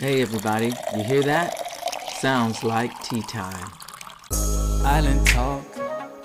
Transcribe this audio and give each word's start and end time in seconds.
Hey, 0.00 0.22
everybody, 0.22 0.72
you 0.96 1.04
hear 1.04 1.22
that? 1.22 1.54
Sounds 2.18 2.64
like 2.64 2.90
tea 3.04 3.22
time. 3.22 3.70
Island 4.84 5.24
Talk, 5.24 5.64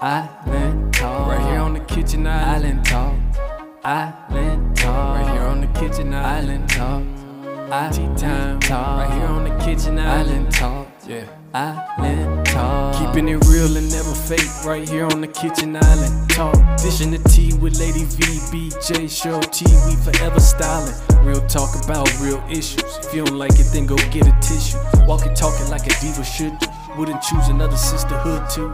Island 0.01 0.91
Talk. 0.91 1.27
Right 1.27 1.51
here 1.51 1.59
on 1.59 1.75
the 1.75 1.79
kitchen 1.81 2.25
island. 2.25 2.65
island 2.65 2.85
Talk, 2.85 3.85
Island 3.85 4.75
Talk. 4.75 5.17
Right 5.19 5.31
here 5.33 5.43
on 5.43 5.61
the 5.61 5.67
kitchen 5.79 6.15
island. 6.15 6.65
island 6.65 6.69
Talk, 6.69 7.71
Island 7.71 7.93
Tea 7.93 8.25
time. 8.25 8.59
Talk. 8.59 8.97
Right 8.97 9.19
here 9.19 9.27
on 9.27 9.43
the 9.43 9.63
kitchen 9.63 9.99
island, 9.99 10.29
island. 10.29 10.51
Talk, 10.51 10.87
yeah. 11.07 11.38
Island 11.53 12.45
Talk. 12.45 12.95
Keeping 12.95 13.27
it 13.29 13.43
real 13.47 13.75
and 13.75 13.89
never 13.91 14.13
fake. 14.13 14.49
Right 14.65 14.87
here 14.87 15.05
on 15.05 15.21
the 15.21 15.27
kitchen 15.27 15.75
island. 15.75 16.29
Talk. 16.29 16.55
Dishing 16.77 17.11
the 17.11 17.17
tea 17.29 17.53
with 17.57 17.79
Lady 17.79 18.05
V, 18.05 18.23
BJ, 18.51 19.05
Cheryl 19.09 19.41
T. 19.51 19.65
We 19.87 19.95
forever 20.03 20.39
styling. 20.39 20.93
Real 21.25 21.45
talk 21.47 21.69
about 21.83 22.07
real 22.19 22.43
issues. 22.49 22.83
If 23.03 23.13
you 23.13 23.25
don't 23.25 23.37
like 23.37 23.59
it, 23.59 23.67
then 23.73 23.85
go 23.85 23.95
get 24.11 24.27
a 24.27 24.35
tissue. 24.41 24.77
Walking, 25.07 25.33
talking 25.33 25.69
like 25.69 25.85
a 25.87 25.99
diva 25.99 26.23
should 26.23 26.57
do. 26.59 26.67
Wouldn't 26.97 27.21
choose 27.23 27.47
another 27.47 27.77
sisterhood 27.77 28.49
too. 28.49 28.73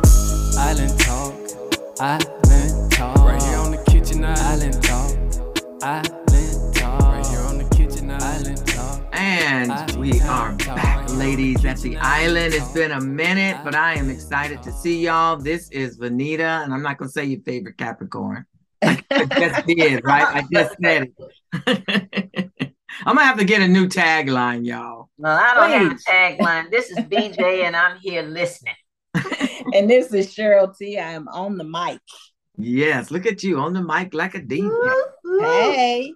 Island 0.58 1.00
Talk. 1.00 1.34
Island 2.00 2.92
Talk. 2.92 3.18
Right 3.18 3.42
here 3.44 3.58
on 3.58 3.72
the 3.72 3.84
kitchen 3.90 4.26
island. 4.26 4.40
Island 4.42 4.84
Talk. 4.84 5.12
Island 5.82 6.76
Talk. 6.76 7.02
Right 7.02 7.26
here 7.28 7.40
on 7.42 7.58
the 7.58 7.76
kitchen 7.76 8.12
island. 8.12 8.68
Talk. 8.68 9.02
And 9.14 9.96
we 9.98 10.20
are 10.22 10.52
back, 10.54 10.95
ladies, 11.14 11.64
at 11.66 11.78
the 11.78 11.98
island. 11.98 12.54
It's 12.54 12.72
been 12.72 12.92
a 12.92 13.02
minute, 13.02 13.58
but 13.64 13.76
I 13.76 13.96
am 13.96 14.10
excited 14.10 14.62
to 14.64 14.72
see 14.72 15.04
y'all. 15.06 15.38
This 15.38 15.70
is 15.70 15.98
Venita, 15.98 16.64
and 16.64 16.74
I'm 16.74 16.82
not 16.82 16.98
going 16.98 17.10
to 17.10 17.14
say 17.14 17.26
your 17.26 17.42
favorite 17.42 17.78
Capricorn. 17.78 18.46
I 18.82 19.02
just 19.38 19.66
did, 19.68 20.04
right? 20.04 20.44
I 20.44 20.46
just 20.52 20.76
said 20.82 21.08
it. 21.08 22.52
I'm 23.06 23.16
gonna 23.16 23.26
have 23.26 23.38
to 23.40 23.46
get 23.46 23.62
a 23.62 23.68
new 23.68 23.88
tagline, 23.88 24.66
y'all. 24.66 25.10
Well, 25.18 25.38
I 25.38 25.54
don't 25.54 25.70
have 25.70 25.92
a 25.92 25.96
tagline. 25.96 26.72
This 26.72 26.90
is 26.90 26.98
BJ, 26.98 27.64
and 27.66 27.76
I'm 27.76 27.98
here 28.00 28.22
listening. 28.22 28.76
and 29.74 29.90
this 29.90 30.14
is 30.14 30.34
Cheryl 30.34 30.76
T. 30.76 30.98
I 30.98 31.12
am 31.12 31.28
on 31.28 31.58
the 31.58 31.64
mic. 31.64 32.00
Yes, 32.58 33.12
look 33.12 33.26
at 33.26 33.44
you 33.44 33.60
on 33.60 33.74
the 33.74 33.82
mic 33.82 34.14
like 34.14 34.36
a 34.36 34.42
diva. 34.42 34.96
Hey. 35.40 36.14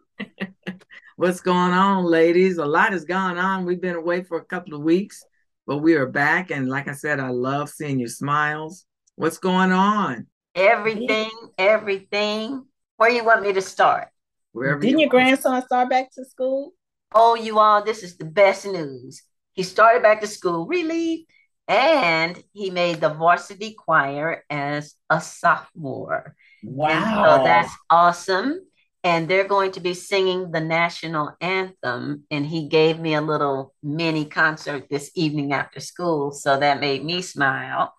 What's 1.20 1.42
going 1.42 1.73
on, 1.73 2.06
ladies? 2.06 2.59
A 2.59 2.66
lot 2.66 2.94
has 2.94 3.03
gone 3.03 3.38
on. 3.38 3.66
We've 3.66 3.81
been 3.81 3.98
away 3.98 4.23
for 4.23 4.38
a 4.38 4.45
couple 4.45 4.73
of 4.73 4.84
weeks, 4.84 5.22
but 5.67 5.80
we 5.80 5.95
are 5.95 6.06
back. 6.06 6.50
And 6.50 6.70
like 6.70 6.88
I 6.88 6.94
said, 6.94 7.20
I 7.20 7.28
love 7.28 7.67
seeing 7.67 8.00
your 8.00 8.08
smiles. 8.08 8.86
What's 9.17 9.38
going 9.38 9.73
on? 9.73 10.28
Everything, 10.56 11.30
everything. 11.58 12.64
Where 12.95 13.09
you 13.09 13.26
want 13.26 13.42
me 13.42 13.52
to 13.52 13.61
start? 13.61 14.08
Wherever 14.53 14.80
Didn't 14.80 15.00
you 15.00 15.02
your 15.02 15.09
grandson 15.09 15.61
start 15.64 15.89
back 15.89 16.09
to 16.11 16.23
school? 16.23 16.72
Oh, 17.14 17.36
you 17.36 17.59
all, 17.59 17.83
this 17.83 18.02
is 18.02 18.16
the 18.16 18.23
best 18.23 18.66
news. 18.66 19.22
He 19.52 19.64
started 19.64 20.02
back 20.02 20.22
to 20.22 20.28
school, 20.28 20.67
really, 20.67 21.28
and 21.67 22.42
he 22.54 22.70
made 22.70 23.02
the 23.02 23.09
varsity 23.09 23.73
choir 23.78 24.45
as 24.50 24.95
a 25.09 25.20
sophomore. 25.20 26.38
Wow. 26.64 27.39
So 27.39 27.44
that's 27.44 27.73
awesome. 27.89 28.61
And 29.03 29.28
they're 29.28 29.47
going 29.47 29.72
to 29.73 29.80
be 29.80 29.94
singing 29.94 30.52
the 30.52 30.59
national 30.59 31.36
anthem. 31.39 32.25
And 32.30 32.45
he 32.45 32.67
gave 32.67 33.00
me 33.00 33.14
a 33.14 33.22
little 33.22 33.73
mini 33.81 34.25
concert 34.25 34.88
this 34.89 35.11
evening 35.16 35.53
after 35.53 35.80
school. 35.80 36.31
So 36.31 36.59
that 36.59 36.81
made 36.81 37.03
me 37.05 37.22
smile. 37.22 37.94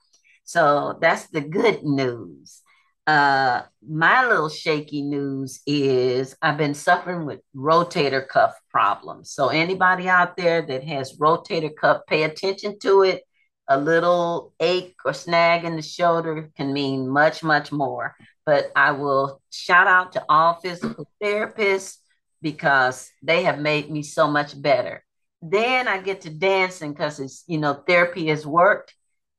So 0.45 0.99
that's 1.01 1.29
the 1.29 1.41
good 1.41 1.85
news. 1.85 2.63
Uh, 3.07 3.63
my 3.89 4.27
little 4.27 4.49
shaky 4.49 5.03
news 5.03 5.63
is 5.67 6.37
I've 6.43 6.59
been 6.59 6.75
suffering 6.75 7.25
with 7.25 7.41
rotator 7.57 8.27
cuff 8.27 8.55
problems. 8.71 9.33
So 9.33 9.49
anybody 9.49 10.09
out 10.09 10.37
there 10.37 10.63
that 10.63 10.85
has 10.85 11.19
rotator 11.19 11.75
cuff, 11.75 12.03
pay 12.07 12.25
attention 12.25 12.79
to 12.81 13.03
it. 13.03 13.23
A 13.69 13.79
little 13.79 14.53
ache 14.61 14.97
or 15.05 15.13
snag 15.13 15.65
in 15.65 15.77
the 15.77 15.83
shoulder 15.83 16.51
can 16.57 16.73
mean 16.73 17.09
much, 17.09 17.43
much 17.43 17.73
more. 17.73 18.17
But 18.47 18.73
I 18.75 18.93
will 18.93 19.41
shout 19.51 19.87
out 19.87 20.13
to 20.13 20.25
all 20.29 20.55
physical 20.55 21.09
therapists 21.23 21.97
because 22.43 23.11
they 23.23 23.43
have 23.45 23.59
made 23.59 23.91
me 23.91 24.03
so 24.03 24.27
much 24.27 24.61
better. 24.61 25.05
Then 25.43 25.89
I 25.89 26.01
get 26.01 26.23
to 26.23 26.31
dancing 26.31 26.93
because 26.93 27.21
it's, 27.21 27.45
you 27.47 27.59
know, 27.59 27.75
therapy 27.87 28.27
has 28.29 28.47
worked. 28.47 28.95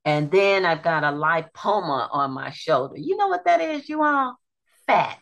And 0.05 0.31
then 0.31 0.65
I've 0.65 0.81
got 0.83 1.03
a 1.03 1.07
lipoma 1.07 2.09
on 2.11 2.31
my 2.31 2.49
shoulder. 2.51 2.95
You 2.97 3.17
know 3.17 3.27
what 3.27 3.45
that 3.45 3.61
is, 3.61 3.87
you 3.89 4.01
all? 4.03 4.35
Fat. 4.87 5.19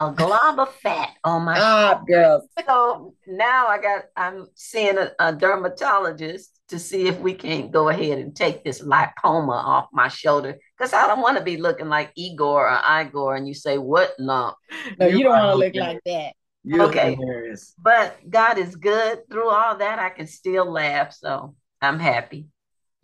A 0.00 0.10
glob 0.10 0.58
of 0.58 0.74
fat 0.74 1.10
on 1.22 1.42
my 1.44 1.54
Ah, 1.60 2.02
girls. 2.06 2.42
so 2.66 3.14
now 3.26 3.68
I 3.68 3.80
got 3.80 4.02
I'm 4.16 4.48
seeing 4.56 4.98
a, 4.98 5.12
a 5.20 5.32
dermatologist 5.32 6.58
to 6.68 6.78
see 6.80 7.06
if 7.06 7.18
we 7.20 7.34
can't 7.34 7.70
go 7.70 7.88
ahead 7.88 8.18
and 8.18 8.34
take 8.34 8.64
this 8.64 8.82
lipoma 8.82 9.52
off 9.52 9.86
my 9.92 10.08
shoulder 10.08 10.58
because 10.82 10.92
I 10.94 11.06
don't 11.06 11.20
want 11.22 11.38
to 11.38 11.44
be 11.44 11.58
looking 11.58 11.88
like 11.88 12.10
Igor 12.16 12.68
or 12.68 13.00
Igor 13.00 13.36
and 13.36 13.46
you 13.46 13.54
say 13.54 13.78
what 13.78 14.14
lump. 14.18 14.56
No, 14.98 15.06
you, 15.06 15.18
You 15.18 15.24
don't 15.24 15.32
want 15.32 15.52
to 15.52 15.54
look 15.54 15.74
like 15.76 16.00
that. 16.06 16.32
You're 16.64 16.82
Okay. 16.88 17.14
hilarious. 17.14 17.72
But 17.78 18.16
God 18.28 18.58
is 18.58 18.74
good 18.74 19.20
through 19.30 19.48
all 19.48 19.76
that. 19.76 20.00
I 20.00 20.10
can 20.10 20.26
still 20.26 20.68
laugh, 20.70 21.12
so 21.12 21.54
I'm 21.80 22.00
happy. 22.00 22.46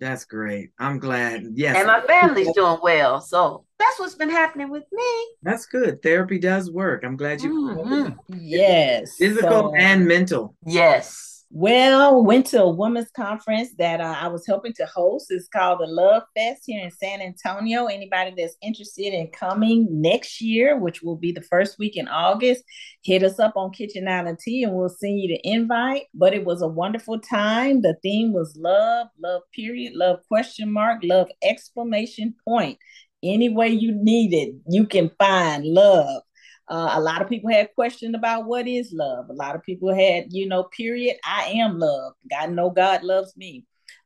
That's 0.00 0.24
great. 0.24 0.70
I'm 0.78 0.98
glad. 0.98 1.44
Yes. 1.54 1.76
And 1.76 1.86
my 1.86 2.00
family's 2.00 2.52
doing 2.52 2.78
well. 2.82 3.20
So 3.20 3.64
that's 3.78 3.98
what's 4.00 4.14
been 4.16 4.30
happening 4.30 4.70
with 4.70 4.84
me. 4.92 5.26
That's 5.42 5.66
good. 5.66 6.02
Therapy 6.02 6.38
does 6.40 6.70
work. 6.72 7.04
I'm 7.04 7.16
glad 7.16 7.42
you 7.42 7.50
Mhm. 7.52 8.16
Yes. 8.28 9.16
physical 9.18 9.50
So- 9.70 9.74
and 9.76 10.04
mental. 10.06 10.54
Yes. 10.64 11.27
Well, 11.50 12.22
went 12.22 12.44
to 12.48 12.62
a 12.62 12.70
women's 12.70 13.10
conference 13.10 13.70
that 13.78 14.02
uh, 14.02 14.16
I 14.20 14.28
was 14.28 14.46
helping 14.46 14.74
to 14.74 14.84
host. 14.84 15.28
It's 15.30 15.48
called 15.48 15.80
the 15.80 15.86
Love 15.86 16.24
Fest 16.36 16.64
here 16.66 16.84
in 16.84 16.90
San 16.90 17.22
Antonio. 17.22 17.86
Anybody 17.86 18.34
that's 18.36 18.58
interested 18.60 19.14
in 19.14 19.28
coming 19.28 19.88
next 19.90 20.42
year, 20.42 20.78
which 20.78 21.00
will 21.00 21.16
be 21.16 21.32
the 21.32 21.40
first 21.40 21.78
week 21.78 21.96
in 21.96 22.06
August, 22.06 22.64
hit 23.02 23.22
us 23.22 23.38
up 23.38 23.54
on 23.56 23.72
Kitchen 23.72 24.06
Island 24.06 24.40
Tea 24.40 24.62
and 24.64 24.74
we'll 24.74 24.90
send 24.90 25.20
you 25.20 25.28
the 25.28 25.40
invite. 25.42 26.02
But 26.12 26.34
it 26.34 26.44
was 26.44 26.60
a 26.60 26.68
wonderful 26.68 27.18
time. 27.18 27.80
The 27.80 27.96
theme 28.02 28.34
was 28.34 28.54
love, 28.60 29.08
love 29.18 29.40
period, 29.54 29.94
love 29.94 30.18
question 30.28 30.70
mark, 30.70 31.00
love 31.02 31.28
exclamation 31.42 32.34
point. 32.46 32.78
Any 33.22 33.48
way 33.48 33.68
you 33.68 33.92
need 33.94 34.34
it, 34.34 34.54
you 34.68 34.86
can 34.86 35.10
find 35.18 35.64
love. 35.64 36.22
Uh, 36.70 36.90
a 36.94 37.00
lot 37.00 37.22
of 37.22 37.28
people 37.28 37.50
had 37.50 37.74
questioned 37.74 38.14
about 38.14 38.46
what 38.46 38.66
is 38.68 38.92
love. 38.92 39.28
A 39.30 39.34
lot 39.34 39.56
of 39.56 39.62
people 39.62 39.94
had, 39.94 40.26
you 40.30 40.46
know, 40.48 40.64
period. 40.64 41.16
I 41.24 41.44
am 41.56 41.78
love. 41.78 42.12
God 42.30 42.50
know 42.50 42.70
God 42.70 43.02
loves 43.02 43.36
me. 43.36 43.64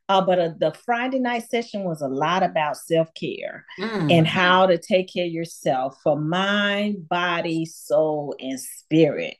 Uh, 0.09 0.19
but 0.21 0.37
uh, 0.37 0.49
the 0.59 0.73
Friday 0.85 1.17
night 1.17 1.43
session 1.49 1.85
was 1.85 2.01
a 2.01 2.07
lot 2.07 2.43
about 2.43 2.75
self 2.77 3.13
care 3.13 3.65
Mm. 3.79 4.11
and 4.11 4.27
how 4.27 4.65
to 4.65 4.77
take 4.77 5.11
care 5.11 5.25
of 5.25 5.31
yourself 5.31 5.97
for 6.03 6.19
mind, 6.19 7.07
body, 7.07 7.65
soul, 7.65 8.35
and 8.39 8.59
spirit. 8.59 9.37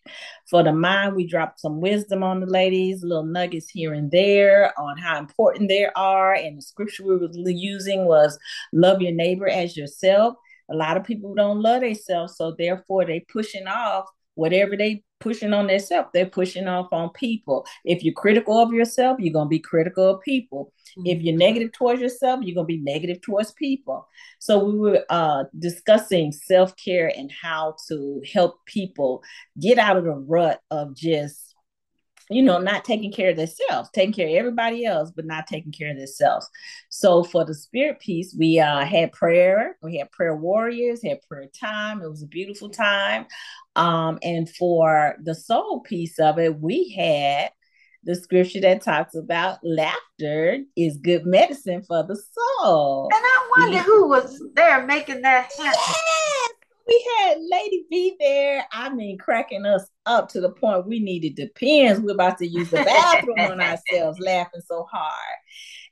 For 0.50 0.63
the 0.63 0.72
mind, 0.72 1.16
we 1.16 1.28
dropped 1.28 1.59
some 1.59 1.81
wisdom 1.81 2.23
on 2.23 2.40
the 2.40 2.45
ladies, 2.45 3.03
little 3.03 3.25
nuggets 3.25 3.69
here 3.69 3.94
and 3.94 4.09
there 4.09 4.73
on 4.79 4.97
how 4.97 5.19
important 5.19 5.67
they 5.69 5.88
are. 5.95 6.34
And 6.34 6.57
the 6.57 6.61
scripture 6.61 7.03
we 7.03 7.17
were 7.17 7.29
using 7.50 8.05
was 8.05 8.40
love 8.72 9.01
your 9.01 9.11
neighbor 9.11 9.47
as 9.47 9.75
yourself. 9.75 10.35
A 10.69 10.75
lot 10.75 10.97
of 10.97 11.03
people 11.03 11.34
don't 11.35 11.62
love 11.62 11.81
themselves, 11.81 12.38
so 12.38 12.56
therefore 12.57 13.06
they 13.06 13.22
pushing 13.22 13.68
off 13.68 14.06
whatever 14.35 14.75
they 14.75 15.03
pushing 15.19 15.53
on 15.53 15.68
themselves. 15.68 16.09
They're 16.13 16.25
pushing 16.25 16.68
off 16.68 16.88
on 16.91 17.09
people. 17.12 17.66
If 17.85 18.03
you're 18.03 18.13
critical 18.13 18.59
of 18.59 18.73
yourself, 18.73 19.19
you're 19.19 19.34
gonna 19.34 19.50
be 19.50 19.59
critical 19.59 20.09
of 20.16 20.22
people. 20.22 20.73
If 21.06 21.22
you're 21.22 21.38
negative 21.38 21.72
towards 21.72 22.02
yourself, 22.02 22.41
you're 22.44 22.56
gonna 22.56 22.66
be 22.66 22.81
negative 22.81 23.22
towards 23.22 23.52
people. 23.53 24.07
So 24.40 24.63
we 24.63 24.78
were 24.78 25.06
uh, 25.09 25.46
discussing 25.57 26.31
self 26.31 26.75
care 26.75 27.12
and 27.16 27.31
how 27.31 27.75
to 27.88 28.22
help 28.31 28.66
people 28.66 29.23
get 29.59 29.78
out 29.78 29.97
of 29.97 30.03
the 30.03 30.12
rut 30.12 30.59
of 30.72 30.96
just 30.96 31.53
you 32.33 32.41
know, 32.41 32.57
not 32.57 32.85
taking 32.85 33.11
care 33.11 33.31
of 33.31 33.38
themselves, 33.38 33.89
taking 33.94 34.13
care 34.13 34.28
of 34.28 34.34
everybody 34.34 34.85
else, 34.85 35.11
but 35.11 35.25
not 35.25 35.47
taking 35.47 35.72
care 35.72 35.91
of 35.91 35.97
themselves. 35.97 36.49
So 36.90 37.23
for 37.23 37.46
the 37.46 37.53
spirit 37.53 37.99
piece, 37.99 38.35
we 38.37 38.59
uh, 38.59 38.85
had 38.85 39.11
prayer, 39.11 39.78
we 39.81 39.97
had 39.97 40.11
prayer 40.11 40.35
warriors, 40.35 41.03
had 41.03 41.22
prayer 41.28 41.47
time. 41.59 42.02
It 42.02 42.09
was 42.09 42.23
a 42.23 42.28
beautiful 42.28 42.69
time. 42.69 43.25
Um, 43.75 44.19
and 44.22 44.49
for 44.49 45.16
the 45.23 45.35
soul 45.35 45.81
piece 45.81 46.19
of 46.19 46.40
it, 46.40 46.59
we 46.59 46.90
had 46.90 47.52
the 48.03 48.16
scripture 48.16 48.61
that 48.61 48.81
talks 48.81 49.16
about 49.16 49.59
laughter 49.63 50.59
is 50.75 50.97
good 50.97 51.25
medicine 51.25 51.81
for 51.84 52.03
the 52.03 52.16
soul. 52.16 53.09
And 53.13 53.23
I 53.23 53.49
wonder 53.58 53.79
who 53.79 54.09
was 54.09 54.43
there 54.55 54.85
making 54.85 55.22
that 55.22 55.49
happen. 55.58 55.73
Yes, 55.85 56.49
we 56.85 57.05
had 57.17 57.37
Lady 57.40 57.85
B 57.90 58.16
there. 58.19 58.66
I 58.72 58.90
mean, 58.90 59.17
cracking 59.17 59.66
us 59.66 59.87
up 60.05 60.29
to 60.29 60.41
the 60.41 60.50
point 60.50 60.88
we 60.88 61.00
needed 61.00 61.35
the 61.35 61.47
pens. 61.50 62.00
We're 62.00 62.14
about 62.14 62.38
to 62.40 62.47
use 62.47 62.70
the 62.70 62.78
bathroom 62.78 63.40
on 63.40 63.61
ourselves, 63.61 64.20
laughing 64.20 64.61
so 64.66 64.88
hard. 64.91 65.38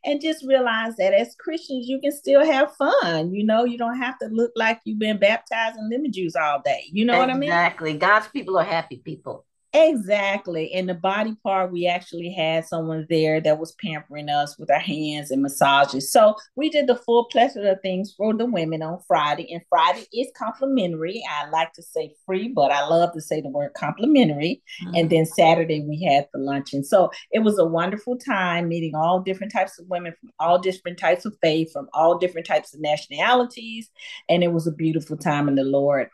And 0.04 0.20
just 0.20 0.46
realize 0.46 0.96
that 0.96 1.14
as 1.14 1.36
Christians, 1.36 1.88
you 1.88 2.00
can 2.00 2.12
still 2.12 2.44
have 2.44 2.76
fun. 2.76 3.34
You 3.34 3.46
know, 3.46 3.66
you 3.66 3.78
don't 3.78 4.00
have 4.00 4.18
to 4.20 4.28
look 4.28 4.52
like 4.56 4.80
you've 4.84 4.98
been 4.98 5.20
baptized 5.20 5.78
in 5.78 5.90
lemon 5.90 6.12
juice 6.12 6.36
all 6.36 6.62
day. 6.66 6.86
You 6.92 7.06
know 7.06 7.20
what 7.20 7.30
I 7.30 7.36
mean? 7.36 7.44
Exactly. 7.44 7.94
God's 7.94 8.28
people 8.28 8.58
are 8.58 8.64
happy 8.64 8.98
people. 8.98 9.46
Exactly. 9.74 10.66
In 10.66 10.88
the 10.88 10.94
body 10.94 11.34
part, 11.44 11.72
we 11.72 11.88
actually 11.88 12.30
had 12.30 12.66
someone 12.66 13.08
there 13.10 13.40
that 13.40 13.58
was 13.58 13.74
pampering 13.74 14.28
us 14.28 14.60
with 14.60 14.70
our 14.70 14.80
hands 14.80 15.32
and 15.32 15.42
massages. 15.42 16.12
So 16.12 16.36
we 16.58 16.70
did 16.70 16.88
the 16.88 16.98
full 16.98 17.26
plethora 17.26 17.72
of 17.72 17.82
things 17.82 18.14
for 18.18 18.34
the 18.34 18.46
women 18.46 18.82
on 18.82 19.00
Friday. 19.08 19.52
And 19.54 19.62
Friday 19.70 20.08
is 20.14 20.28
complimentary. 20.38 21.24
I 21.30 21.50
like 21.50 21.72
to 21.74 21.84
say 21.84 22.14
free, 22.26 22.50
but 22.50 22.72
I 22.72 22.86
love 22.86 23.14
to 23.14 23.22
say 23.22 23.40
the 23.40 23.48
word 23.48 23.74
complimentary. 23.74 24.62
Mm-hmm. 24.84 24.96
And 24.96 25.10
then 25.10 25.26
Saturday 25.26 25.86
we 25.88 26.04
had 26.04 26.28
the 26.34 26.40
luncheon. 26.40 26.84
So 26.84 27.10
it 27.32 27.40
was 27.40 27.58
a 27.58 27.66
wonderful 27.66 28.18
time 28.18 28.68
meeting 28.68 28.94
all 28.94 29.22
different 29.22 29.54
types 29.54 29.80
of 29.80 29.88
women 29.88 30.14
from 30.20 30.32
all 30.42 30.60
different 30.60 31.00
types 31.00 31.24
of 31.24 31.38
faith, 31.42 31.72
from 31.72 31.88
all 31.94 32.18
different 32.18 32.46
types 32.46 32.74
of 32.74 32.82
nationalities. 32.82 33.90
And 34.28 34.44
it 34.44 34.52
was 34.52 34.68
a 34.68 34.72
beautiful 34.72 35.16
time 35.16 35.48
in 35.48 35.56
the 35.56 35.64
Lord. 35.64 36.10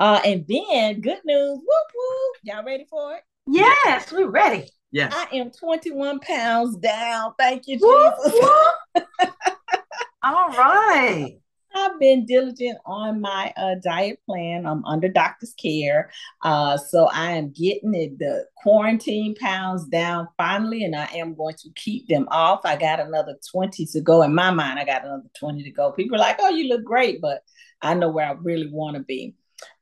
Uh, 0.00 0.18
and 0.24 0.46
then 0.48 1.00
good 1.02 1.20
news, 1.26 1.58
whoop 1.58 1.86
whoop. 1.94 2.36
Y'all 2.42 2.64
ready 2.64 2.86
for 2.88 3.16
it? 3.16 3.22
Yes, 3.46 4.10
we're 4.10 4.30
ready. 4.30 4.66
Yes. 4.90 5.12
I 5.14 5.36
am 5.36 5.50
21 5.50 6.20
pounds 6.20 6.76
down. 6.78 7.34
Thank 7.38 7.68
you, 7.68 7.74
Jesus. 7.74 8.32
Whoop, 8.32 8.74
whoop. 8.94 9.04
All 10.22 10.48
right. 10.48 11.36
I've 11.74 12.00
been 12.00 12.24
diligent 12.24 12.78
on 12.84 13.20
my 13.20 13.52
uh, 13.56 13.76
diet 13.82 14.18
plan. 14.26 14.66
I'm 14.66 14.84
under 14.86 15.08
doctor's 15.08 15.52
care. 15.52 16.10
Uh, 16.42 16.76
so 16.78 17.08
I 17.12 17.32
am 17.32 17.52
getting 17.52 17.94
it, 17.94 18.18
the 18.18 18.46
quarantine 18.56 19.34
pounds 19.36 19.86
down 19.86 20.28
finally, 20.36 20.82
and 20.82 20.96
I 20.96 21.08
am 21.14 21.34
going 21.34 21.54
to 21.56 21.68
keep 21.76 22.08
them 22.08 22.26
off. 22.30 22.60
I 22.64 22.76
got 22.76 23.00
another 23.00 23.36
20 23.52 23.84
to 23.84 24.00
go. 24.00 24.22
In 24.22 24.34
my 24.34 24.50
mind, 24.50 24.78
I 24.78 24.84
got 24.84 25.04
another 25.04 25.30
20 25.38 25.62
to 25.62 25.70
go. 25.70 25.92
People 25.92 26.16
are 26.16 26.20
like, 26.20 26.38
oh, 26.40 26.48
you 26.48 26.68
look 26.68 26.84
great, 26.84 27.20
but 27.20 27.42
I 27.82 27.94
know 27.94 28.08
where 28.08 28.26
I 28.26 28.32
really 28.32 28.68
want 28.70 28.96
to 28.96 29.02
be. 29.02 29.36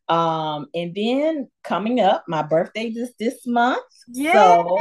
Um, 0.09 0.67
and 0.75 0.95
then 0.95 1.49
coming 1.65 2.01
up, 2.01 2.25
my 2.29 2.43
birthday 2.43 2.87
is 2.87 3.13
this 3.19 3.47
month. 3.47 3.85
Yeah. 4.09 4.33
So 4.33 4.79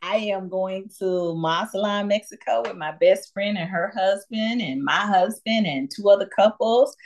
I 0.00 0.16
am 0.16 0.48
going 0.48 0.88
to 0.98 1.34
Mazatlan, 1.36 2.08
Mexico 2.08 2.62
with 2.62 2.76
my 2.76 2.92
best 2.92 3.32
friend 3.34 3.58
and 3.58 3.68
her 3.68 3.92
husband 3.94 4.62
and 4.62 4.82
my 4.82 5.00
husband 5.00 5.66
and 5.66 5.90
two 5.94 6.08
other 6.08 6.26
couples 6.26 6.96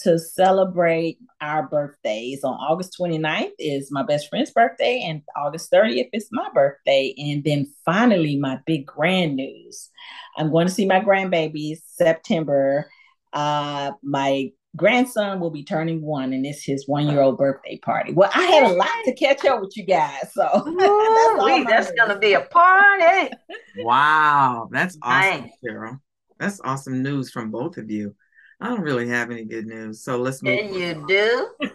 to 0.00 0.18
celebrate 0.18 1.18
our 1.40 1.66
birthdays. 1.66 2.44
On 2.44 2.52
August 2.52 2.96
29th 3.00 3.52
is 3.58 3.90
my 3.90 4.02
best 4.02 4.28
friend's 4.28 4.50
birthday, 4.50 5.02
and 5.06 5.22
August 5.36 5.70
30th 5.72 6.10
is 6.12 6.28
my 6.30 6.48
birthday. 6.52 7.14
And 7.16 7.42
then 7.44 7.72
finally, 7.84 8.36
my 8.36 8.58
big 8.66 8.86
grand 8.86 9.36
news. 9.36 9.88
I'm 10.36 10.50
going 10.50 10.66
to 10.66 10.72
see 10.72 10.86
my 10.86 11.00
grandbabies 11.00 11.78
September. 11.86 12.90
Uh, 13.32 13.92
my 14.02 14.50
grandson 14.76 15.40
will 15.40 15.50
be 15.50 15.64
turning 15.64 16.02
one 16.02 16.32
and 16.32 16.44
it's 16.44 16.62
his 16.62 16.86
one 16.86 17.08
year 17.08 17.20
old 17.20 17.38
birthday 17.38 17.78
party. 17.78 18.12
Well, 18.12 18.30
I 18.34 18.42
had 18.42 18.70
a 18.70 18.74
lot 18.74 18.88
to 19.04 19.14
catch 19.14 19.44
up 19.44 19.60
with 19.60 19.76
you 19.76 19.84
guys. 19.84 20.32
So 20.32 20.64
Ooh, 20.66 20.76
that's, 21.66 21.68
that's 21.68 21.92
going 21.92 22.10
to 22.10 22.18
be 22.18 22.34
a 22.34 22.42
party. 22.42 23.32
wow. 23.78 24.68
That's 24.70 24.98
awesome, 25.02 25.40
nice. 25.42 25.50
Cheryl. 25.64 26.00
That's 26.38 26.60
awesome 26.62 27.02
news 27.02 27.30
from 27.30 27.50
both 27.50 27.78
of 27.78 27.90
you. 27.90 28.14
I 28.60 28.68
don't 28.68 28.80
really 28.80 29.08
have 29.08 29.30
any 29.30 29.44
good 29.44 29.66
news. 29.66 30.02
So 30.02 30.18
let's 30.18 30.42
move. 30.42 30.58
And 30.58 30.74
you 30.74 31.04
do? 31.06 31.50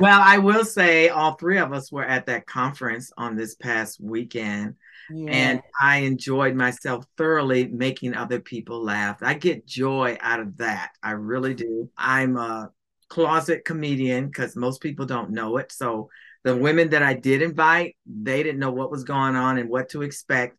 well, 0.00 0.20
I 0.22 0.38
will 0.38 0.64
say 0.64 1.08
all 1.08 1.34
three 1.34 1.58
of 1.58 1.72
us 1.72 1.92
were 1.92 2.04
at 2.04 2.26
that 2.26 2.46
conference 2.46 3.12
on 3.16 3.36
this 3.36 3.54
past 3.54 4.00
weekend. 4.00 4.74
Yeah. 5.10 5.30
And 5.30 5.62
I 5.80 5.98
enjoyed 5.98 6.54
myself 6.54 7.04
thoroughly 7.16 7.66
making 7.68 8.14
other 8.14 8.40
people 8.40 8.82
laugh. 8.82 9.18
I 9.22 9.34
get 9.34 9.66
joy 9.66 10.16
out 10.20 10.40
of 10.40 10.58
that. 10.58 10.92
I 11.02 11.12
really 11.12 11.54
do. 11.54 11.90
I'm 11.96 12.36
a 12.36 12.70
closet 13.08 13.64
comedian 13.64 14.26
because 14.26 14.56
most 14.56 14.80
people 14.80 15.06
don't 15.06 15.30
know 15.30 15.58
it. 15.58 15.72
So 15.72 16.08
the 16.44 16.56
women 16.56 16.90
that 16.90 17.02
I 17.02 17.14
did 17.14 17.42
invite, 17.42 17.96
they 18.06 18.42
didn't 18.42 18.60
know 18.60 18.72
what 18.72 18.90
was 18.90 19.04
going 19.04 19.36
on 19.36 19.58
and 19.58 19.68
what 19.68 19.90
to 19.90 20.02
expect. 20.02 20.56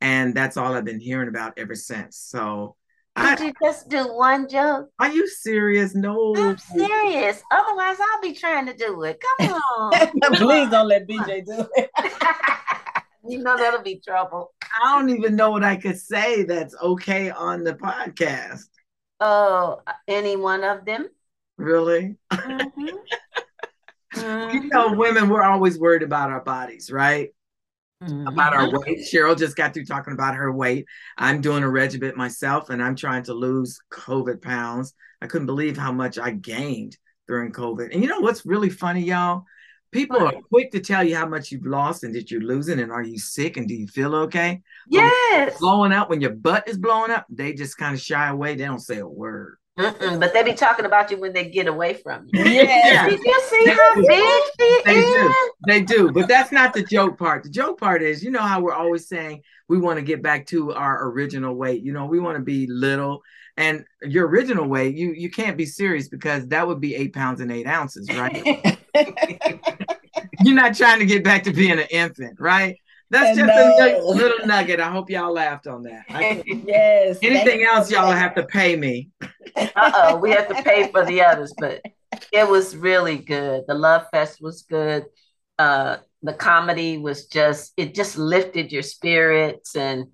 And 0.00 0.34
that's 0.34 0.56
all 0.56 0.74
I've 0.74 0.84
been 0.84 1.00
hearing 1.00 1.28
about 1.28 1.54
ever 1.58 1.74
since. 1.74 2.16
So 2.16 2.76
did 3.16 3.40
I, 3.40 3.44
you 3.46 3.52
just 3.62 3.88
do 3.88 4.04
one 4.14 4.48
joke? 4.48 4.88
Are 4.98 5.12
you 5.12 5.26
serious? 5.28 5.94
No. 5.94 6.34
I'm 6.36 6.56
serious. 6.56 7.42
Otherwise, 7.50 7.96
I'll 8.00 8.22
be 8.22 8.32
trying 8.32 8.66
to 8.66 8.74
do 8.74 9.02
it. 9.02 9.22
Come 9.38 9.52
on. 9.78 9.92
Please 10.34 10.70
don't 10.70 10.88
let 10.88 11.08
BJ 11.08 11.44
do 11.44 11.66
it. 11.74 11.90
you 13.26 13.38
know 13.38 13.56
that'll 13.56 13.82
be 13.82 14.00
trouble. 14.00 14.52
I 14.62 14.98
don't 14.98 15.10
even 15.10 15.36
know 15.36 15.50
what 15.50 15.64
I 15.64 15.76
could 15.76 15.98
say 15.98 16.44
that's 16.44 16.74
okay 16.82 17.30
on 17.30 17.64
the 17.64 17.74
podcast. 17.74 18.66
Oh, 19.20 19.82
any 20.08 20.36
one 20.36 20.64
of 20.64 20.84
them? 20.84 21.08
Really? 21.56 22.16
Mm-hmm. 22.32 22.60
mm-hmm. 22.60 22.96
You 24.52 24.64
know, 24.64 24.92
women, 24.92 25.28
we're 25.28 25.42
always 25.42 25.78
worried 25.78 26.02
about 26.02 26.30
our 26.30 26.42
bodies, 26.42 26.90
right? 26.90 27.30
Mm-hmm. 28.02 28.26
About 28.26 28.54
our 28.54 28.68
weight. 28.68 29.06
Cheryl 29.10 29.38
just 29.38 29.56
got 29.56 29.72
through 29.72 29.84
talking 29.84 30.14
about 30.14 30.34
her 30.34 30.50
weight. 30.50 30.86
I'm 31.16 31.40
doing 31.40 31.62
a 31.62 31.70
regimen 31.70 32.14
myself 32.16 32.70
and 32.70 32.82
I'm 32.82 32.96
trying 32.96 33.22
to 33.24 33.34
lose 33.34 33.78
COVID 33.92 34.42
pounds. 34.42 34.94
I 35.22 35.26
couldn't 35.26 35.46
believe 35.46 35.76
how 35.76 35.92
much 35.92 36.18
I 36.18 36.32
gained 36.32 36.98
during 37.28 37.52
COVID. 37.52 37.92
And 37.92 38.02
you 38.02 38.08
know 38.08 38.20
what's 38.20 38.44
really 38.44 38.70
funny, 38.70 39.02
y'all? 39.02 39.44
People 39.92 40.18
are 40.18 40.32
quick 40.48 40.70
to 40.72 40.80
tell 40.80 41.02
you 41.02 41.16
how 41.16 41.26
much 41.26 41.50
you've 41.50 41.66
lost 41.66 42.04
and 42.04 42.14
that 42.14 42.30
you're 42.30 42.40
losing 42.40 42.78
and 42.78 42.92
are 42.92 43.02
you 43.02 43.18
sick 43.18 43.56
and 43.56 43.66
do 43.66 43.74
you 43.74 43.88
feel 43.88 44.14
okay? 44.14 44.62
Yes. 44.88 45.58
Blowing 45.58 45.92
out 45.92 46.08
when 46.08 46.20
your 46.20 46.30
butt 46.30 46.68
is 46.68 46.78
blowing 46.78 47.10
up, 47.10 47.26
they 47.28 47.54
just 47.54 47.76
kind 47.76 47.94
of 47.94 48.00
shy 48.00 48.28
away. 48.28 48.54
They 48.54 48.64
don't 48.64 48.78
say 48.78 48.98
a 48.98 49.06
word. 49.06 49.56
Mm-mm, 49.78 50.20
but 50.20 50.32
they 50.32 50.42
be 50.42 50.52
talking 50.52 50.84
about 50.84 51.10
you 51.10 51.18
when 51.18 51.32
they 51.32 51.48
get 51.48 51.66
away 51.66 51.94
from 51.94 52.26
you. 52.32 52.42
Yeah. 52.50 53.08
Did 53.08 53.20
you 53.20 53.40
see 53.48 53.64
they 53.64 53.72
how 53.72 53.94
do. 53.94 54.06
big 54.06 54.42
she 54.60 54.82
they 54.84 54.98
is? 54.98 55.32
Do. 55.32 55.50
They 55.66 55.82
do. 55.82 56.12
But 56.12 56.28
that's 56.28 56.52
not 56.52 56.72
the 56.72 56.82
joke 56.82 57.18
part. 57.18 57.42
The 57.42 57.50
joke 57.50 57.80
part 57.80 58.02
is, 58.02 58.22
you 58.22 58.30
know 58.30 58.42
how 58.42 58.60
we're 58.60 58.74
always 58.74 59.08
saying 59.08 59.42
we 59.68 59.78
want 59.78 59.98
to 59.98 60.04
get 60.04 60.22
back 60.22 60.46
to 60.48 60.72
our 60.72 61.08
original 61.08 61.54
weight. 61.54 61.82
You 61.82 61.92
know, 61.92 62.06
we 62.06 62.20
want 62.20 62.36
to 62.36 62.42
be 62.42 62.66
little. 62.68 63.22
And 63.56 63.84
your 64.02 64.26
original 64.28 64.66
weight, 64.66 64.96
you 64.96 65.12
you 65.12 65.30
can't 65.30 65.56
be 65.56 65.66
serious 65.66 66.08
because 66.08 66.48
that 66.48 66.66
would 66.66 66.80
be 66.80 66.94
eight 66.94 67.12
pounds 67.12 67.40
and 67.40 67.50
eight 67.50 67.66
ounces, 67.66 68.08
right? 68.10 68.78
You're 70.44 70.54
not 70.54 70.74
trying 70.74 70.98
to 71.00 71.06
get 71.06 71.24
back 71.24 71.44
to 71.44 71.52
being 71.52 71.78
an 71.78 71.86
infant, 71.90 72.40
right? 72.40 72.76
That's 73.10 73.36
just 73.36 73.50
a 73.50 74.00
little 74.04 74.46
nugget. 74.46 74.78
I 74.78 74.88
hope 74.90 75.10
y'all 75.10 75.32
laughed 75.32 75.66
on 75.66 75.82
that. 75.82 76.04
yes. 76.46 77.18
Anything 77.22 77.64
else, 77.64 77.90
y'all 77.90 78.12
have 78.12 78.36
to 78.36 78.44
pay 78.44 78.76
me. 78.76 79.10
uh 79.56 79.66
oh, 79.76 80.16
we 80.16 80.30
have 80.30 80.48
to 80.48 80.62
pay 80.62 80.88
for 80.92 81.04
the 81.04 81.20
others, 81.20 81.52
but 81.58 81.82
it 82.32 82.48
was 82.48 82.76
really 82.76 83.18
good. 83.18 83.64
The 83.66 83.74
Love 83.74 84.06
Fest 84.12 84.40
was 84.40 84.62
good. 84.62 85.06
Uh, 85.58 85.98
the 86.22 86.34
comedy 86.34 86.98
was 86.98 87.26
just 87.26 87.72
it 87.76 87.94
just 87.94 88.16
lifted 88.16 88.70
your 88.70 88.82
spirits, 88.82 89.74
and 89.74 90.04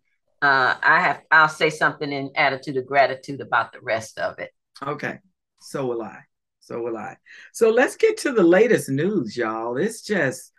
uh, 0.41 0.77
I 0.83 1.01
have 1.01 1.23
I'll 1.31 1.49
say 1.49 1.69
something 1.69 2.11
in 2.11 2.31
attitude 2.35 2.79
of 2.79 2.87
gratitude 2.87 3.41
about 3.43 3.73
the 3.73 3.81
rest 3.81 4.19
of 4.19 4.39
it. 4.39 4.53
Okay, 4.83 5.19
so 5.61 5.87
will 5.87 6.03
I. 6.03 6.21
So 6.67 6.81
will 6.81 6.97
I. 6.97 7.17
So 7.53 7.71
let's 7.71 7.95
get 7.95 8.17
to 8.19 8.33
the 8.33 8.43
latest 8.43 8.89
news, 8.89 9.37
y'all. 9.37 9.77
It's 9.77 10.03
just 10.03 10.51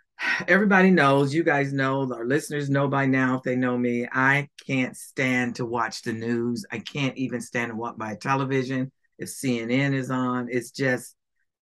everybody 0.48 0.90
knows, 0.90 1.34
you 1.34 1.44
guys 1.44 1.74
know, 1.74 2.10
our 2.10 2.24
listeners 2.24 2.70
know 2.70 2.88
by 2.88 3.04
now 3.04 3.36
if 3.36 3.42
they 3.42 3.56
know 3.56 3.76
me. 3.76 4.08
I 4.10 4.48
can't 4.66 4.96
stand 4.96 5.56
to 5.56 5.66
watch 5.66 6.00
the 6.00 6.14
news. 6.14 6.64
I 6.72 6.78
can't 6.78 7.14
even 7.18 7.42
stand 7.42 7.72
to 7.72 7.76
watch 7.76 7.96
my 7.98 8.14
television 8.14 8.90
if 9.18 9.28
CNN 9.28 9.92
is 9.92 10.10
on. 10.10 10.48
It's 10.50 10.70
just, 10.70 11.14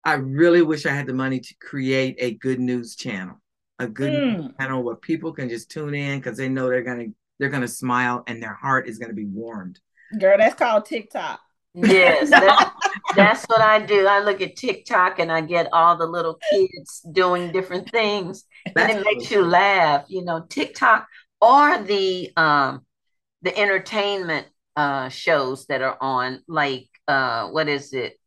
I 0.02 0.14
really 0.14 0.62
wish 0.62 0.86
I 0.86 0.94
had 0.94 1.06
the 1.06 1.12
money 1.12 1.38
to 1.38 1.54
create 1.60 2.16
a 2.18 2.32
good 2.32 2.58
news 2.58 2.96
channel, 2.96 3.36
a 3.78 3.86
good 3.86 4.12
mm. 4.14 4.56
channel 4.58 4.82
where 4.82 4.96
people 4.96 5.34
can 5.34 5.50
just 5.50 5.70
tune 5.70 5.94
in 5.94 6.20
because 6.20 6.38
they 6.38 6.48
know 6.48 6.70
they're 6.70 6.82
gonna 6.82 7.08
they're 7.38 7.50
gonna 7.50 7.68
smile 7.68 8.24
and 8.26 8.42
their 8.42 8.54
heart 8.54 8.88
is 8.88 8.98
gonna 8.98 9.12
be 9.12 9.26
warmed. 9.26 9.78
Girl, 10.18 10.38
that's 10.38 10.54
called 10.54 10.86
TikTok. 10.86 11.38
Yes, 11.74 12.30
that's, 12.30 12.70
that's, 13.16 13.44
what 13.46 13.60
I 13.60 13.84
do. 13.84 14.06
I 14.06 14.20
look 14.20 14.40
at 14.40 14.56
TikTok 14.56 15.18
and 15.18 15.32
I 15.32 15.40
get 15.40 15.72
all 15.72 15.96
the 15.96 16.06
little 16.06 16.38
kids 16.50 17.00
doing 17.12 17.52
different 17.52 17.90
things, 17.90 18.44
and 18.76 18.90
it 18.90 19.04
makes 19.04 19.30
you 19.30 19.42
laugh. 19.42 20.04
You 20.08 20.24
know, 20.24 20.44
TikTok 20.48 21.06
or 21.40 21.78
the 21.78 22.30
um 22.36 22.84
the 23.42 23.56
entertainment 23.58 24.46
uh 24.76 25.08
shows 25.08 25.66
that 25.66 25.82
are 25.82 25.96
on, 26.00 26.42
like 26.46 26.88
uh 27.08 27.48
what 27.48 27.68
is 27.68 27.92
it? 27.92 28.18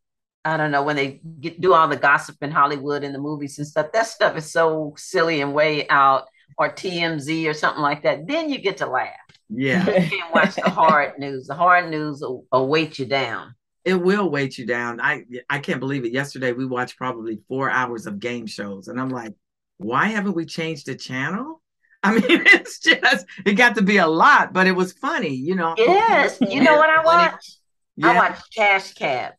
I 0.44 0.58
don't 0.58 0.72
know 0.72 0.84
when 0.84 0.96
they 0.96 1.22
get, 1.40 1.60
do 1.60 1.74
all 1.74 1.88
the 1.88 1.96
gossip 1.96 2.38
in 2.42 2.52
Hollywood 2.52 3.04
and 3.04 3.14
the 3.14 3.20
movies 3.20 3.58
and 3.58 3.68
stuff. 3.68 3.92
That 3.94 4.06
stuff 4.06 4.38
is 4.38 4.52
so 4.52 4.94
silly 4.96 5.42
and 5.42 5.54
way 5.54 5.88
out, 5.90 6.28
or 6.58 6.70
TMZ 6.70 7.48
or 7.50 7.54
something 7.54 7.82
like 7.82 8.04
that. 8.04 8.28
Then 8.28 8.50
you 8.50 8.60
get 8.60 8.78
to 8.78 8.88
laugh. 8.88 9.10
Yeah. 9.50 9.86
You 9.86 10.10
can't 10.10 10.34
watch 10.34 10.56
the 10.56 10.70
hard 10.70 11.14
news. 11.20 11.48
The 11.48 11.56
hard 11.56 11.90
news 11.90 12.22
will, 12.22 12.46
will 12.52 12.68
weight 12.68 12.98
you 13.00 13.06
down. 13.06 13.56
It 13.84 13.96
will 13.96 14.30
weight 14.30 14.58
you 14.58 14.66
down. 14.66 15.00
I 15.00 15.26
I 15.50 15.60
can't 15.60 15.80
believe 15.80 16.06
it. 16.06 16.12
Yesterday 16.12 16.54
we 16.54 16.66
watched 16.66 16.98
probably 16.98 17.40
four 17.48 17.70
hours 17.70 18.08
of 18.08 18.20
game 18.20 18.48
shows, 18.48 18.88
and 18.88 19.00
I'm 19.00 19.10
like, 19.10 19.34
why 19.78 20.08
haven't 20.08 20.36
we 20.36 20.46
changed 20.46 20.88
the 20.88 20.96
channel? 20.96 21.62
I 22.02 22.14
mean, 22.20 22.24
it's 22.28 22.80
just 22.80 23.28
it 23.46 23.54
got 23.54 23.76
to 23.76 23.84
be 23.84 23.98
a 23.98 24.08
lot, 24.08 24.54
but 24.54 24.66
it 24.66 24.72
was 24.72 24.94
funny, 24.94 25.36
you 25.36 25.54
know. 25.54 25.76
Yes, 25.78 26.40
you 26.42 26.64
know 26.64 26.78
what 26.78 26.90
I 26.90 27.04
watched? 27.06 27.58
Yeah. 27.96 28.10
I 28.10 28.16
watched 28.16 28.56
Cash 28.56 28.94
Cab. 28.94 29.34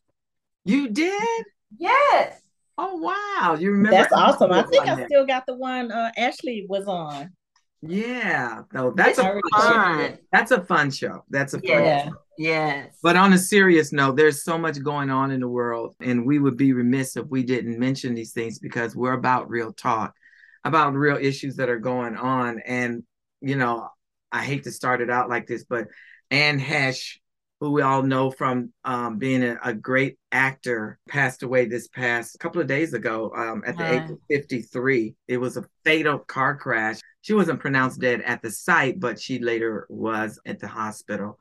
You 0.63 0.89
did? 0.89 1.45
Yes. 1.77 2.39
Oh 2.77 2.95
wow, 2.97 3.55
you 3.59 3.71
remember? 3.71 3.97
That's 3.97 4.13
awesome. 4.13 4.51
I 4.51 4.63
think 4.63 4.87
I 4.87 5.05
still 5.05 5.25
got 5.25 5.45
the 5.47 5.55
one 5.55 5.91
uh, 5.91 6.11
Ashley 6.17 6.65
was 6.69 6.85
on. 6.87 7.31
Yeah, 7.81 8.63
no, 8.73 8.91
that's 8.91 9.19
a 9.19 9.23
fun 9.23 9.41
show. 9.51 9.59
fun. 9.59 10.17
That's 10.31 10.51
a 10.51 10.63
fun 10.63 10.91
show. 10.91 11.23
That's 11.29 11.53
a 11.53 11.59
fun 11.59 11.69
Yeah. 11.69 12.05
show. 12.05 12.13
Yes. 12.39 12.97
But 13.01 13.15
on 13.15 13.33
a 13.33 13.37
serious 13.37 13.91
note, 13.91 14.15
there's 14.15 14.43
so 14.43 14.57
much 14.57 14.81
going 14.83 15.09
on 15.09 15.31
in 15.31 15.39
the 15.39 15.47
world, 15.47 15.95
and 15.99 16.25
we 16.25 16.39
would 16.39 16.57
be 16.57 16.73
remiss 16.73 17.17
if 17.17 17.25
we 17.27 17.43
didn't 17.43 17.79
mention 17.79 18.13
these 18.13 18.31
things 18.31 18.59
because 18.59 18.95
we're 18.95 19.13
about 19.13 19.49
real 19.49 19.73
talk, 19.73 20.13
about 20.63 20.93
real 20.93 21.17
issues 21.17 21.55
that 21.57 21.69
are 21.69 21.79
going 21.79 22.15
on. 22.15 22.59
And, 22.65 23.03
you 23.41 23.55
know, 23.55 23.89
I 24.31 24.43
hate 24.43 24.63
to 24.65 24.71
start 24.71 25.01
it 25.01 25.09
out 25.09 25.29
like 25.29 25.47
this, 25.47 25.63
but 25.63 25.87
Anne 26.29 26.59
Heche, 26.59 27.17
who 27.59 27.71
we 27.71 27.81
all 27.81 28.03
know 28.03 28.29
from 28.29 28.71
um, 28.85 29.17
being 29.17 29.43
a, 29.43 29.57
a 29.63 29.73
great 29.73 30.17
actor, 30.31 30.99
passed 31.09 31.41
away 31.41 31.65
this 31.65 31.87
past 31.87 32.37
couple 32.39 32.61
of 32.61 32.67
days 32.67 32.93
ago 32.93 33.31
um, 33.35 33.63
at 33.65 33.77
the 33.77 33.93
age 33.93 34.09
of 34.11 34.19
53. 34.29 35.15
It 35.27 35.37
was 35.37 35.57
a 35.57 35.65
fatal 35.83 36.19
car 36.19 36.55
crash. 36.55 36.99
She 37.21 37.33
wasn't 37.33 37.59
pronounced 37.59 37.99
dead 37.99 38.21
at 38.21 38.41
the 38.41 38.51
site, 38.51 38.99
but 38.99 39.19
she 39.19 39.39
later 39.39 39.87
was 39.89 40.39
at 40.45 40.59
the 40.59 40.67
hospital. 40.67 41.39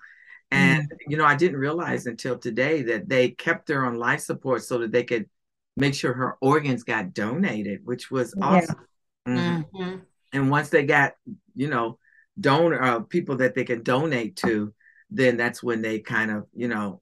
And 0.50 0.88
you 1.08 1.16
know, 1.16 1.24
I 1.24 1.34
didn't 1.34 1.58
realize 1.58 2.06
until 2.06 2.38
today 2.38 2.82
that 2.82 3.08
they 3.08 3.30
kept 3.30 3.68
her 3.68 3.84
on 3.84 3.96
life 3.98 4.20
support 4.20 4.62
so 4.62 4.78
that 4.78 4.92
they 4.92 5.04
could 5.04 5.28
make 5.76 5.94
sure 5.94 6.14
her 6.14 6.36
organs 6.40 6.82
got 6.82 7.12
donated, 7.12 7.80
which 7.84 8.10
was 8.10 8.34
Yeah. 8.36 8.46
awesome. 8.46 8.86
Mhm. 9.28 9.70
Mhm. 9.74 10.00
And 10.32 10.50
once 10.50 10.70
they 10.70 10.86
got, 10.86 11.12
you 11.54 11.68
know, 11.68 11.98
donor 12.40 12.80
uh, 12.80 13.00
people 13.00 13.36
that 13.38 13.54
they 13.54 13.64
could 13.64 13.84
donate 13.84 14.36
to, 14.36 14.72
then 15.10 15.36
that's 15.36 15.62
when 15.62 15.82
they 15.82 15.98
kind 16.00 16.30
of, 16.30 16.46
you 16.54 16.68
know, 16.68 17.00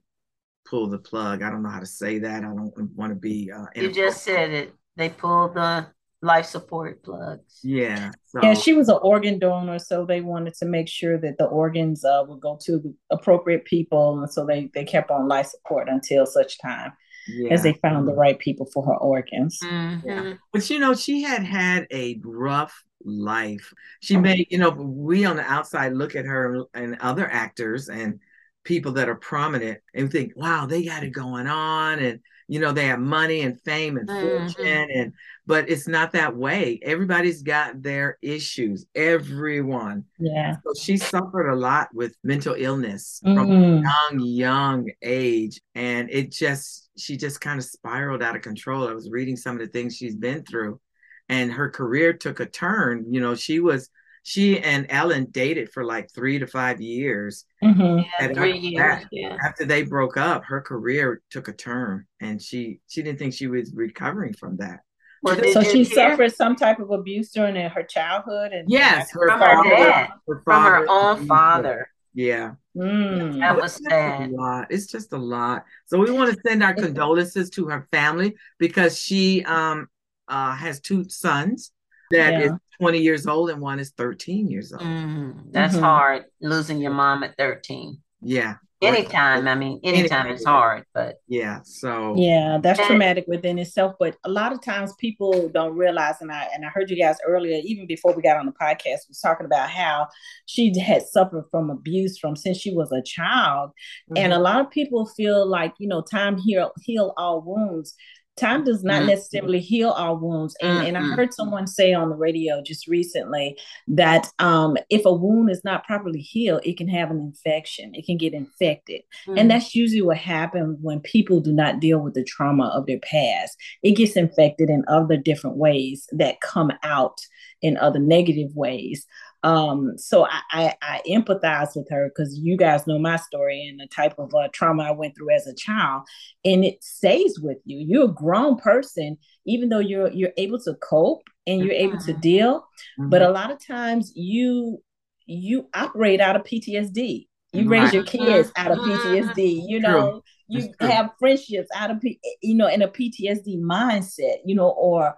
pull 0.65 0.87
the 0.89 0.99
plug. 0.99 1.41
I 1.41 1.49
don't 1.49 1.63
know 1.63 1.69
how 1.69 1.79
to 1.79 1.85
say 1.85 2.19
that. 2.19 2.43
I 2.43 2.47
don't 2.47 2.71
want 2.95 3.11
to 3.11 3.15
be. 3.15 3.51
Uh, 3.51 3.65
You 3.75 3.91
just 3.91 4.23
said 4.23 4.51
it. 4.51 4.73
They 4.97 5.09
pulled 5.09 5.55
the 5.55 5.87
life 6.21 6.45
support 6.45 7.03
plugs. 7.03 7.59
yeah. 7.63 8.11
So 8.25 8.39
Yeah, 8.41 8.53
she 8.55 8.73
was 8.73 8.89
an 8.89 8.97
organ 9.01 9.37
donor, 9.39 9.79
so 9.79 10.05
they 10.05 10.21
wanted 10.21 10.55
to 10.55 10.65
make 10.65 10.87
sure 10.87 11.17
that 11.19 11.37
the 11.37 11.45
organs 11.45 12.03
uh, 12.03 12.23
would 12.27 12.41
go 12.41 12.57
to 12.65 12.79
the 12.79 12.93
appropriate 13.11 13.65
people, 13.65 14.19
and 14.19 14.31
so 14.31 14.45
they 14.45 14.71
they 14.73 14.85
kept 14.85 15.11
on 15.11 15.27
life 15.27 15.47
support 15.47 15.87
until 15.87 16.25
such 16.25 16.57
time 16.59 16.93
yeah. 17.27 17.53
as 17.53 17.63
they 17.63 17.73
found 17.73 18.07
the 18.07 18.13
right 18.13 18.39
people 18.39 18.67
for 18.73 18.83
her 18.85 18.95
organs. 18.95 19.59
Mhm. 19.63 20.37
But 20.51 20.69
you 20.69 20.79
know, 20.79 20.95
she 20.95 21.21
had 21.21 21.43
had 21.43 21.85
a 21.91 22.19
rough 22.23 22.83
life. 23.05 23.73
She 24.01 24.17
made, 24.17 24.47
you 24.49 24.57
know, 24.57 24.69
we 24.71 25.25
on 25.25 25.35
the 25.37 25.43
outside 25.43 25.93
look 25.93 26.15
at 26.15 26.25
her 26.25 26.63
and 26.73 26.97
other 26.99 27.29
actors 27.29 27.89
and 27.89 28.19
people 28.63 28.93
that 28.93 29.07
are 29.09 29.15
prominent 29.15 29.79
and 29.93 30.11
think, 30.11 30.33
wow, 30.35 30.65
they 30.65 30.83
got 30.83 31.03
it 31.03 31.11
going 31.11 31.47
on. 31.47 31.99
And, 31.99 32.19
you 32.47 32.59
know, 32.59 32.71
they 32.71 32.87
have 32.87 32.99
money 32.99 33.41
and 33.41 33.61
fame 33.61 33.97
and 33.97 34.09
Mhm. 34.09 34.19
fortune. 34.19 34.87
And, 34.95 35.13
but 35.45 35.69
it's 35.69 35.87
not 35.87 36.11
that 36.13 36.35
way. 36.35 36.79
Everybody's 36.81 37.43
got 37.43 37.81
their 37.81 38.17
issues, 38.21 38.85
everyone. 38.95 40.05
Yeah. 40.17 40.55
So 40.63 40.73
she 40.79 40.97
suffered 40.97 41.49
a 41.49 41.55
lot 41.55 41.89
with 41.93 42.15
mental 42.23 42.55
illness 42.57 43.21
from 43.23 43.47
Mhm. 43.47 43.83
young, 43.83 44.19
young 44.19 44.89
age. 45.01 45.61
And 45.75 46.09
it 46.09 46.31
just, 46.31 46.89
she 46.97 47.17
just 47.17 47.41
kind 47.41 47.59
of 47.59 47.65
spiraled 47.65 48.23
out 48.23 48.35
of 48.35 48.41
control. 48.41 48.87
I 48.87 48.93
was 48.93 49.11
reading 49.11 49.35
some 49.35 49.59
of 49.59 49.61
the 49.61 49.71
things 49.71 49.95
she's 49.95 50.15
been 50.15 50.43
through, 50.43 50.79
and 51.29 51.51
her 51.51 51.69
career 51.69 52.13
took 52.13 52.39
a 52.39 52.45
turn. 52.45 53.05
You 53.13 53.21
know, 53.21 53.35
she 53.35 53.59
was, 53.59 53.89
she 54.23 54.59
and 54.59 54.85
Ellen 54.89 55.27
dated 55.31 55.71
for 55.71 55.83
like 55.83 56.09
three 56.13 56.39
to 56.39 56.47
five 56.47 56.81
years. 56.81 57.45
Mhm. 57.63 58.03
Yeah, 58.19 58.27
three 58.33 58.51
after 58.53 58.67
years. 58.67 58.75
that- 58.77 59.05
Yeah. 59.11 59.37
After 59.43 59.65
they 59.65 59.83
broke 59.83 60.17
up, 60.17 60.45
her 60.45 60.61
career 60.61 61.21
took 61.29 61.47
a 61.47 61.53
turn, 61.53 62.05
and 62.19 62.41
she 62.41 62.79
she 62.87 63.01
didn't 63.03 63.19
think 63.19 63.33
she 63.33 63.47
was 63.47 63.71
recovering 63.73 64.33
from 64.33 64.57
that. 64.57 64.79
Well, 65.21 65.35
So 65.35 65.41
did 65.41 65.53
So 65.53 65.59
you 65.61 65.69
she 65.71 65.83
hear 65.83 66.09
suffered 66.11 66.33
some 66.33 66.55
type 66.55 66.79
of 66.79 66.91
abuse 66.91 67.31
during 67.31 67.55
her 67.55 67.83
childhood, 67.83 68.51
and 68.51 68.69
Yes, 68.69 69.11
her 69.13 69.27
From 69.29 69.39
her 69.41 69.63
dad, 69.63 70.09
her 70.27 70.41
from 70.43 70.63
her 70.63 70.85
own 70.89 71.25
father? 71.27 71.89
Yeah. 72.13 72.53
Mm. 72.77 73.39
That 73.39 73.53
It's 73.53 73.61
was 73.61 73.71
just 73.73 73.83
sad. 73.89 74.29
A 74.29 74.33
lot. 74.33 74.67
It's 74.69 74.87
just 74.87 75.13
a 75.13 75.17
lot. 75.17 75.65
So 75.85 75.99
we 75.99 76.11
want 76.11 76.33
to 76.33 76.39
send 76.47 76.63
our 76.63 76.73
condolences 76.73 77.49
to 77.51 77.67
her 77.69 77.87
family 77.91 78.35
because 78.59 78.97
she 78.99 79.43
um 79.45 79.87
uh 80.27 80.55
has 80.55 80.79
two 80.79 81.03
sons 81.09 81.71
that 82.11 82.41
is 82.41 82.51
Yeah. 82.51 82.57
20 82.79 82.99
years 82.99 83.25
old 83.25 83.49
and 83.49 83.61
one 83.61 83.79
is 83.79 83.91
13 83.97 84.47
years 84.49 84.71
old. 84.73 84.81
Mhm. 84.83 85.51
That's 85.51 85.75
Mhm. 85.75 85.79
hard, 85.81 86.25
losing 86.41 86.79
your 86.79 86.91
mom 86.91 87.23
at 87.23 87.35
13. 87.37 87.99
Yeah. 88.21 88.55
Anytime, 88.81 89.47
I 89.47 89.55
mean, 89.55 89.79
anytime 89.83 90.27
is 90.27 90.43
hard, 90.45 90.85
but 90.93 91.15
Yeah. 91.27 91.61
So 91.63 92.13
Yeah, 92.17 92.59
that's 92.61 92.77
And- 92.77 92.87
traumatic 92.87 93.25
within 93.27 93.57
itself. 93.57 93.95
But 93.99 94.15
a 94.25 94.29
lot 94.29 94.51
of 94.53 94.61
times 94.61 94.93
people 94.99 95.49
don't 95.49 95.75
realize, 95.75 96.21
and 96.21 96.31
I 96.31 96.47
and 96.53 96.63
I 96.65 96.67
heard 96.69 96.91
you 96.91 96.97
guys 97.01 97.17
earlier, 97.25 97.59
even 97.63 97.87
before 97.87 98.13
we 98.13 98.21
got 98.21 98.37
on 98.37 98.45
the 98.45 98.51
podcast, 98.51 99.07
was 99.07 99.19
talking 99.23 99.45
about 99.47 99.69
how 99.71 100.07
she 100.45 100.77
had 100.77 101.01
suffered 101.03 101.45
from 101.49 101.69
abuse 101.71 102.19
from 102.19 102.35
since 102.35 102.57
she 102.57 102.75
was 102.75 102.91
a 102.91 103.01
child. 103.01 103.71
And 104.09 104.17
Mm-hmm. 104.17 104.33
a 104.33 104.39
lot 104.39 104.59
of 104.59 104.69
people 104.69 105.07
feel 105.07 105.47
like, 105.47 105.73
you 105.79 105.87
know, 105.87 106.01
time 106.01 106.37
heal 106.37 106.71
heal 106.81 107.13
all 107.17 107.41
wounds. 107.41 107.95
Time 108.37 108.65
does 108.65 108.83
not 108.83 109.03
Mm. 109.03 109.07
necessarily 109.07 109.59
heal 109.59 109.91
our 109.91 110.13
wounds. 110.15 110.55
And, 110.61 110.87
and 110.87 110.97
I 110.97 111.01
heard 111.15 111.33
someone 111.33 111.67
say 111.67 111.93
on 111.93 112.09
the 112.09 112.15
radio 112.15 112.61
just 112.61 112.85
recently 112.87 113.57
that 113.87 114.27
um, 114.39 114.75
if 114.89 115.05
a 115.05 115.13
wound 115.13 115.49
is 115.49 115.63
not 115.63 115.85
properly 115.85 116.19
healed, 116.19 116.61
it 116.65 116.75
can 116.77 116.89
have 116.89 117.11
an 117.11 117.19
infection. 117.19 117.95
It 117.95 118.05
can 118.05 118.17
get 118.17 118.33
infected. 118.33 119.01
mm, 119.25 119.39
And 119.39 119.49
that's 119.49 119.73
usually 119.73 120.01
what 120.01 120.17
happens 120.17 120.77
when 120.81 120.99
people 120.99 121.39
do 121.39 121.53
not 121.53 121.79
deal 121.79 121.99
with 121.99 122.13
the 122.13 122.25
trauma 122.25 122.67
of 122.75 122.85
their 122.87 122.99
past. 122.99 123.55
It 123.83 123.93
gets 123.93 124.17
infected 124.17 124.69
in 124.69 124.83
other 124.89 125.15
different 125.15 125.55
ways 125.55 126.07
that 126.11 126.41
come 126.41 126.71
out 126.83 127.21
in 127.61 127.77
other 127.77 127.99
negative 127.99 128.53
ways. 128.53 129.05
Um, 129.45 129.95
so 129.97 130.25
I, 130.25 130.41
I, 130.51 130.73
I 130.81 131.01
empathize 131.07 131.75
with 131.75 131.87
her 131.91 132.09
because 132.09 132.37
you 132.39 132.57
guys 132.57 132.87
know 132.87 132.97
my 132.97 133.17
story 133.17 133.67
and 133.69 133.79
the 133.79 133.87
type 133.87 134.15
of 134.17 134.33
uh, 134.33 134.47
trauma 134.51 134.83
I 134.83 134.91
went 134.91 135.15
through 135.15 135.35
as 135.35 135.45
a 135.45 135.53
child, 135.53 136.03
and 136.43 136.65
it 136.65 136.83
stays 136.83 137.39
with 137.39 137.59
you. 137.63 137.77
You're 137.77 138.05
a 138.05 138.13
grown 138.13 138.57
person, 138.57 139.17
even 139.45 139.69
though 139.69 139.79
you're 139.79 140.11
you're 140.11 140.33
able 140.37 140.59
to 140.61 140.73
cope 140.75 141.21
and 141.45 141.61
you're 141.63 141.73
able 141.73 141.99
to 141.99 142.13
Mhm. 142.13 142.21
deal. 142.21 142.67
Mhm. 142.99 143.11
But 143.11 143.21
a 143.21 143.29
lot 143.29 143.51
of 143.51 143.63
times 143.65 144.11
you 144.15 144.81
you 145.27 145.69
operate 145.75 146.19
out 146.21 146.35
of 146.35 146.43
PTSD. 146.43 147.27
You 147.53 147.69
raise 147.69 147.93
your 147.93 148.03
kids 148.03 148.51
out 148.57 148.71
of. 148.71 148.79
PTSD. 148.79 149.63
You 149.67 149.79
know, 149.79 150.21
you 150.47 150.73
have 150.81 151.11
friendships 151.19 151.69
out 151.75 151.91
of 151.91 152.01
P- 152.01 152.19
you 152.41 152.55
know 152.55 152.67
in 152.67 152.81
a 152.81 152.87
PTSD 152.87 153.57
mindset. 153.61 154.37
You 154.45 154.55
know, 154.55 154.69
or 154.69 155.15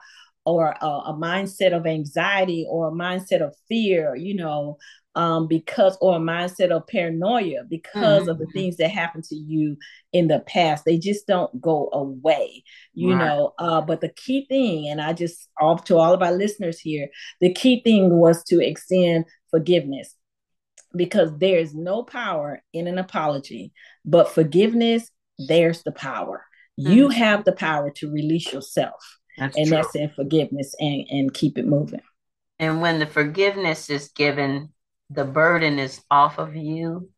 or 0.48 0.76
a, 0.82 0.86
a 0.86 1.14
mindset 1.14 1.74
of 1.76 1.86
anxiety 1.86 2.66
or 2.70 2.88
a 2.88 2.92
mindset 2.92 3.42
of 3.42 3.56
fear. 3.68 4.16
You 4.16 4.36
know, 4.36 4.78
um, 5.16 5.48
because 5.48 5.98
or 6.00 6.16
a 6.18 6.20
mindset 6.20 6.70
of 6.72 6.86
paranoia 6.88 7.64
because 7.70 8.28
of 8.28 8.38
the 8.40 8.46
things 8.54 8.78
that 8.78 8.90
happened 8.90 9.24
to 9.26 9.36
you 9.36 9.78
in 10.14 10.28
the 10.28 10.40
past. 10.42 10.86
They 10.86 10.98
just 10.98 11.28
don't 11.28 11.60
go 11.60 11.90
away. 11.92 12.64
You 12.94 13.16
Right. 13.16 13.28
know, 13.28 13.54
uh, 13.60 13.82
but 13.82 14.02
the 14.02 14.10
key 14.10 14.46
thing, 14.48 14.88
and 14.88 15.02
I 15.02 15.14
just 15.14 15.50
off 15.60 15.84
to 15.86 15.98
all 15.98 16.14
of 16.14 16.22
our 16.22 16.32
listeners 16.32 16.80
here, 16.80 17.10
the 17.42 17.54
key 17.54 17.82
thing 17.84 18.20
was 18.20 18.44
to 18.46 18.60
extend 18.62 19.26
forgiveness 19.52 20.16
because 20.96 21.32
there's 21.38 21.74
no 21.74 22.04
power 22.04 22.64
in 22.74 22.88
an 22.88 22.98
apology, 22.98 23.74
but 24.06 24.30
forgiveness, 24.30 25.10
there's 25.48 25.84
the 25.84 25.92
power. 25.92 26.46
You 26.78 27.10
Mhm. 27.10 27.14
have 27.14 27.44
the 27.44 27.54
power 27.54 27.90
to 27.92 28.12
release 28.12 28.54
yourself, 28.54 29.18
That's 29.38 29.56
and 29.58 29.68
true. 29.68 29.78
that's 29.78 29.96
in 29.96 30.10
forgiveness 30.10 30.76
and, 30.80 31.06
and 31.10 31.34
keep 31.34 31.58
it 31.58 31.66
moving. 31.66 32.02
And 32.60 32.82
when 32.82 33.00
the 33.00 33.06
forgiveness 33.06 33.90
is 33.90 34.10
given, 34.10 34.74
the 35.10 35.26
burden 35.26 35.80
is 35.80 36.02
off 36.10 36.40
of 36.40 36.56
you, 36.56 37.10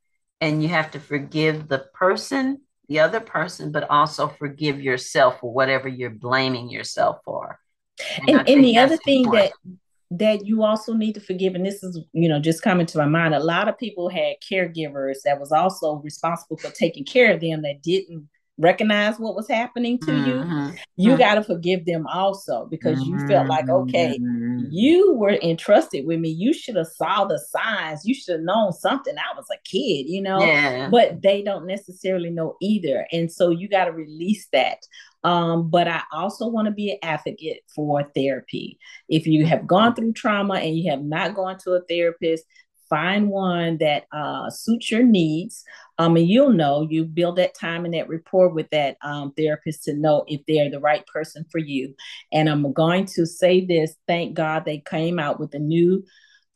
and 0.41 0.61
you 0.61 0.69
have 0.69 0.91
to 0.91 0.99
forgive 0.99 1.67
the 1.67 1.79
person, 1.93 2.61
the 2.87 2.99
other 2.99 3.19
person, 3.19 3.71
but 3.71 3.89
also 3.89 4.27
forgive 4.27 4.81
yourself 4.81 5.39
for 5.39 5.51
whatever 5.51 5.87
you're 5.87 6.09
blaming 6.09 6.69
yourself 6.69 7.19
for. 7.23 7.57
I 7.99 8.31
And, 8.31 8.49
and 8.49 8.63
the 8.63 8.77
other 8.77 8.97
thing 8.97 9.25
important. 9.25 9.53
that 9.63 9.71
that 10.11 10.45
you 10.45 10.63
also 10.63 10.93
need 10.93 11.13
to 11.13 11.21
forgive, 11.21 11.53
and 11.53 11.65
this 11.65 11.83
is 11.83 11.99
you 12.13 12.27
know 12.27 12.39
just 12.39 12.61
coming 12.63 12.85
to 12.87 12.97
my 12.97 13.05
mind, 13.05 13.33
a 13.33 13.39
lot 13.39 13.67
of 13.67 13.77
people 13.77 14.09
had 14.09 14.35
caregivers 14.49 15.17
that 15.23 15.39
was 15.39 15.51
also 15.51 15.95
responsible 15.95 16.57
for 16.57 16.71
taking 16.71 17.05
care 17.05 17.33
of 17.33 17.41
them 17.41 17.61
that 17.61 17.81
didn't 17.81 18.27
recognize 18.59 19.17
what 19.19 19.35
was 19.35 19.47
happening 19.47 19.97
to 19.99 20.11
you. 20.11 20.35
Mhm. 20.35 20.77
You 20.97 21.13
Mhm. 21.13 21.17
got 21.17 21.35
to 21.35 21.43
forgive 21.43 21.85
them 21.85 22.05
also 22.07 22.67
because 22.69 23.01
you 23.05 23.17
felt 23.27 23.47
like 23.47 23.69
okay 23.69 24.19
Mhm. 24.19 24.67
you 24.69 25.13
were 25.15 25.37
entrusted 25.41 26.05
with 26.05 26.19
me 26.19 26.29
you 26.29 26.53
should 26.53 26.75
have 26.75 26.87
saw 26.87 27.23
the 27.25 27.39
signs 27.39 28.05
you 28.05 28.13
should 28.13 28.33
have 28.35 28.43
known 28.43 28.71
something 28.73 29.15
i 29.17 29.35
was 29.37 29.47
a 29.51 29.57
kid 29.63 30.05
you 30.07 30.21
know 30.21 30.41
Yeah. 30.41 30.89
but 30.91 31.21
they 31.21 31.41
don't 31.41 31.65
necessarily 31.65 32.29
know 32.29 32.55
either 32.61 33.07
and 33.13 33.31
so 33.31 33.49
you 33.49 33.67
got 33.69 33.85
to 33.85 33.91
release 33.93 34.47
that 34.51 34.79
um, 35.23 35.69
but 35.69 35.87
i 35.87 36.01
also 36.11 36.47
want 36.47 36.65
to 36.67 36.71
be 36.71 36.91
an 36.91 36.97
advocate 37.01 37.61
for 37.73 38.03
therapy 38.15 38.77
if 39.07 39.25
you 39.25 39.45
have 39.45 39.65
gone 39.65 39.95
through 39.95 40.13
trauma 40.13 40.55
and 40.55 40.77
you 40.77 40.91
have 40.91 41.03
not 41.03 41.33
gone 41.33 41.57
to 41.59 41.71
a 41.71 41.81
therapist 41.89 42.43
find 42.89 43.29
one 43.29 43.77
that 43.77 44.05
uh, 44.11 44.49
suits 44.49 44.91
your 44.91 45.03
needs. 45.03 45.63
Um, 45.97 46.15
and 46.15 46.27
you'll 46.27 46.53
know 46.53 46.87
you 46.89 47.05
build 47.05 47.37
that 47.37 47.55
time 47.55 47.85
and 47.85 47.93
that 47.93 48.09
rapport 48.09 48.49
with 48.49 48.69
that 48.71 48.97
um, 49.01 49.33
therapist 49.37 49.83
to 49.83 49.93
know 49.93 50.25
if 50.27 50.41
they're 50.47 50.69
the 50.69 50.79
right 50.79 51.05
person 51.07 51.45
for 51.51 51.59
you. 51.59 51.95
And 52.31 52.49
I'm 52.49 52.71
going 52.73 53.05
to 53.15 53.25
say 53.25 53.65
this: 53.65 53.95
thank 54.07 54.33
God 54.33 54.65
they 54.65 54.79
came 54.79 55.19
out 55.19 55.39
with 55.39 55.53
a 55.53 55.59
new 55.59 56.03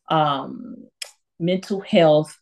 um, 0.09 0.75
mental 1.39 1.81
health 1.81 2.37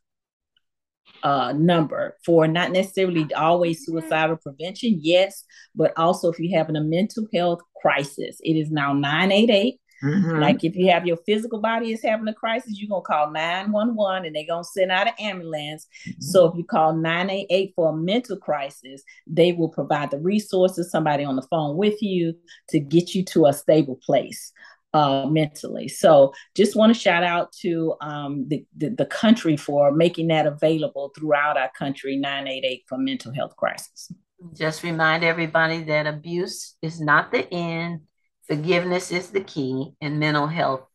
uh, 1.24 1.53
number 1.53 2.17
for 2.25 2.48
not 2.48 2.71
necessarily 2.71 3.31
always 3.33 3.86
suicidal 3.86 4.38
prevention, 4.38 5.00
yes, 5.01 5.43
but 5.75 5.93
also 5.98 6.31
if 6.31 6.39
you're 6.39 6.57
having 6.57 6.75
a 6.75 6.81
mental 6.81 7.27
health 7.33 7.62
crisis, 7.81 8.39
it 8.41 8.53
is 8.53 8.71
now 8.71 8.93
988. 8.93 9.81
Mm-hmm. 10.03 10.39
Like 10.39 10.63
if 10.63 10.75
you 10.75 10.89
have 10.91 11.05
your 11.05 11.17
physical 11.17 11.60
body 11.60 11.91
is 11.91 12.01
having 12.03 12.27
a 12.27 12.34
crisis, 12.34 12.79
you're 12.79 12.89
gonna 12.89 13.01
call 13.01 13.31
911 13.31 14.25
and 14.25 14.36
they're 14.36 14.46
gonna 14.48 14.63
send 14.63 14.91
out 14.91 15.08
an 15.08 15.13
ambulance. 15.20 15.88
Mm-hmm. 16.08 16.22
So 16.22 16.46
if 16.48 16.58
you 16.58 16.63
call 16.63 16.93
988 16.93 17.74
for 17.75 17.89
a 17.89 17.96
mental 17.96 18.38
crisis, 18.38 19.03
they 19.27 19.53
will 19.53 19.70
provide 19.70 20.12
the 20.12 20.20
resources, 20.20 20.91
somebody 20.91 21.24
on 21.24 21.36
the 21.36 21.48
phone 21.50 21.77
with 21.77 22.01
you 22.01 22.34
to 22.70 22.79
get 22.79 23.13
you 23.13 23.24
to 23.25 23.46
a 23.46 23.53
stable 23.53 24.00
place 24.03 24.51
uh, 24.93 25.25
mentally. 25.27 25.88
So 25.88 26.34
just 26.55 26.75
want 26.75 26.93
to 26.93 27.00
shout 27.00 27.24
out 27.24 27.51
to 27.62 27.96
um, 28.01 28.48
the, 28.48 28.65
the, 28.75 28.89
the 28.89 29.05
country 29.05 29.58
for 29.58 29.91
making 29.91 30.27
that 30.27 30.46
available 30.46 31.12
throughout 31.17 31.58
our 31.58 31.72
country, 31.77 32.17
988 32.17 32.84
for 32.88 32.98
mental 32.98 33.34
health 33.34 33.55
crisis. 33.55 34.12
Just 34.53 34.84
remind 34.84 35.24
everybody 35.24 35.84
that 35.84 36.08
abuse 36.08 36.75
is 36.81 37.00
not 37.00 37.31
the 37.31 37.51
end, 37.53 38.01
forgiveness 38.48 39.12
is 39.12 39.29
the 39.29 39.41
key, 39.41 39.93
and 40.01 40.19
mental 40.19 40.48
health 40.48 40.88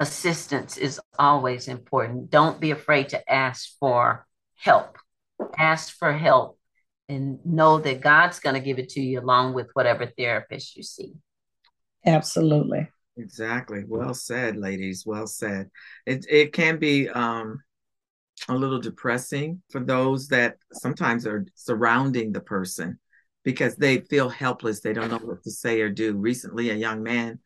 assistance 0.00 0.76
is 0.76 1.00
always 1.18 1.68
important. 1.68 2.30
Don't 2.30 2.60
be 2.60 2.70
afraid 2.70 3.10
to 3.10 3.32
ask 3.32 3.70
for 3.78 4.26
help. 4.56 4.98
Ask 5.58 5.96
for 5.96 6.12
help 6.12 6.58
and 7.08 7.44
know 7.44 7.78
that 7.78 8.00
God's 8.00 8.40
going 8.40 8.54
to 8.54 8.60
give 8.60 8.78
it 8.78 8.90
to 8.90 9.00
you 9.00 9.20
along 9.20 9.54
with 9.54 9.68
whatever 9.74 10.06
therapist 10.06 10.76
you 10.76 10.82
see. 10.82 11.12
Absolutely. 12.06 12.88
Exactly. 13.16 13.84
Well 13.86 14.14
said, 14.14 14.56
ladies. 14.56 15.04
Well 15.06 15.26
said. 15.26 15.70
It 16.06 16.26
it 16.28 16.52
can 16.52 16.78
be 16.78 17.08
um 17.08 17.62
a 18.48 18.54
little 18.54 18.80
depressing 18.80 19.62
for 19.70 19.80
those 19.80 20.28
that 20.28 20.56
sometimes 20.72 21.26
are 21.26 21.46
surrounding 21.54 22.32
the 22.32 22.40
person 22.40 22.98
because 23.44 23.76
they 23.76 23.98
feel 24.00 24.28
helpless. 24.28 24.80
They 24.80 24.92
don't 24.92 25.10
know 25.10 25.18
what 25.18 25.42
to 25.44 25.50
say 25.50 25.80
or 25.80 25.90
do. 25.90 26.16
Recently, 26.16 26.70
a 26.70 26.74
young 26.74 27.02
man 27.02 27.38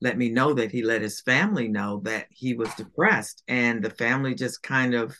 let 0.00 0.18
me 0.18 0.28
know 0.28 0.52
that 0.54 0.70
he 0.70 0.82
let 0.82 1.02
his 1.02 1.20
family 1.20 1.68
know 1.68 2.00
that 2.04 2.26
he 2.30 2.54
was 2.54 2.72
depressed, 2.74 3.42
and 3.48 3.82
the 3.82 3.90
family 3.90 4.34
just 4.34 4.62
kind 4.62 4.94
of 4.94 5.16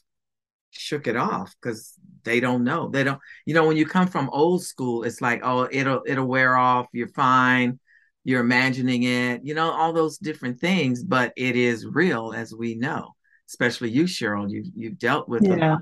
shook 0.70 1.06
it 1.06 1.16
off 1.16 1.54
because 1.60 1.94
they 2.24 2.40
don't 2.40 2.62
know. 2.62 2.88
They 2.88 3.02
don't, 3.02 3.20
you 3.46 3.54
know, 3.54 3.66
when 3.66 3.78
you 3.78 3.86
come 3.86 4.06
from 4.06 4.28
old 4.30 4.62
school, 4.62 5.04
it's 5.04 5.20
like, 5.20 5.40
oh, 5.42 5.68
it'll 5.70 6.02
it'll 6.06 6.26
wear 6.26 6.56
off. 6.56 6.86
You're 6.92 7.08
fine 7.08 7.78
you're 8.26 8.40
imagining 8.40 9.04
it, 9.04 9.42
you 9.44 9.54
know, 9.54 9.70
all 9.70 9.92
those 9.92 10.18
different 10.18 10.58
things, 10.58 11.04
but 11.04 11.32
it 11.36 11.54
is 11.54 11.86
real 11.86 12.32
as 12.36 12.52
we 12.52 12.74
know, 12.74 13.14
especially 13.48 13.88
you, 13.88 14.02
Cheryl. 14.02 14.50
You 14.50 14.64
you've 14.74 14.98
dealt 14.98 15.28
with 15.28 15.44
yeah. 15.44 15.76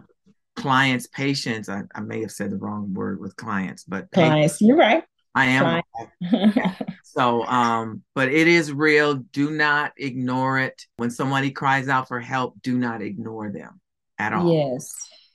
Clients, 0.57 1.07
patients. 1.07 1.69
I, 1.69 1.83
I 1.95 2.01
may 2.01 2.21
have 2.21 2.31
said 2.31 2.51
the 2.51 2.57
wrong 2.57 2.95
word 2.95 3.21
with 3.21 3.37
clients, 3.37 3.85
but 3.85 4.11
clients, 4.11 4.55
patients. 4.55 4.61
you're 4.61 4.77
right. 4.77 5.05
I 5.35 5.47
am. 5.47 5.83
so, 7.05 7.45
um, 7.45 8.03
but 8.15 8.29
it 8.29 8.47
is 8.47 8.73
real. 8.73 9.15
Do 9.15 9.51
not 9.51 9.93
ignore 9.97 10.61
it. 10.61 10.81
When 10.97 11.11
somebody 11.11 11.51
cries 11.51 11.89
out 11.89 12.09
for 12.09 12.21
help, 12.21 12.61
do 12.63 12.79
not 12.79 13.03
ignore 13.03 13.51
them 13.51 13.81
at 14.19 14.33
all. 14.33 14.53
Yes. 14.53 14.93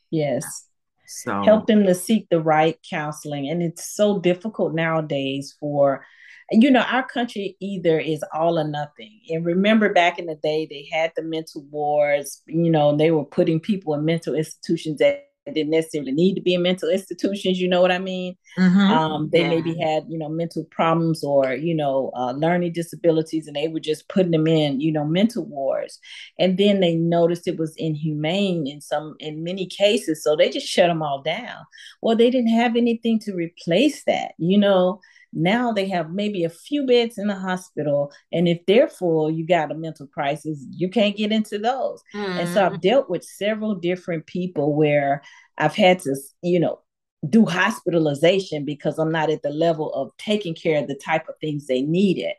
Yes. 0.09 0.68
So 1.09 1.41
help 1.43 1.67
them 1.67 1.85
to 1.85 1.95
seek 1.95 2.29
the 2.29 2.39
right 2.39 2.77
counseling. 2.87 3.49
And 3.49 3.63
it's 3.63 3.95
so 3.95 4.19
difficult 4.19 4.73
nowadays 4.73 5.55
for 5.59 6.05
you 6.51 6.71
know, 6.71 6.81
our 6.81 7.07
country 7.07 7.55
either 7.59 7.99
is 7.99 8.23
all 8.33 8.57
or 8.57 8.67
nothing. 8.67 9.21
And 9.29 9.45
remember 9.45 9.93
back 9.93 10.17
in 10.17 10.25
the 10.25 10.35
day, 10.35 10.67
they 10.69 10.87
had 10.91 11.11
the 11.15 11.21
mental 11.21 11.63
wards, 11.69 12.41
you 12.47 12.71
know, 12.71 12.95
they 12.95 13.11
were 13.11 13.25
putting 13.25 13.59
people 13.59 13.93
in 13.93 14.03
mental 14.03 14.33
institutions 14.33 14.97
that 14.99 15.28
didn't 15.49 15.71
necessarily 15.71 16.11
need 16.11 16.35
to 16.35 16.41
be 16.41 16.53
in 16.53 16.61
mental 16.61 16.89
institutions. 16.89 17.59
You 17.59 17.67
know 17.67 17.81
what 17.81 17.91
I 17.91 17.99
mean? 17.99 18.35
Mm-hmm. 18.57 18.79
Um, 18.79 19.29
they 19.31 19.41
yeah. 19.41 19.49
maybe 19.49 19.77
had, 19.77 20.05
you 20.07 20.17
know, 20.17 20.29
mental 20.29 20.63
problems 20.71 21.23
or, 21.23 21.53
you 21.53 21.75
know, 21.75 22.11
uh, 22.15 22.31
learning 22.31 22.73
disabilities, 22.73 23.47
and 23.47 23.55
they 23.55 23.67
were 23.67 23.79
just 23.79 24.07
putting 24.09 24.31
them 24.31 24.47
in, 24.47 24.79
you 24.79 24.91
know, 24.91 25.05
mental 25.05 25.45
wards. 25.45 25.99
And 26.37 26.57
then 26.57 26.79
they 26.79 26.95
noticed 26.95 27.47
it 27.47 27.59
was 27.59 27.75
inhumane 27.77 28.67
in 28.67 28.81
some, 28.81 29.15
in 29.19 29.43
many 29.43 29.65
cases. 29.65 30.23
So 30.23 30.35
they 30.35 30.49
just 30.49 30.67
shut 30.67 30.87
them 30.87 31.01
all 31.01 31.21
down. 31.21 31.65
Well, 32.01 32.15
they 32.15 32.29
didn't 32.29 32.53
have 32.55 32.75
anything 32.75 33.19
to 33.19 33.33
replace 33.33 34.03
that, 34.05 34.33
you 34.37 34.57
know. 34.57 34.99
Now 35.33 35.71
they 35.71 35.87
have 35.89 36.11
maybe 36.11 36.43
a 36.43 36.49
few 36.49 36.85
beds 36.85 37.17
in 37.17 37.27
the 37.27 37.35
hospital. 37.35 38.11
And 38.31 38.47
if 38.47 38.65
they're 38.65 38.87
full, 38.87 39.29
you 39.29 39.45
got 39.45 39.71
a 39.71 39.75
mental 39.75 40.07
crisis, 40.07 40.65
you 40.71 40.89
can't 40.89 41.15
get 41.15 41.31
into 41.31 41.59
those. 41.59 42.01
Mm-hmm. 42.13 42.39
And 42.39 42.49
so 42.49 42.65
I've 42.65 42.73
mm-hmm. 42.73 42.81
dealt 42.81 43.09
with 43.09 43.23
several 43.23 43.75
different 43.75 44.25
people 44.25 44.75
where 44.75 45.21
I've 45.57 45.75
had 45.75 45.99
to, 45.99 46.15
you 46.41 46.59
know, 46.59 46.79
do 47.27 47.45
hospitalization 47.45 48.63
because 48.63 48.97
I'm 48.97 49.11
not 49.11 49.29
at 49.29 49.41
the 49.41 49.49
level 49.49 49.93
of 49.93 50.11
taking 50.17 50.55
care 50.55 50.81
of 50.81 50.87
the 50.87 50.95
type 50.95 51.27
of 51.27 51.35
things 51.41 51.67
they 51.67 51.81
needed. 51.81 52.33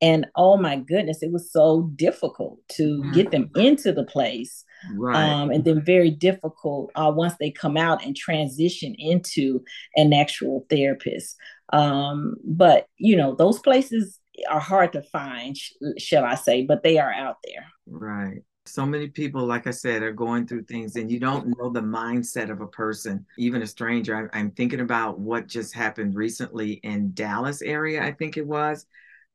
And 0.00 0.26
oh 0.36 0.56
my 0.56 0.76
goodness, 0.76 1.22
it 1.22 1.32
was 1.32 1.50
so 1.50 1.90
difficult 1.96 2.60
to 2.70 2.82
mm-hmm. 2.82 3.12
get 3.12 3.30
them 3.30 3.50
into 3.56 3.92
the 3.92 4.04
place. 4.04 4.64
Right. 4.94 5.16
Um, 5.16 5.50
and 5.50 5.64
then 5.64 5.84
very 5.84 6.10
difficult 6.10 6.92
uh, 6.94 7.12
once 7.14 7.34
they 7.40 7.50
come 7.50 7.76
out 7.76 8.04
and 8.04 8.14
transition 8.14 8.94
into 8.96 9.64
an 9.96 10.12
actual 10.12 10.66
therapist. 10.70 11.36
Um, 11.72 12.36
but 12.44 12.86
you 12.96 13.16
know, 13.16 13.34
those 13.34 13.58
places 13.58 14.20
are 14.48 14.60
hard 14.60 14.92
to 14.92 15.02
find, 15.02 15.56
sh- 15.56 15.72
shall 15.98 16.24
I 16.24 16.36
say, 16.36 16.62
but 16.62 16.84
they 16.84 16.98
are 16.98 17.12
out 17.12 17.38
there. 17.44 17.66
Right. 17.86 18.42
So 18.66 18.84
many 18.84 19.08
people, 19.08 19.46
like 19.46 19.66
I 19.66 19.70
said, 19.70 20.02
are 20.02 20.12
going 20.12 20.46
through 20.46 20.64
things, 20.64 20.96
and 20.96 21.10
you 21.10 21.18
don't 21.18 21.48
know 21.58 21.70
the 21.70 21.80
mindset 21.80 22.50
of 22.50 22.60
a 22.60 22.66
person, 22.66 23.24
even 23.38 23.62
a 23.62 23.66
stranger. 23.66 24.30
I, 24.32 24.38
I'm 24.38 24.50
thinking 24.50 24.80
about 24.80 25.18
what 25.18 25.48
just 25.48 25.74
happened 25.74 26.14
recently 26.14 26.72
in 26.84 27.12
Dallas 27.14 27.62
area, 27.62 28.02
I 28.02 28.12
think 28.12 28.36
it 28.36 28.46
was, 28.46 28.84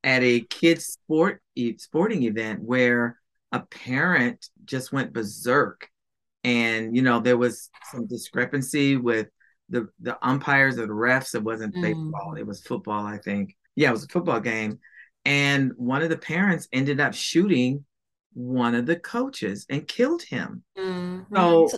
at 0.03 0.23
a 0.23 0.41
kids 0.41 0.85
sport 0.85 1.41
sporting 1.77 2.23
event 2.23 2.61
where 2.61 3.17
a 3.51 3.61
parent 3.61 4.49
just 4.65 4.91
went 4.91 5.13
berserk, 5.13 5.89
and 6.43 6.95
you 6.95 7.01
know 7.01 7.19
there 7.19 7.37
was 7.37 7.69
some 7.91 8.07
discrepancy 8.07 8.97
with 8.97 9.27
the 9.69 9.87
the 9.99 10.17
umpires 10.25 10.77
or 10.77 10.87
the 10.87 10.93
refs. 10.93 11.35
It 11.35 11.43
wasn't 11.43 11.75
mm. 11.75 11.81
baseball; 11.81 12.35
it 12.37 12.45
was 12.45 12.61
football, 12.61 13.05
I 13.05 13.17
think. 13.17 13.55
Yeah, 13.75 13.89
it 13.89 13.93
was 13.93 14.05
a 14.05 14.07
football 14.07 14.39
game, 14.39 14.79
and 15.25 15.71
one 15.75 16.01
of 16.01 16.09
the 16.09 16.17
parents 16.17 16.67
ended 16.71 16.99
up 16.99 17.13
shooting 17.13 17.85
one 18.33 18.75
of 18.75 18.85
the 18.85 18.95
coaches 18.95 19.65
and 19.69 19.87
killed 19.87 20.23
him. 20.23 20.63
Mm-hmm. 20.77 21.35
So 21.35 21.69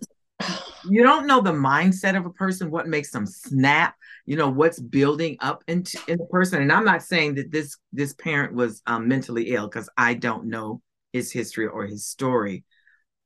you 0.90 1.04
don't 1.04 1.28
know 1.28 1.42
the 1.42 1.52
mindset 1.52 2.18
of 2.18 2.26
a 2.26 2.32
person, 2.32 2.72
what 2.72 2.88
makes 2.88 3.12
them 3.12 3.26
snap, 3.26 3.96
you 4.26 4.36
know, 4.36 4.50
what's 4.50 4.80
building 4.80 5.38
up 5.40 5.64
into 5.68 6.00
in 6.08 6.18
the 6.18 6.26
person. 6.26 6.62
And 6.62 6.72
I'm 6.72 6.86
not 6.86 7.04
saying 7.04 7.36
that 7.36 7.52
this 7.52 7.78
this 7.94 8.14
parent 8.14 8.54
was 8.54 8.82
um, 8.86 9.08
mentally 9.08 9.54
ill 9.54 9.68
because 9.68 9.90
I 9.98 10.14
don't 10.14 10.46
know 10.46 10.82
his 11.14 11.32
history 11.32 11.68
or 11.68 11.86
his 11.86 12.06
story, 12.06 12.64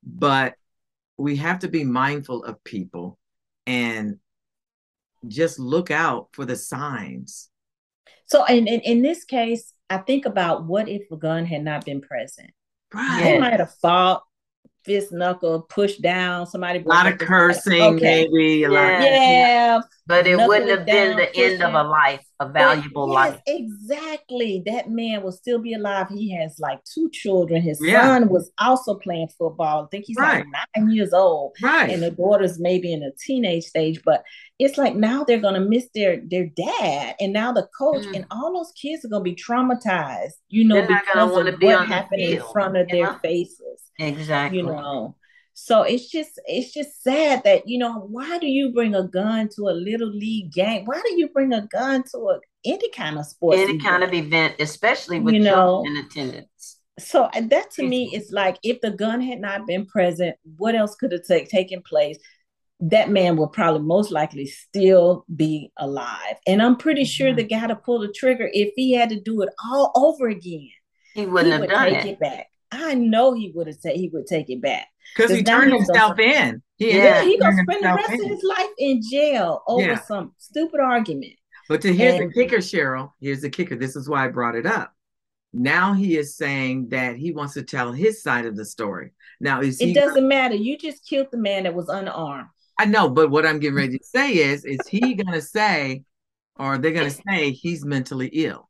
but 0.03 0.55
we 1.17 1.37
have 1.37 1.59
to 1.59 1.67
be 1.67 1.83
mindful 1.83 2.43
of 2.43 2.63
people 2.63 3.17
and 3.67 4.17
just 5.27 5.59
look 5.59 5.91
out 5.91 6.29
for 6.31 6.45
the 6.45 6.55
signs. 6.55 7.49
So, 8.25 8.45
in, 8.45 8.67
in, 8.67 8.79
in 8.81 9.01
this 9.01 9.23
case, 9.23 9.73
I 9.89 9.97
think 9.97 10.25
about 10.25 10.65
what 10.65 10.87
if 10.87 11.11
a 11.11 11.17
gun 11.17 11.45
had 11.45 11.63
not 11.63 11.83
been 11.83 11.99
present? 11.99 12.51
Right. 12.93 13.21
They 13.23 13.39
might 13.39 13.59
have 13.59 13.73
fought 13.81 14.23
fist 14.85 15.11
knuckle, 15.11 15.61
push 15.61 15.97
down, 15.97 16.47
somebody. 16.47 16.79
A 16.79 16.87
lot 16.87 17.07
of 17.07 17.17
cursing, 17.17 17.81
okay. 17.81 18.27
maybe. 18.31 18.63
A 18.63 18.71
yeah. 18.71 18.91
Lot 18.91 19.01
yeah. 19.01 19.79
But 20.07 20.25
it 20.25 20.37
wouldn't 20.37 20.71
have 20.71 20.85
been 20.85 21.17
the 21.17 21.35
end 21.35 21.61
of 21.61 21.73
a 21.73 21.83
life, 21.83 22.25
a 22.39 22.49
valuable 22.49 23.07
yes, 23.09 23.15
life. 23.15 23.41
Exactly. 23.45 24.63
That 24.65 24.89
man 24.89 25.21
will 25.21 25.31
still 25.31 25.59
be 25.59 25.73
alive. 25.73 26.07
He 26.09 26.35
has 26.35 26.57
like 26.59 26.83
two 26.83 27.09
children. 27.11 27.61
His 27.61 27.79
yeah. 27.81 28.01
son 28.01 28.29
was 28.29 28.51
also 28.57 28.95
playing 28.95 29.29
football. 29.37 29.83
I 29.83 29.87
think 29.89 30.05
he's 30.07 30.17
right. 30.17 30.43
like 30.45 30.65
nine 30.75 30.91
years 30.91 31.13
old. 31.13 31.55
Right. 31.61 31.91
And 31.91 32.01
the 32.01 32.11
daughter's 32.11 32.59
maybe 32.59 32.91
in 32.91 33.03
a 33.03 33.11
teenage 33.23 33.65
stage. 33.65 34.01
But 34.03 34.23
it's 34.59 34.77
like 34.77 34.93
now 34.93 35.23
they're 35.23 35.39
gonna 35.39 35.61
miss 35.61 35.87
their 35.95 36.21
their 36.29 36.45
dad. 36.45 37.15
And 37.19 37.31
now 37.31 37.53
the 37.53 37.67
coach 37.77 38.03
mm. 38.03 38.15
and 38.15 38.25
all 38.29 38.53
those 38.53 38.73
kids 38.73 39.05
are 39.05 39.07
gonna 39.07 39.23
be 39.23 39.35
traumatized, 39.35 40.33
you 40.49 40.65
know, 40.65 40.75
they're 40.75 40.87
because 40.87 41.47
of 41.47 41.61
what 41.61 41.87
happened 41.87 42.21
in 42.21 42.41
front 42.51 42.75
of 42.75 42.89
their 42.89 43.13
faces. 43.19 43.81
Exactly. 43.97 44.59
You 44.59 44.65
know. 44.65 45.15
So 45.53 45.81
it's 45.83 46.09
just 46.09 46.39
it's 46.45 46.73
just 46.73 47.01
sad 47.03 47.43
that 47.43 47.67
you 47.67 47.77
know 47.77 47.99
why 47.99 48.37
do 48.37 48.47
you 48.47 48.71
bring 48.71 48.95
a 48.95 49.03
gun 49.07 49.49
to 49.55 49.63
a 49.63 49.75
little 49.75 50.09
league 50.09 50.51
game? 50.51 50.85
Why 50.85 51.01
do 51.05 51.17
you 51.17 51.29
bring 51.29 51.53
a 51.53 51.65
gun 51.67 52.03
to 52.11 52.17
a 52.17 52.39
any 52.65 52.89
kind 52.91 53.17
of 53.17 53.25
sport? 53.25 53.55
Any 53.55 53.63
event? 53.63 53.83
kind 53.83 54.03
of 54.03 54.13
event, 54.13 54.55
especially 54.59 55.19
with 55.21 55.33
you 55.33 55.41
know 55.41 55.83
in 55.85 55.97
attendance. 55.97 56.79
so 56.97 57.29
that 57.33 57.71
to 57.71 57.83
me 57.83 58.11
is 58.13 58.31
like 58.31 58.57
if 58.63 58.81
the 58.81 58.91
gun 58.91 59.21
had 59.21 59.39
not 59.39 59.67
been 59.67 59.85
present, 59.85 60.35
what 60.57 60.75
else 60.75 60.95
could 60.95 61.13
have 61.13 61.25
take, 61.25 61.49
taken 61.49 61.81
place? 61.81 62.17
That 62.81 63.09
man 63.09 63.35
will 63.35 63.49
probably 63.49 63.81
most 63.81 64.09
likely 64.11 64.45
still 64.45 65.25
be 65.35 65.71
alive. 65.77 66.35
And 66.47 66.61
I'm 66.61 66.77
pretty 66.77 67.03
sure 67.03 67.27
mm-hmm. 67.27 67.37
the 67.37 67.43
guy 67.43 67.67
to 67.67 67.75
pull 67.75 67.99
the 67.99 68.13
trigger, 68.13 68.49
if 68.53 68.71
he 68.75 68.93
had 68.93 69.09
to 69.09 69.19
do 69.19 69.41
it 69.41 69.49
all 69.65 69.91
over 69.95 70.29
again, 70.29 70.69
he 71.13 71.25
wouldn't 71.25 71.47
he 71.47 71.51
have 71.51 71.61
would 71.61 71.69
done 71.69 71.89
take 71.89 72.05
it. 72.05 72.09
it 72.09 72.19
back. 72.19 72.47
I 72.71 72.93
know 72.93 73.33
he 73.33 73.51
would 73.53 73.67
have 73.67 73.77
said 73.77 73.95
he 73.95 74.09
would 74.09 74.27
take 74.27 74.49
it 74.49 74.61
back. 74.61 74.87
Because 75.15 75.31
he 75.31 75.43
turned 75.43 75.73
himself 75.73 76.17
gonna- 76.17 76.31
in. 76.31 76.63
Yeah, 76.77 76.93
Yeah, 76.93 77.23
he 77.23 77.37
gonna 77.37 77.63
spend 77.63 77.83
the 77.83 77.93
rest 77.93 78.13
of 78.13 78.29
his 78.29 78.43
life 78.43 78.69
in 78.77 79.01
jail 79.11 79.63
over 79.67 79.81
Yeah. 79.81 79.99
some 79.99 80.33
stupid 80.37 80.79
argument. 80.79 81.33
But 81.67 81.81
to, 81.81 81.93
here's 81.93 82.19
And- 82.19 82.29
the 82.29 82.33
kicker, 82.33 82.57
Cheryl. 82.57 83.11
Here's 83.19 83.41
the 83.41 83.49
kicker. 83.49 83.75
This 83.75 83.95
is 83.95 84.07
why 84.07 84.25
I 84.25 84.29
brought 84.29 84.55
it 84.55 84.65
up. 84.65 84.93
Now 85.51 85.93
he 85.93 86.15
is 86.15 86.37
saying 86.37 86.89
that 86.89 87.15
he 87.15 87.31
wants 87.31 87.55
to 87.55 87.63
tell 87.63 87.91
his 87.91 88.21
side 88.21 88.45
of 88.45 88.55
the 88.55 88.65
story. 88.65 89.11
Now 89.39 89.61
is 89.61 89.79
he? 89.79 89.91
It 89.91 89.95
doesn't 89.95 90.27
matter. 90.27 90.55
You 90.55 90.77
just 90.77 91.05
killed 91.05 91.27
the 91.31 91.37
man 91.37 91.63
that 91.63 91.73
was 91.73 91.89
unarmed. 91.89 92.49
I 92.79 92.85
know, 92.85 93.09
but 93.09 93.29
what 93.29 93.45
I'm 93.45 93.59
getting 93.59 93.75
ready 93.75 93.97
to 93.97 94.03
say 94.05 94.35
is, 94.35 94.63
is 94.63 94.79
he 94.87 95.13
gonna 95.13 95.41
say, 95.41 96.03
or 96.55 96.77
they're 96.77 96.93
gonna 96.93 97.11
say 97.11 97.51
he's 97.51 97.83
mentally 97.83 98.27
ill? 98.27 98.69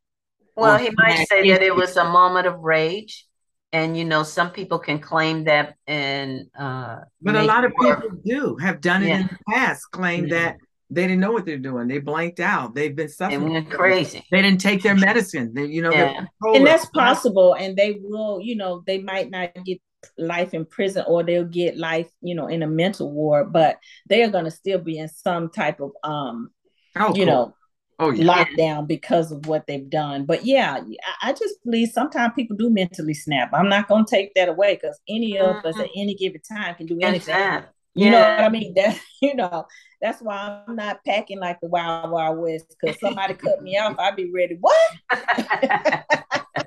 Well, 0.55 0.79
he 0.79 0.89
might 0.97 1.27
say 1.29 1.47
that 1.51 1.61
it 1.61 1.75
was 1.75 1.95
a 1.95 2.05
moment 2.05 2.47
of 2.47 2.59
rage. 2.59 3.27
And 3.71 3.95
you 3.95 4.03
know, 4.03 4.23
some 4.23 4.49
people 4.49 4.79
can 4.79 4.97
claim 4.97 5.43
that 5.43 5.75
and 5.85 6.47
uh 6.57 7.01
But 7.21 7.35
a 7.35 7.43
lot 7.43 7.65
of 7.65 7.71
people 7.79 8.09
do 8.25 8.57
have 8.57 8.81
done 8.81 9.03
it 9.03 9.09
Yeah. 9.09 9.19
in 9.19 9.27
the 9.27 9.37
past, 9.47 9.85
claim 9.91 10.25
Yeah. 10.25 10.35
that 10.39 10.57
they 10.89 11.03
didn't 11.03 11.19
know 11.19 11.31
what 11.31 11.45
they're 11.45 11.57
doing. 11.57 11.87
They 11.87 11.99
blanked 11.99 12.39
out. 12.39 12.73
They've 12.75 12.95
been 12.95 13.07
They 13.07 13.11
suffering. 13.13 13.49
went 13.53 13.69
crazy. 13.69 14.25
They 14.31 14.41
didn't 14.41 14.61
take 14.61 14.81
their 14.81 14.95
medicine. 14.95 15.53
They, 15.53 15.65
you 15.65 15.81
know, 15.81 15.91
Yeah. 15.91 16.25
and 16.55 16.65
that's 16.65 16.85
possible 16.87 17.53
and 17.55 17.75
they 17.77 17.99
will 18.01 18.39
you 18.41 18.55
know 18.55 18.83
they 18.87 18.97
might 18.99 19.29
not 19.29 19.51
get 19.65 19.79
life 20.17 20.53
in 20.53 20.65
prison 20.65 21.03
or 21.07 21.23
they'll 21.23 21.43
get 21.43 21.77
life 21.77 22.09
you 22.21 22.33
know 22.33 22.47
in 22.47 22.63
a 22.63 22.67
mental 22.67 23.11
ward 23.11 23.51
but 23.51 23.77
they 24.07 24.23
are 24.23 24.29
going 24.29 24.45
to 24.45 24.51
still 24.51 24.79
be 24.79 24.97
in 24.97 25.09
some 25.09 25.49
type 25.49 25.79
of 25.81 25.91
um 26.03 26.49
Oh, 26.95 27.09
you 27.13 27.25
cool. 27.25 27.25
know 27.25 27.53
oh 27.99 28.11
yeah. 28.11 28.23
lockdown 28.45 28.87
because 28.87 29.31
of 29.33 29.45
what 29.45 29.67
they've 29.67 29.89
done 29.89 30.25
but 30.25 30.45
yeah 30.45 30.79
i, 31.21 31.29
I 31.29 31.33
just 31.33 31.55
believe 31.65 31.89
sometimes 31.89 32.31
people 32.33 32.55
do 32.55 32.69
mentally 32.69 33.13
snap 33.13 33.49
i'm 33.53 33.67
not 33.67 33.89
going 33.89 34.05
to 34.05 34.09
take 34.09 34.33
that 34.35 34.47
away 34.47 34.75
because 34.75 34.97
any 35.09 35.37
of 35.37 35.57
us 35.65 35.77
at 35.77 35.89
any 35.97 36.15
given 36.15 36.39
time 36.49 36.75
can 36.75 36.85
do 36.87 36.97
anything 37.01 37.35
Exactly. 37.35 37.73
you 37.95 38.09
know 38.09 38.19
what 38.21 38.39
i 38.39 38.47
mean 38.49 38.73
that 38.77 38.97
you 39.21 39.35
know 39.35 39.65
that's 40.01 40.21
why 40.21 40.63
i'm 40.67 40.75
not 40.75 41.03
packing 41.05 41.39
like 41.39 41.59
the 41.61 41.67
wild 41.67 42.11
wild 42.11 42.39
west 42.39 42.75
because 42.81 42.99
somebody 43.01 43.33
cut 43.33 43.61
me 43.61 43.77
off 43.77 43.95
i'd 43.99 44.15
be 44.15 44.31
ready. 44.31 44.57
What? 44.59 44.75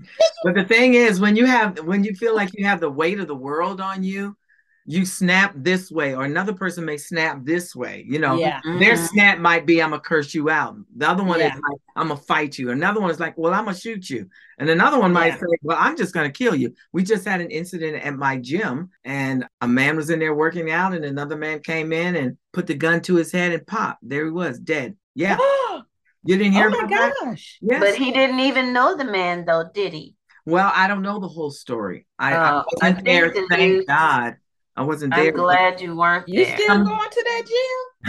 But 0.42 0.54
the 0.54 0.64
thing 0.64 0.94
is, 0.94 1.20
when 1.20 1.36
you 1.36 1.46
have 1.46 1.78
when 1.80 2.04
you 2.04 2.14
feel 2.14 2.34
like 2.34 2.50
you 2.54 2.64
have 2.64 2.80
the 2.80 2.90
weight 2.90 3.20
of 3.20 3.26
the 3.26 3.34
world 3.34 3.80
on 3.80 4.02
you, 4.02 4.36
you 4.90 5.04
snap 5.04 5.52
this 5.56 5.90
way, 5.90 6.14
or 6.14 6.24
another 6.24 6.52
person 6.52 6.84
may 6.84 6.96
snap 6.96 7.38
this 7.44 7.76
way. 7.76 8.04
You 8.08 8.18
know, 8.18 8.36
yeah 8.38 8.60
their 8.64 8.94
Mhm. 8.94 9.08
snap 9.08 9.38
might 9.38 9.64
be 9.66 9.82
I'm 9.82 9.90
gonna 9.90 10.02
curse 10.02 10.34
you 10.34 10.50
out. 10.50 10.76
The 10.96 11.08
other 11.08 11.22
one 11.22 11.38
Yeah. 11.38 11.48
is 11.48 11.54
like 11.54 11.80
I'm 11.96 12.08
gonna 12.08 12.20
fight 12.20 12.58
you. 12.58 12.70
Another 12.70 13.00
one 13.00 13.10
is 13.10 13.20
like, 13.20 13.36
well, 13.38 13.54
I'm 13.54 13.66
gonna 13.66 13.76
shoot 13.76 14.08
you. 14.10 14.28
And 14.58 14.68
another 14.68 14.98
one 14.98 15.12
might 15.12 15.28
Yeah. 15.34 15.38
say, 15.38 15.46
well, 15.62 15.76
I'm 15.80 15.96
just 15.96 16.12
gonna 16.14 16.30
kill 16.30 16.54
you. 16.54 16.74
We 16.92 17.02
just 17.04 17.24
had 17.24 17.40
an 17.40 17.50
incident 17.50 18.04
at 18.04 18.16
my 18.16 18.36
gym, 18.38 18.90
and 19.04 19.46
a 19.60 19.68
man 19.68 19.96
was 19.96 20.10
in 20.10 20.18
there 20.18 20.34
working 20.34 20.70
out, 20.70 20.92
and 20.94 21.04
another 21.04 21.36
man 21.36 21.60
came 21.60 21.92
in 21.92 22.16
and 22.16 22.36
put 22.52 22.66
the 22.66 22.74
gun 22.74 23.00
to 23.02 23.14
his 23.16 23.30
head 23.32 23.52
and 23.52 23.66
popped. 23.66 24.00
There 24.02 24.24
he 24.24 24.30
was, 24.30 24.58
dead. 24.58 24.96
Yeah, 25.14 25.36
you 26.24 26.36
didn't 26.36 26.52
hear 26.52 26.68
my 26.70 26.78
about 26.78 26.90
that? 26.90 27.12
Oh 27.20 27.24
my 27.26 27.30
gosh 27.32 27.58
Yes. 27.62 27.80
But 27.80 27.94
he 27.96 28.10
didn't 28.12 28.40
even 28.40 28.72
know 28.72 28.96
the 28.96 29.04
man 29.04 29.44
though, 29.44 29.64
did 29.72 29.92
he? 29.92 30.14
Well, 30.46 30.72
I 30.74 30.88
don't 30.88 31.02
know 31.02 31.20
the 31.20 31.28
whole 31.28 31.50
story. 31.50 32.06
I, 32.18 32.32
I 32.34 32.50
Oh, 32.50 32.64
wasn't 32.72 32.82
I 32.82 32.92
think 32.92 33.06
there. 33.06 33.46
Thank 33.50 33.72
news- 33.74 33.84
God, 33.86 34.36
I 34.80 34.82
wasn't 34.82 35.14
there. 35.14 35.28
I'm 35.28 35.34
glad 35.34 35.80
you 35.80 35.94
weren't 35.94 36.26
You 36.26 36.42
there. 36.44 36.56
still 36.56 36.84
going 36.84 37.10
to 37.10 37.24
that 37.26 37.42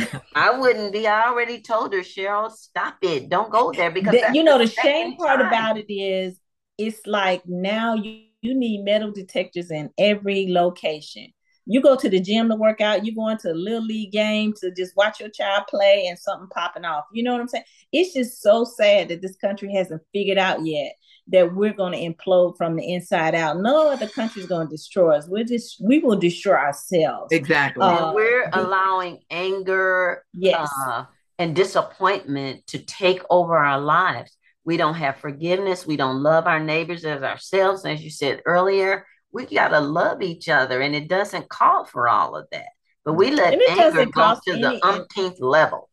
gym? 0.07 0.21
I 0.35 0.57
wouldn't 0.57 0.93
be. 0.93 1.05
I 1.05 1.27
already 1.27 1.59
told 1.61 1.91
her, 1.91 1.99
Cheryl, 1.99 2.49
stop 2.49 2.95
it. 3.01 3.27
Don't 3.29 3.51
go 3.51 3.73
there 3.73 3.91
because 3.91 4.13
The- 4.13 4.31
you 4.33 4.41
know 4.43 4.57
the 4.57 4.67
second 4.67 4.89
shame 4.91 5.17
part 5.17 5.39
time. 5.39 5.47
about 5.47 5.77
it 5.77 5.91
is 5.93 6.39
it's 6.77 7.05
like 7.05 7.41
now 7.45 7.95
you, 7.95 8.23
you 8.41 8.53
need 8.53 8.85
metal 8.85 9.11
detectors 9.11 9.69
in 9.69 9.89
every 9.97 10.47
location. 10.49 11.27
You 11.65 11.81
go 11.81 11.95
to 11.97 12.09
the 12.09 12.19
gym 12.21 12.47
to 12.49 12.55
work 12.55 12.79
out, 12.79 13.05
you 13.05 13.13
go 13.13 13.27
into 13.27 13.51
a 13.51 13.53
little 13.53 13.83
league 13.85 14.11
game 14.13 14.53
to 14.61 14.71
just 14.71 14.95
watch 14.95 15.19
your 15.19 15.29
child 15.29 15.65
play 15.69 16.07
and 16.07 16.17
something 16.17 16.47
popping 16.47 16.85
off. 16.85 17.03
You 17.11 17.23
know 17.23 17.33
what 17.33 17.41
I'm 17.41 17.47
saying? 17.49 17.65
It's 17.91 18.13
just 18.13 18.41
so 18.41 18.63
sad 18.63 19.09
that 19.09 19.21
this 19.21 19.35
country 19.35 19.71
hasn't 19.73 20.01
figured 20.13 20.37
out 20.37 20.65
yet 20.65 20.93
that 21.31 21.53
we're 21.53 21.73
going 21.73 21.93
to 21.93 21.99
implode 21.99 22.57
from 22.57 22.75
the 22.75 22.93
inside 22.93 23.35
out. 23.35 23.59
No 23.59 23.89
other 23.89 24.07
country's 24.07 24.45
going 24.47 24.67
to 24.67 24.71
destroy 24.71 25.15
us. 25.17 25.27
We're 25.27 25.43
just 25.43 25.81
we 25.81 25.99
will 25.99 26.17
destroy 26.17 26.55
ourselves. 26.55 27.31
Exactly. 27.31 27.83
Uh, 27.83 28.13
we're 28.13 28.49
the- 28.49 28.61
allowing 28.65 29.19
anger 29.29 30.23
Yes. 30.33 30.69
uh, 30.85 31.05
and 31.39 31.55
disappointment 31.55 32.67
to 32.67 32.79
take 32.79 33.21
over 33.29 33.57
our 33.57 33.79
lives. 33.79 34.35
We 34.63 34.77
don't 34.77 34.95
have 34.95 35.17
forgiveness. 35.17 35.87
We 35.87 35.97
don't 35.97 36.21
love 36.21 36.45
our 36.47 36.59
neighbors 36.59 37.03
as 37.05 37.23
ourselves. 37.23 37.85
As 37.85 38.03
you 38.03 38.09
said 38.11 38.41
earlier, 38.45 39.05
we 39.31 39.45
got 39.45 39.69
to 39.69 39.79
love 39.79 40.21
each 40.21 40.49
other, 40.49 40.81
and 40.81 40.93
it 40.95 41.07
doesn't 41.07 41.49
call 41.49 41.85
for 41.85 42.07
all 42.09 42.35
of 42.35 42.47
that. 42.51 42.67
But 43.03 43.13
we 43.13 43.31
let 43.31 43.53
anger 43.53 43.75
doesn't 43.75 44.13
go 44.13 44.35
to 44.47 44.51
any- 44.53 44.61
the 44.61 44.85
umpteenth 44.85 45.39
level. 45.39 45.89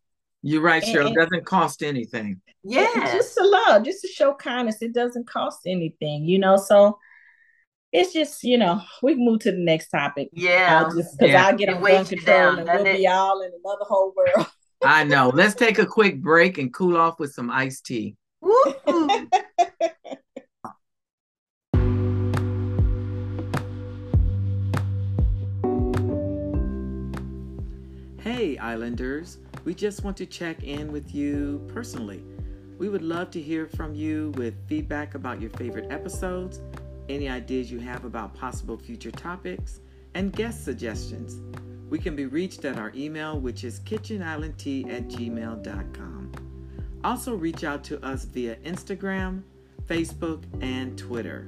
You're 0.49 0.63
right, 0.63 0.83
and- 0.83 0.95
Cheryl. 0.97 1.11
It 1.11 1.15
doesn't 1.15 1.45
cost 1.45 1.83
anything. 1.83 2.41
Yes. 2.65 3.13
just 3.13 3.35
to 3.37 3.47
love, 3.47 3.85
just 3.85 4.01
to 4.03 4.09
show 4.09 4.35
kindness. 4.35 4.83
It 4.83 4.93
doesn't 4.95 5.27
cost 5.29 5.61
anything, 5.67 6.25
you 6.25 6.39
know. 6.39 6.57
So 6.57 6.99
it's 7.93 8.13
just, 8.13 8.43
you 8.45 8.59
know, 8.59 8.81
we 9.03 9.15
can 9.15 9.25
move 9.25 9.41
to 9.41 9.53
the 9.53 9.59
next 9.59 9.89
topic. 9.91 10.29
yeah. 10.33 10.83
I'll 10.85 10.95
just 10.95 11.19
because 11.19 11.33
Yeah. 11.33 11.47
I'll 11.47 11.57
get 11.57 11.69
It 11.69 11.77
on 11.77 11.83
weighs 11.83 11.97
gun 11.97 12.05
control 12.07 12.37
down, 12.37 12.59
and 12.61 12.67
we'll 12.69 12.87
it? 12.87 12.97
be 12.99 13.07
all 13.07 13.41
in 13.43 13.51
another 13.65 13.85
whole 13.85 14.13
world. 14.17 14.47
I 14.83 15.05
know. 15.05 15.31
Let's 15.35 15.55
take 15.55 15.79
a 15.79 15.87
quick 15.87 16.21
break 16.23 16.59
and 16.59 16.73
cool 16.73 16.97
off 16.97 17.19
with 17.21 17.33
some 17.33 17.51
iced 17.51 17.85
tea. 17.87 18.17
Hey, 28.21 28.59
Islanders. 28.59 29.39
We 29.69 29.75
just 29.75 30.03
want 30.03 30.17
to 30.17 30.25
check 30.25 30.65
in 30.65 30.91
with 30.91 31.15
you 31.15 31.63
personally. 31.75 32.25
We 32.79 32.89
would 32.89 33.03
love 33.03 33.31
to 33.33 33.39
hear 33.39 33.67
from 33.67 33.95
you 33.95 34.33
with 34.39 34.55
feedback 34.67 35.15
about 35.15 35.43
your 35.43 35.51
favorite 35.51 35.93
episodes, 35.93 36.63
any 37.11 37.29
ideas 37.29 37.71
you 37.71 37.79
have 37.81 38.07
about 38.07 38.33
possible 38.35 38.79
future 38.79 39.11
topics, 39.11 39.81
and 40.15 40.33
guest 40.33 40.65
suggestions. 40.65 41.43
We 41.91 41.99
can 41.99 42.17
be 42.17 42.25
reached 42.25 42.65
at 42.65 42.79
our 42.79 42.95
email, 42.97 43.39
which 43.39 43.63
is 43.63 43.81
kitchenislandtea 43.81 44.91
at 44.91 45.09
gmail.com. 45.09 46.33
Also, 47.05 47.35
reach 47.35 47.63
out 47.63 47.85
to 47.85 48.03
us 48.03 48.25
via 48.25 48.57
Instagram, 48.65 49.43
Facebook, 49.85 50.45
and 50.63 50.97
Twitter. 50.97 51.47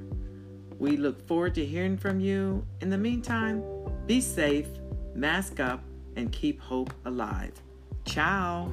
We 0.77 0.95
look 0.95 1.27
forward 1.27 1.55
to 1.55 1.65
hearing 1.65 1.97
from 1.97 2.19
you. 2.19 2.67
In 2.81 2.91
the 2.91 2.99
meantime, 2.99 3.63
be 4.05 4.21
safe, 4.21 4.67
mask 5.15 5.59
up, 5.59 5.83
and 6.15 6.31
keep 6.31 6.61
hope 6.61 6.93
alive. 7.05 7.59
Ciao. 8.11 8.69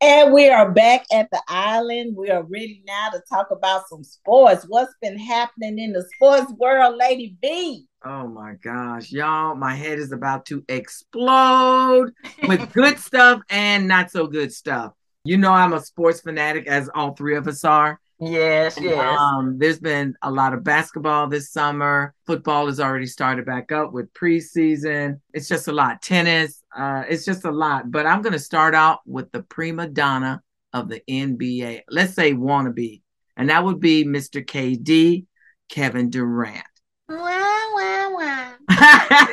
And 0.00 0.32
we 0.32 0.48
are 0.48 0.68
back 0.72 1.04
at 1.12 1.30
the 1.30 1.40
island. 1.46 2.16
We 2.16 2.30
are 2.30 2.42
ready 2.42 2.82
now 2.84 3.10
to 3.10 3.22
talk 3.30 3.52
about 3.52 3.88
some 3.88 4.02
sports. 4.02 4.64
What's 4.66 4.92
been 5.00 5.16
happening 5.16 5.78
in 5.78 5.92
the 5.92 6.04
sports 6.16 6.52
world, 6.58 6.96
Lady 6.96 7.36
B? 7.40 7.86
Oh 8.04 8.26
my 8.26 8.54
gosh, 8.64 9.12
y'all, 9.12 9.54
my 9.54 9.76
head 9.76 10.00
is 10.00 10.10
about 10.10 10.44
to 10.46 10.64
explode 10.68 12.10
with 12.48 12.72
good 12.72 12.98
stuff 12.98 13.42
and 13.48 13.86
not 13.86 14.10
so 14.10 14.26
good 14.26 14.52
stuff. 14.52 14.92
You 15.24 15.38
know, 15.38 15.52
I'm 15.52 15.72
a 15.72 15.80
sports 15.80 16.20
fanatic, 16.20 16.66
as 16.66 16.90
all 16.96 17.14
three 17.14 17.36
of 17.36 17.46
us 17.46 17.62
are. 17.62 18.00
Yes, 18.24 18.78
yes. 18.80 19.18
Um, 19.18 19.58
there's 19.58 19.80
been 19.80 20.14
a 20.22 20.30
lot 20.30 20.54
of 20.54 20.62
basketball 20.62 21.26
this 21.26 21.50
summer. 21.50 22.14
Football 22.24 22.66
has 22.66 22.78
already 22.78 23.06
started 23.06 23.44
back 23.44 23.72
up 23.72 23.92
with 23.92 24.14
preseason. 24.14 25.20
It's 25.34 25.48
just 25.48 25.66
a 25.66 25.72
lot. 25.72 26.02
Tennis, 26.02 26.62
uh, 26.76 27.02
it's 27.08 27.24
just 27.24 27.44
a 27.44 27.50
lot. 27.50 27.90
But 27.90 28.06
I'm 28.06 28.22
going 28.22 28.34
to 28.34 28.38
start 28.38 28.76
out 28.76 29.00
with 29.06 29.32
the 29.32 29.42
prima 29.42 29.88
donna 29.88 30.40
of 30.72 30.88
the 30.88 31.02
NBA. 31.10 31.80
Let's 31.90 32.14
say 32.14 32.32
wannabe, 32.32 33.02
and 33.36 33.50
that 33.50 33.64
would 33.64 33.80
be 33.80 34.04
Mr. 34.04 34.46
KD, 34.46 35.26
Kevin 35.68 36.08
Durant. 36.08 36.62
Wow, 37.08 37.18
wow, 37.74 38.10
wow. 38.14 38.54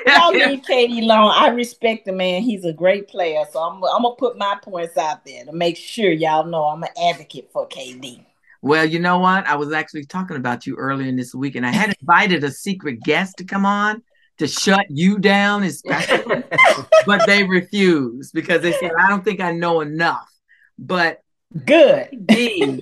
Y'all 0.08 0.32
leave 0.32 0.64
KD 0.64 1.04
alone. 1.04 1.32
I 1.32 1.50
respect 1.50 2.06
the 2.06 2.12
man. 2.12 2.42
He's 2.42 2.66
a 2.66 2.74
great 2.74 3.08
player. 3.08 3.44
So 3.52 3.60
I'm, 3.60 3.84
I'm 3.84 4.02
going 4.02 4.16
to 4.16 4.20
put 4.20 4.36
my 4.36 4.58
points 4.64 4.98
out 4.98 5.24
there 5.26 5.46
to 5.46 5.54
make 5.54 5.78
sure 5.78 6.10
y'all 6.10 6.48
know 6.48 6.64
I'm 6.64 6.82
an 6.82 6.90
advocate 7.00 7.52
for 7.54 7.68
KD. 7.68 8.26
Well, 8.62 8.86
you 8.86 9.00
know 9.00 9.20
what? 9.20 9.48
I 9.48 9.56
was 9.56 9.72
actually 9.72 10.06
talking 10.06 10.38
about 10.38 10.66
you 10.66 10.76
earlier 10.76 11.08
in 11.08 11.16
this 11.16 11.34
week, 11.34 11.56
and 11.56 11.66
I 11.66 11.72
had 11.72 11.96
invited 12.02 12.44
a 12.44 12.52
secret 12.52 13.00
guest 13.02 13.38
to 13.38 13.46
come 13.46 13.66
on 13.66 14.04
to 14.40 14.48
shut 14.48 14.86
you 14.90 15.20
down, 15.20 15.64
especially, 15.64 16.44
but 17.06 17.26
they 17.26 17.44
refused 17.44 18.34
because 18.34 18.62
they 18.62 18.72
said, 18.74 18.92
I 18.98 19.10
don't 19.10 19.24
think 19.24 19.40
I 19.40 19.52
know 19.52 19.82
enough. 19.82 20.30
But 20.78 21.22
good. 21.66 22.10
KD, 22.28 22.80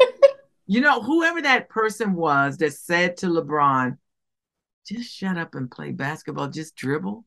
you 0.68 0.82
know, 0.82 1.02
whoever 1.02 1.42
that 1.42 1.70
person 1.70 2.14
was 2.14 2.58
that 2.58 2.74
said 2.74 3.18
to 3.18 3.28
LeBron, 3.28 3.98
just 4.88 5.12
shut 5.12 5.38
up 5.38 5.56
and 5.56 5.70
play 5.70 5.92
basketball, 5.92 6.48
just 6.48 6.76
dribble. 6.76 7.26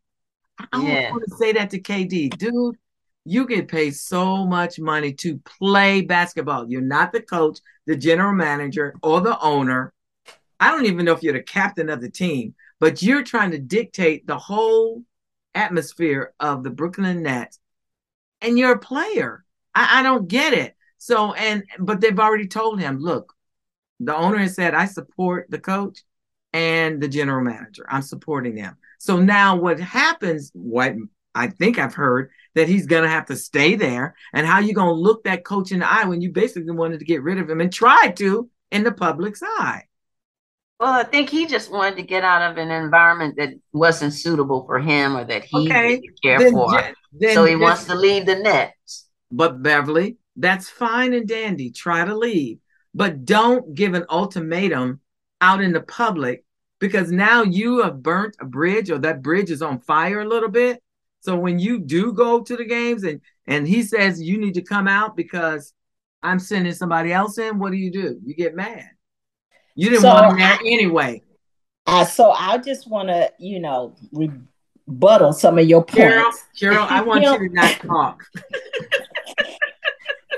I 0.73 0.83
yeah. 0.83 1.11
want 1.11 1.25
to 1.29 1.37
say 1.37 1.53
that 1.53 1.71
to 1.71 1.81
KD, 1.81 2.37
dude. 2.37 2.77
You 3.25 3.47
get 3.47 3.69
paid 3.69 3.95
so 3.95 4.47
much 4.47 4.79
money 4.79 5.13
to 5.15 5.39
play 5.59 6.01
basketball. 6.01 6.71
You're 6.71 6.81
not 6.81 7.13
the 7.13 7.21
coach, 7.21 7.59
the 7.87 7.97
general 7.97 8.33
manager, 8.33 8.95
or 9.03 9.21
the 9.21 9.39
owner. 9.41 9.93
I 10.59 10.71
don't 10.71 10.87
even 10.87 11.05
know 11.05 11.13
if 11.13 11.23
you're 11.23 11.35
the 11.35 11.43
captain 11.43 11.89
of 11.89 12.01
the 12.01 12.11
team, 12.11 12.55
but 12.79 13.03
you're 13.03 13.23
trying 13.23 13.51
to 13.53 13.59
dictate 13.59 14.27
the 14.27 14.39
whole 14.39 15.05
atmosphere 15.55 16.33
of 16.41 16.65
the 16.65 16.71
Brooklyn 16.71 17.23
Nets, 17.23 17.59
and 18.41 18.59
you're 18.59 18.73
a 18.73 18.79
player. 18.79 19.45
I, 19.75 20.01
I 20.01 20.03
don't 20.03 20.29
get 20.29 20.53
it. 20.53 20.77
So, 20.99 21.33
and 21.33 21.65
but 21.79 22.01
they've 22.01 22.19
already 22.19 22.47
told 22.47 22.81
him, 22.81 22.99
look, 23.01 23.35
the 24.01 24.17
owner 24.17 24.39
has 24.39 24.55
said, 24.55 24.75
I 24.75 24.87
support 24.87 25.47
the 25.51 25.59
coach 25.59 26.05
and 26.53 27.01
the 27.01 27.09
general 27.09 27.45
manager. 27.45 27.85
I'm 27.89 28.03
supporting 28.03 28.55
them. 28.55 28.77
So 28.99 29.19
now 29.19 29.57
what 29.57 29.79
happens, 29.79 30.51
what 30.55 30.95
I 31.35 31.49
think 31.49 31.79
I've 31.79 31.95
heard, 31.95 32.31
that 32.55 32.69
he's 32.69 32.87
going 32.87 33.05
to 33.05 33.09
have 33.09 33.27
to 33.27 33.37
stay 33.37 33.77
there. 33.77 34.15
And 34.33 34.47
how 34.47 34.59
you 34.59 34.75
going 34.75 34.89
to 34.89 35.01
look 35.01 35.25
that 35.25 35.45
coach 35.45 35.73
in 35.73 35.81
the 35.81 35.91
eye 35.91 36.05
when 36.05 36.21
you 36.21 36.33
basically 36.33 36.73
wanted 36.73 36.99
to 36.99 37.05
get 37.05 37.23
rid 37.23 37.39
of 37.39 37.49
him 37.49 37.61
and 37.61 37.73
tried 37.73 38.17
to 38.17 38.51
in 38.71 38.85
the 38.85 38.93
public's 38.93 39.43
eye? 39.43 39.85
Well, 40.81 40.93
I 40.93 41.05
think 41.05 41.29
he 41.29 41.47
just 41.47 41.71
wanted 41.71 41.97
to 41.97 42.03
get 42.03 42.25
out 42.25 42.51
of 42.51 42.57
an 42.57 42.71
environment 42.71 43.37
that 43.37 43.51
wasn't 43.73 44.15
suitable 44.15 44.65
for 44.65 44.79
him 44.79 45.17
or 45.17 45.25
that 45.25 45.45
he 45.45 45.69
okay. 45.69 46.01
didn't 46.01 46.23
care 46.23 46.39
then, 46.39 46.53
for. 46.53 46.83
Then, 47.13 47.35
so 47.35 47.45
he 47.45 47.55
wants 47.55 47.85
to 47.85 47.95
leave 47.95 48.25
the 48.25 48.37
Nets. 48.37 49.07
But 49.31 49.63
Beverly, 49.63 50.17
that's 50.37 50.71
fine 50.71 51.13
and 51.13 51.29
dandy. 51.29 51.71
Try 51.71 52.05
to 52.05 52.17
leave. 52.17 52.59
But 52.95 53.25
don't 53.27 53.75
give 53.75 53.95
an 53.95 54.07
ultimatum 54.09 55.01
out 55.41 55.61
in 55.61 55.73
the 55.73 55.83
public 55.83 56.45
because 56.79 57.13
now 57.13 57.43
you 57.43 57.83
have 57.83 58.03
burnt 58.03 58.37
a 58.41 58.47
bridge 58.47 58.91
or 58.91 58.99
that 58.99 59.23
bridge 59.23 59.51
is 59.51 59.63
on 59.63 59.81
fire 59.81 60.21
a 60.21 60.29
little 60.29 60.49
bit. 60.49 60.83
So 61.21 61.37
when 61.37 61.59
you 61.59 61.79
do 61.79 62.13
go 62.13 62.43
to 62.43 62.57
the 62.57 62.65
games 62.65 63.05
and 63.05 63.21
and 63.47 63.67
he 63.67 63.83
says 63.83 64.23
you 64.23 64.39
need 64.39 64.55
to 64.55 64.63
come 64.63 64.89
out 64.89 65.17
because 65.17 65.73
I'm 66.23 66.39
sending 66.39 66.73
somebody 66.73 67.13
else 67.13 67.39
in, 67.39 67.59
what 67.59 67.73
do 67.73 67.79
you 67.79 67.91
do? 67.91 68.19
You 68.25 68.35
get 68.35 68.55
mad. 68.55 68.85
You 69.75 69.89
didn't 69.91 70.03
so 70.03 70.09
want 70.09 70.33
him 70.33 70.39
there 70.39 70.59
anyway. 70.65 71.23
Uh, 71.87 72.05
so 72.05 72.31
I 72.31 72.59
just 72.59 72.89
want 72.89 73.09
to, 73.09 73.33
you 73.39 73.61
know, 73.61 73.97
rebuttal 74.13 75.33
some 75.33 75.59
of 75.59 75.67
your 75.67 75.85
points. 75.85 76.45
Cheryl, 76.57 76.77
Cheryl 76.77 76.91
I 76.91 77.01
want 77.01 77.25
you 77.25 77.49
to 77.49 77.55
not 77.55 77.81
talk. 77.81 78.25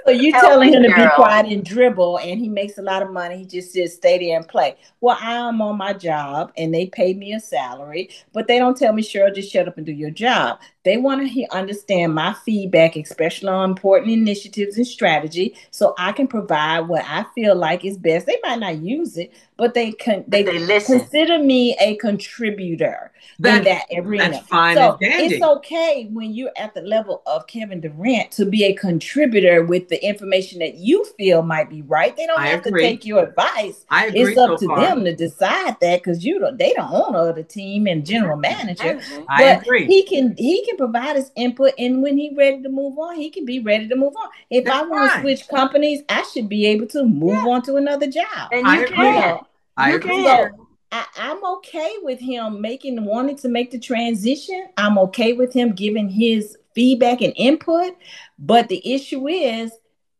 So 0.04 0.10
you 0.10 0.32
telling 0.32 0.72
him 0.72 0.82
to 0.82 0.88
be 0.88 1.06
quiet 1.14 1.46
and 1.46 1.64
dribble, 1.64 2.18
and 2.18 2.40
he 2.40 2.48
makes 2.48 2.78
a 2.78 2.82
lot 2.82 3.02
of 3.02 3.10
money. 3.10 3.38
He 3.38 3.44
just 3.44 3.72
says 3.72 3.94
stay 3.94 4.18
there 4.18 4.36
and 4.36 4.46
play. 4.46 4.76
Well, 5.00 5.16
I'm 5.20 5.60
on 5.62 5.76
my 5.76 5.92
job, 5.92 6.52
and 6.56 6.74
they 6.74 6.86
pay 6.86 7.14
me 7.14 7.32
a 7.34 7.40
salary, 7.40 8.10
but 8.32 8.48
they 8.48 8.58
don't 8.58 8.76
tell 8.76 8.92
me, 8.92 9.02
Cheryl, 9.02 9.34
just 9.34 9.52
shut 9.52 9.68
up 9.68 9.76
and 9.76 9.86
do 9.86 9.92
your 9.92 10.10
job. 10.10 10.60
They 10.84 10.96
want 10.96 11.32
to 11.32 11.46
understand 11.52 12.14
my 12.14 12.32
feedback, 12.32 12.96
especially 12.96 13.48
on 13.48 13.70
important 13.70 14.10
initiatives 14.10 14.76
and 14.76 14.86
strategy, 14.86 15.54
so 15.70 15.94
I 15.96 16.12
can 16.12 16.26
provide 16.26 16.88
what 16.88 17.04
I 17.04 17.24
feel 17.34 17.54
like 17.54 17.84
is 17.84 17.96
best. 17.96 18.26
They 18.26 18.38
might 18.42 18.58
not 18.58 18.78
use 18.78 19.16
it, 19.16 19.32
but 19.56 19.74
they 19.74 19.92
can 19.92 20.24
they, 20.26 20.42
they 20.42 20.80
consider 20.80 21.38
me 21.38 21.76
a 21.78 21.94
contributor 21.96 23.12
that, 23.38 23.58
in 23.58 23.64
that 23.64 23.84
arena. 23.96 24.30
That's 24.30 24.46
fine 24.48 24.76
so 24.76 24.98
it's 25.00 25.44
okay 25.44 26.08
when 26.10 26.34
you're 26.34 26.50
at 26.56 26.74
the 26.74 26.80
level 26.80 27.22
of 27.26 27.46
Kevin 27.46 27.80
Durant 27.80 28.32
to 28.32 28.44
be 28.44 28.64
a 28.64 28.74
contributor 28.74 29.64
with 29.64 29.88
the 29.88 30.04
information 30.04 30.58
that 30.58 30.76
you 30.76 31.04
feel 31.16 31.42
might 31.42 31.70
be 31.70 31.82
right. 31.82 32.16
They 32.16 32.26
don't 32.26 32.40
I 32.40 32.48
have 32.48 32.66
agree. 32.66 32.82
to 32.82 32.88
take 32.88 33.04
your 33.04 33.22
advice. 33.22 33.84
I 33.88 34.06
agree 34.06 34.22
it's 34.22 34.38
up 34.38 34.50
so 34.50 34.56
to 34.56 34.66
far. 34.66 34.80
them 34.80 35.04
to 35.04 35.14
decide 35.14 35.76
that 35.80 36.02
because 36.02 36.24
you 36.24 36.40
don't 36.40 36.58
they 36.58 36.72
don't 36.72 36.92
own 36.92 37.34
the 37.34 37.44
team 37.44 37.86
and 37.86 38.04
general 38.04 38.36
manager. 38.36 39.00
I 39.28 39.44
but 39.44 39.62
agree. 39.62 39.86
He 39.86 40.02
can 40.02 40.34
he 40.36 40.64
can 40.64 40.71
provide 40.76 41.16
his 41.16 41.30
input 41.36 41.72
and 41.78 42.02
when 42.02 42.16
he's 42.16 42.36
ready 42.36 42.62
to 42.62 42.68
move 42.68 42.98
on, 42.98 43.16
he 43.16 43.30
can 43.30 43.44
be 43.44 43.60
ready 43.60 43.88
to 43.88 43.96
move 43.96 44.14
on. 44.16 44.28
If 44.50 44.64
That's 44.64 44.82
I 44.82 44.86
want 44.86 45.12
to 45.12 45.20
switch 45.20 45.48
companies, 45.48 46.02
I 46.08 46.22
should 46.22 46.48
be 46.48 46.66
able 46.66 46.86
to 46.88 47.04
move 47.04 47.34
yeah. 47.34 47.46
on 47.46 47.62
to 47.62 47.76
another 47.76 48.06
job. 48.06 48.50
And 48.52 48.66
you 48.66 48.72
I 48.72 48.84
can. 48.84 49.34
Agree. 49.34 49.40
I 49.76 49.90
agree. 49.92 50.24
So, 50.24 50.68
I, 50.92 51.06
am 51.16 51.44
okay 51.44 51.94
with 52.02 52.20
him 52.20 52.60
making 52.60 53.02
wanting 53.04 53.36
to 53.38 53.48
make 53.48 53.70
the 53.70 53.78
transition. 53.78 54.68
I'm 54.76 54.98
okay 54.98 55.32
with 55.32 55.52
him 55.52 55.72
giving 55.72 56.08
his 56.08 56.58
feedback 56.74 57.22
and 57.22 57.32
input. 57.36 57.96
But 58.38 58.68
the 58.68 58.94
issue 58.94 59.26
is 59.28 59.72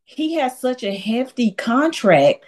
he 0.05 0.35
has 0.35 0.59
such 0.59 0.83
a 0.83 0.95
hefty 0.95 1.51
contract. 1.51 2.45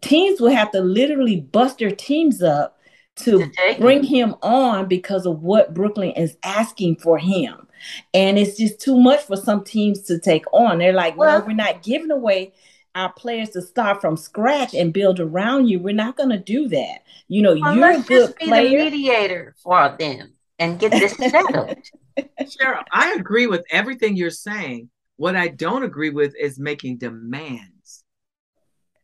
Teams 0.00 0.40
will 0.40 0.50
have 0.50 0.72
to 0.72 0.80
literally 0.80 1.40
bust 1.40 1.78
their 1.78 1.90
teams 1.90 2.42
up 2.42 2.77
to 3.18 3.50
bring 3.78 4.02
him 4.02 4.34
on 4.42 4.86
because 4.86 5.26
of 5.26 5.42
what 5.42 5.74
Brooklyn 5.74 6.10
is 6.12 6.36
asking 6.42 6.96
for 6.96 7.18
him. 7.18 7.66
And 8.12 8.38
it's 8.38 8.56
just 8.56 8.80
too 8.80 8.98
much 8.98 9.22
for 9.22 9.36
some 9.36 9.62
teams 9.64 10.02
to 10.02 10.18
take 10.18 10.44
on. 10.52 10.78
They're 10.78 10.92
like, 10.92 11.16
well, 11.16 11.40
no, 11.40 11.46
we're 11.46 11.52
not 11.52 11.82
giving 11.82 12.10
away 12.10 12.52
our 12.94 13.12
players 13.12 13.50
to 13.50 13.62
start 13.62 14.00
from 14.00 14.16
scratch 14.16 14.74
and 14.74 14.92
build 14.92 15.20
around 15.20 15.68
you. 15.68 15.78
We're 15.78 15.94
not 15.94 16.16
going 16.16 16.30
to 16.30 16.38
do 16.38 16.68
that. 16.68 17.02
You 17.28 17.42
know, 17.42 17.56
well, 17.60 17.76
you're 17.76 18.00
a 18.00 18.00
good 18.00 18.36
player. 18.36 18.84
mediator 18.84 19.54
for 19.62 19.94
them 19.98 20.32
and 20.58 20.78
get 20.78 20.90
this 20.90 21.12
settled. 21.30 21.76
Cheryl, 22.40 22.82
I 22.92 23.14
agree 23.18 23.46
with 23.46 23.64
everything 23.70 24.16
you're 24.16 24.30
saying. 24.30 24.90
What 25.16 25.36
I 25.36 25.48
don't 25.48 25.82
agree 25.82 26.10
with 26.10 26.34
is 26.38 26.58
making 26.58 26.98
demands. 26.98 27.77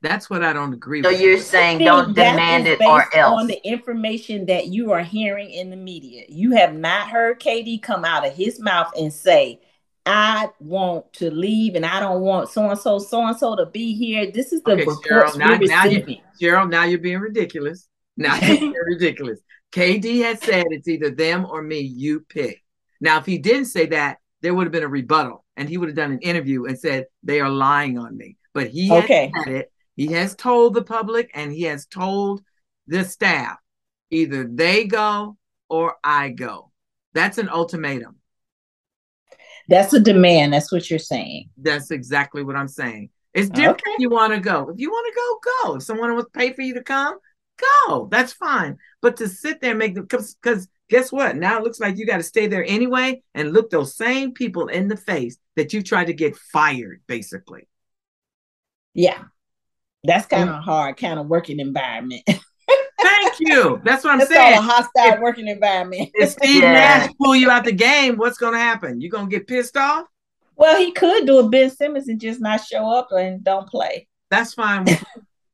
That's 0.04 0.28
what 0.28 0.44
I 0.44 0.52
don't 0.52 0.74
agree 0.74 1.02
so 1.02 1.08
with. 1.08 1.18
So 1.18 1.24
you're 1.24 1.38
saying 1.38 1.78
don't 1.78 2.14
demand 2.14 2.68
it 2.68 2.78
or 2.82 3.02
else. 3.16 3.40
On 3.40 3.46
the 3.46 3.58
information 3.66 4.44
that 4.46 4.66
you 4.66 4.92
are 4.92 5.02
hearing 5.02 5.50
in 5.50 5.70
the 5.70 5.76
media, 5.76 6.24
you 6.28 6.52
have 6.52 6.74
not 6.74 7.08
heard 7.08 7.40
KD 7.40 7.82
come 7.82 8.04
out 8.04 8.26
of 8.26 8.34
his 8.34 8.60
mouth 8.60 8.92
and 8.98 9.10
say, 9.10 9.60
I 10.04 10.50
want 10.60 11.10
to 11.14 11.30
leave 11.30 11.74
and 11.74 11.86
I 11.86 12.00
don't 12.00 12.20
want 12.20 12.50
so 12.50 12.68
and 12.68 12.78
so, 12.78 12.98
so 12.98 13.26
and 13.26 13.34
so 13.34 13.56
to 13.56 13.64
be 13.64 13.94
here. 13.94 14.30
This 14.30 14.52
is 14.52 14.62
the 14.62 14.72
okay, 14.72 14.84
reports 14.84 15.08
Cheryl, 15.08 15.38
now, 15.38 15.58
we're 15.58 15.68
now 15.68 15.84
you, 15.86 16.04
Cheryl, 16.40 16.68
now 16.68 16.84
you're 16.84 16.98
being 16.98 17.20
ridiculous. 17.20 17.88
Now 18.18 18.36
you're 18.36 18.58
being 18.58 18.72
ridiculous. 18.86 19.40
KD 19.72 20.22
has 20.24 20.42
said 20.42 20.66
it's 20.68 20.86
either 20.86 21.12
them 21.12 21.46
or 21.46 21.62
me. 21.62 21.80
You 21.80 22.20
pick. 22.20 22.62
Now, 23.00 23.18
if 23.18 23.24
he 23.24 23.38
didn't 23.38 23.66
say 23.66 23.86
that, 23.86 24.18
there 24.42 24.52
would 24.52 24.66
have 24.66 24.72
been 24.72 24.82
a 24.82 24.88
rebuttal, 24.88 25.46
and 25.56 25.66
he 25.66 25.78
would 25.78 25.88
have 25.88 25.96
done 25.96 26.12
an 26.12 26.20
interview 26.20 26.66
and 26.66 26.78
said 26.78 27.06
they 27.22 27.40
are 27.40 27.48
lying 27.48 27.98
on 27.98 28.14
me. 28.14 28.36
But 28.52 28.68
he 28.68 28.92
okay. 28.92 29.32
has 29.34 29.44
said 29.44 29.54
it. 29.54 29.70
He 29.96 30.08
has 30.08 30.34
told 30.34 30.74
the 30.74 30.82
public 30.82 31.30
and 31.34 31.52
he 31.52 31.62
has 31.62 31.86
told 31.86 32.42
the 32.86 33.04
staff 33.04 33.58
either 34.10 34.44
they 34.44 34.84
go 34.84 35.36
or 35.68 35.96
I 36.02 36.30
go. 36.30 36.70
That's 37.12 37.38
an 37.38 37.48
ultimatum. 37.48 38.16
That's 39.68 39.92
a 39.94 40.00
demand. 40.00 40.52
That's 40.52 40.70
what 40.70 40.90
you're 40.90 40.98
saying. 40.98 41.50
That's 41.56 41.90
exactly 41.90 42.42
what 42.42 42.56
I'm 42.56 42.68
saying. 42.68 43.10
It's 43.32 43.48
different 43.48 43.80
okay. 43.80 43.90
if 43.92 44.00
you 44.00 44.10
want 44.10 44.34
to 44.34 44.40
go. 44.40 44.68
If 44.68 44.78
you 44.78 44.90
want 44.90 45.12
to 45.12 45.20
go, 45.20 45.52
go. 45.68 45.76
If 45.76 45.82
someone 45.82 46.12
wants 46.12 46.30
to 46.32 46.38
pay 46.38 46.52
for 46.52 46.62
you 46.62 46.74
to 46.74 46.82
come, 46.82 47.18
go. 47.86 48.08
That's 48.10 48.32
fine. 48.32 48.78
But 49.00 49.16
to 49.18 49.28
sit 49.28 49.60
there 49.60 49.70
and 49.70 49.78
make 49.78 49.94
them 49.94 50.04
because 50.04 50.36
guess 50.88 51.10
what? 51.10 51.36
Now 51.36 51.58
it 51.58 51.64
looks 51.64 51.80
like 51.80 51.96
you 51.96 52.06
got 52.06 52.18
to 52.18 52.22
stay 52.22 52.46
there 52.46 52.64
anyway 52.64 53.22
and 53.34 53.52
look 53.52 53.70
those 53.70 53.96
same 53.96 54.32
people 54.32 54.68
in 54.68 54.88
the 54.88 54.96
face 54.96 55.38
that 55.56 55.72
you 55.72 55.82
tried 55.82 56.06
to 56.06 56.12
get 56.12 56.36
fired, 56.36 57.02
basically. 57.06 57.68
Yeah. 58.92 59.22
That's 60.04 60.26
kind 60.26 60.50
of 60.50 60.62
hard, 60.62 60.96
kind 60.96 61.18
of 61.18 61.26
working 61.26 61.60
environment. 61.60 62.22
Thank 63.00 63.40
you. 63.40 63.80
That's 63.84 64.04
what 64.04 64.14
I'm 64.14 64.20
it's 64.20 64.30
saying. 64.30 64.58
a 64.58 64.62
hostile 64.62 65.14
if, 65.14 65.20
working 65.20 65.48
environment. 65.48 66.10
if 66.14 66.30
Steve 66.42 66.62
yeah. 66.62 66.72
Nash 66.72 67.10
pull 67.20 67.34
you 67.34 67.50
out 67.50 67.64
the 67.64 67.72
game, 67.72 68.16
what's 68.16 68.38
going 68.38 68.52
to 68.52 68.58
happen? 68.58 69.00
You 69.00 69.10
going 69.10 69.28
to 69.28 69.30
get 69.30 69.46
pissed 69.46 69.76
off? 69.76 70.06
Well, 70.56 70.78
he 70.78 70.92
could 70.92 71.26
do 71.26 71.38
a 71.38 71.48
Ben 71.48 71.70
Simmons 71.70 72.08
and 72.08 72.20
just 72.20 72.40
not 72.40 72.64
show 72.64 72.86
up 72.86 73.08
and 73.12 73.42
don't 73.42 73.68
play. 73.68 74.08
That's 74.30 74.54
fine. 74.54 74.86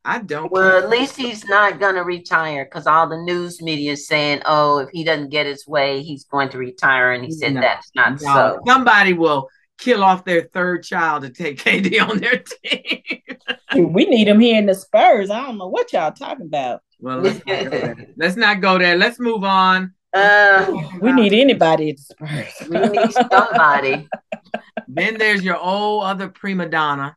I 0.05 0.19
don't. 0.19 0.51
Well, 0.51 0.71
care. 0.71 0.83
at 0.83 0.91
least 0.91 1.17
he's 1.17 1.45
not 1.45 1.79
going 1.79 1.95
to 1.95 2.03
retire 2.03 2.65
because 2.65 2.87
all 2.87 3.09
the 3.09 3.19
news 3.19 3.61
media 3.61 3.93
is 3.93 4.07
saying, 4.07 4.43
"Oh, 4.47 4.79
if 4.79 4.89
he 4.91 5.05
doesn't 5.05 5.31
get 5.31 5.47
his 5.47 5.67
way, 5.67 6.03
he's 6.03 6.25
going 6.25 6.49
to 6.51 6.59
retire." 6.59 7.13
And 7.13 7.25
he 7.25 7.31
said 7.31 7.55
no, 7.55 7.61
that's 7.61 7.91
not 7.95 8.21
no. 8.21 8.35
so. 8.35 8.61
Somebody 8.67 9.13
will 9.13 9.49
kill 9.81 10.05
off 10.05 10.25
their 10.25 10.43
third 10.43 10.85
child 10.85 11.23
to 11.23 11.31
take 11.31 11.59
KD 11.64 12.01
on 12.07 12.19
their 12.19 12.38
team. 12.38 13.93
we 13.93 14.05
need 14.05 14.29
him 14.29 14.40
here 14.40 14.59
in 14.59 14.66
the 14.66 14.75
Spurs. 14.75 15.31
I 15.31 15.40
don't 15.45 15.59
know 15.59 15.69
what 15.69 15.93
y'all 15.93 16.12
talking 16.12 16.47
about. 16.47 16.83
Well, 17.01 17.19
let's 17.19 17.45
not 17.47 17.64
go 17.64 17.71
there. 17.71 18.07
Let's, 18.16 18.37
not 18.37 18.61
go 18.61 18.79
there. 18.79 18.97
let's 18.97 19.19
move 19.19 19.43
on. 19.43 19.95
Uh, 20.12 20.83
we 21.01 21.12
need 21.12 21.33
anybody 21.33 21.90
at 21.90 21.97
the 21.97 22.03
Spurs. 22.03 22.69
we 22.69 22.79
need 22.79 23.12
somebody. 23.12 24.09
then 24.88 25.16
there's 25.19 25.43
your 25.43 25.57
old 25.57 26.05
other 26.05 26.29
prima 26.29 26.66
donna. 26.66 27.16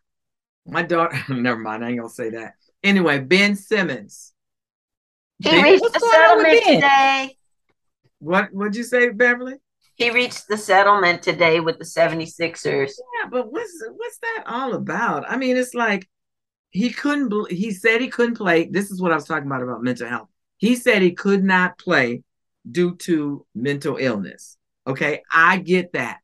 My 0.65 0.83
daughter. 0.83 1.17
Never 1.33 1.59
mind. 1.59 1.83
I 1.83 1.89
ain't 1.89 1.97
gonna 1.97 2.09
say 2.09 2.29
that. 2.31 2.53
Anyway, 2.83 3.19
Ben 3.19 3.55
Simmons. 3.55 4.33
He 5.39 5.49
ben, 5.49 5.63
reached 5.63 5.83
a 5.83 5.99
settlement 5.99 6.63
today. 6.65 7.37
What 8.19 8.53
would 8.53 8.75
you 8.75 8.83
say, 8.83 9.09
Beverly? 9.09 9.55
He 9.95 10.09
reached 10.09 10.47
the 10.47 10.57
settlement 10.57 11.21
today 11.21 11.59
with 11.59 11.77
the 11.77 11.85
76ers. 11.85 12.91
Yeah, 13.21 13.29
but 13.29 13.51
what's 13.51 13.83
what's 13.95 14.17
that 14.19 14.43
all 14.47 14.73
about? 14.73 15.29
I 15.29 15.37
mean, 15.37 15.55
it's 15.55 15.75
like 15.75 16.07
he 16.71 16.89
couldn't 16.89 17.51
he 17.51 17.71
said 17.71 18.01
he 18.01 18.07
couldn't 18.07 18.37
play. 18.37 18.67
This 18.67 18.89
is 18.89 19.01
what 19.01 19.11
I 19.11 19.15
was 19.15 19.25
talking 19.25 19.45
about 19.45 19.61
about 19.61 19.83
mental 19.83 20.07
health. 20.07 20.29
He 20.57 20.75
said 20.75 21.01
he 21.01 21.11
could 21.11 21.43
not 21.43 21.77
play 21.77 22.23
due 22.69 22.95
to 22.95 23.45
mental 23.53 23.97
illness. 23.97 24.57
Okay, 24.87 25.21
I 25.31 25.57
get 25.57 25.93
that. 25.93 26.19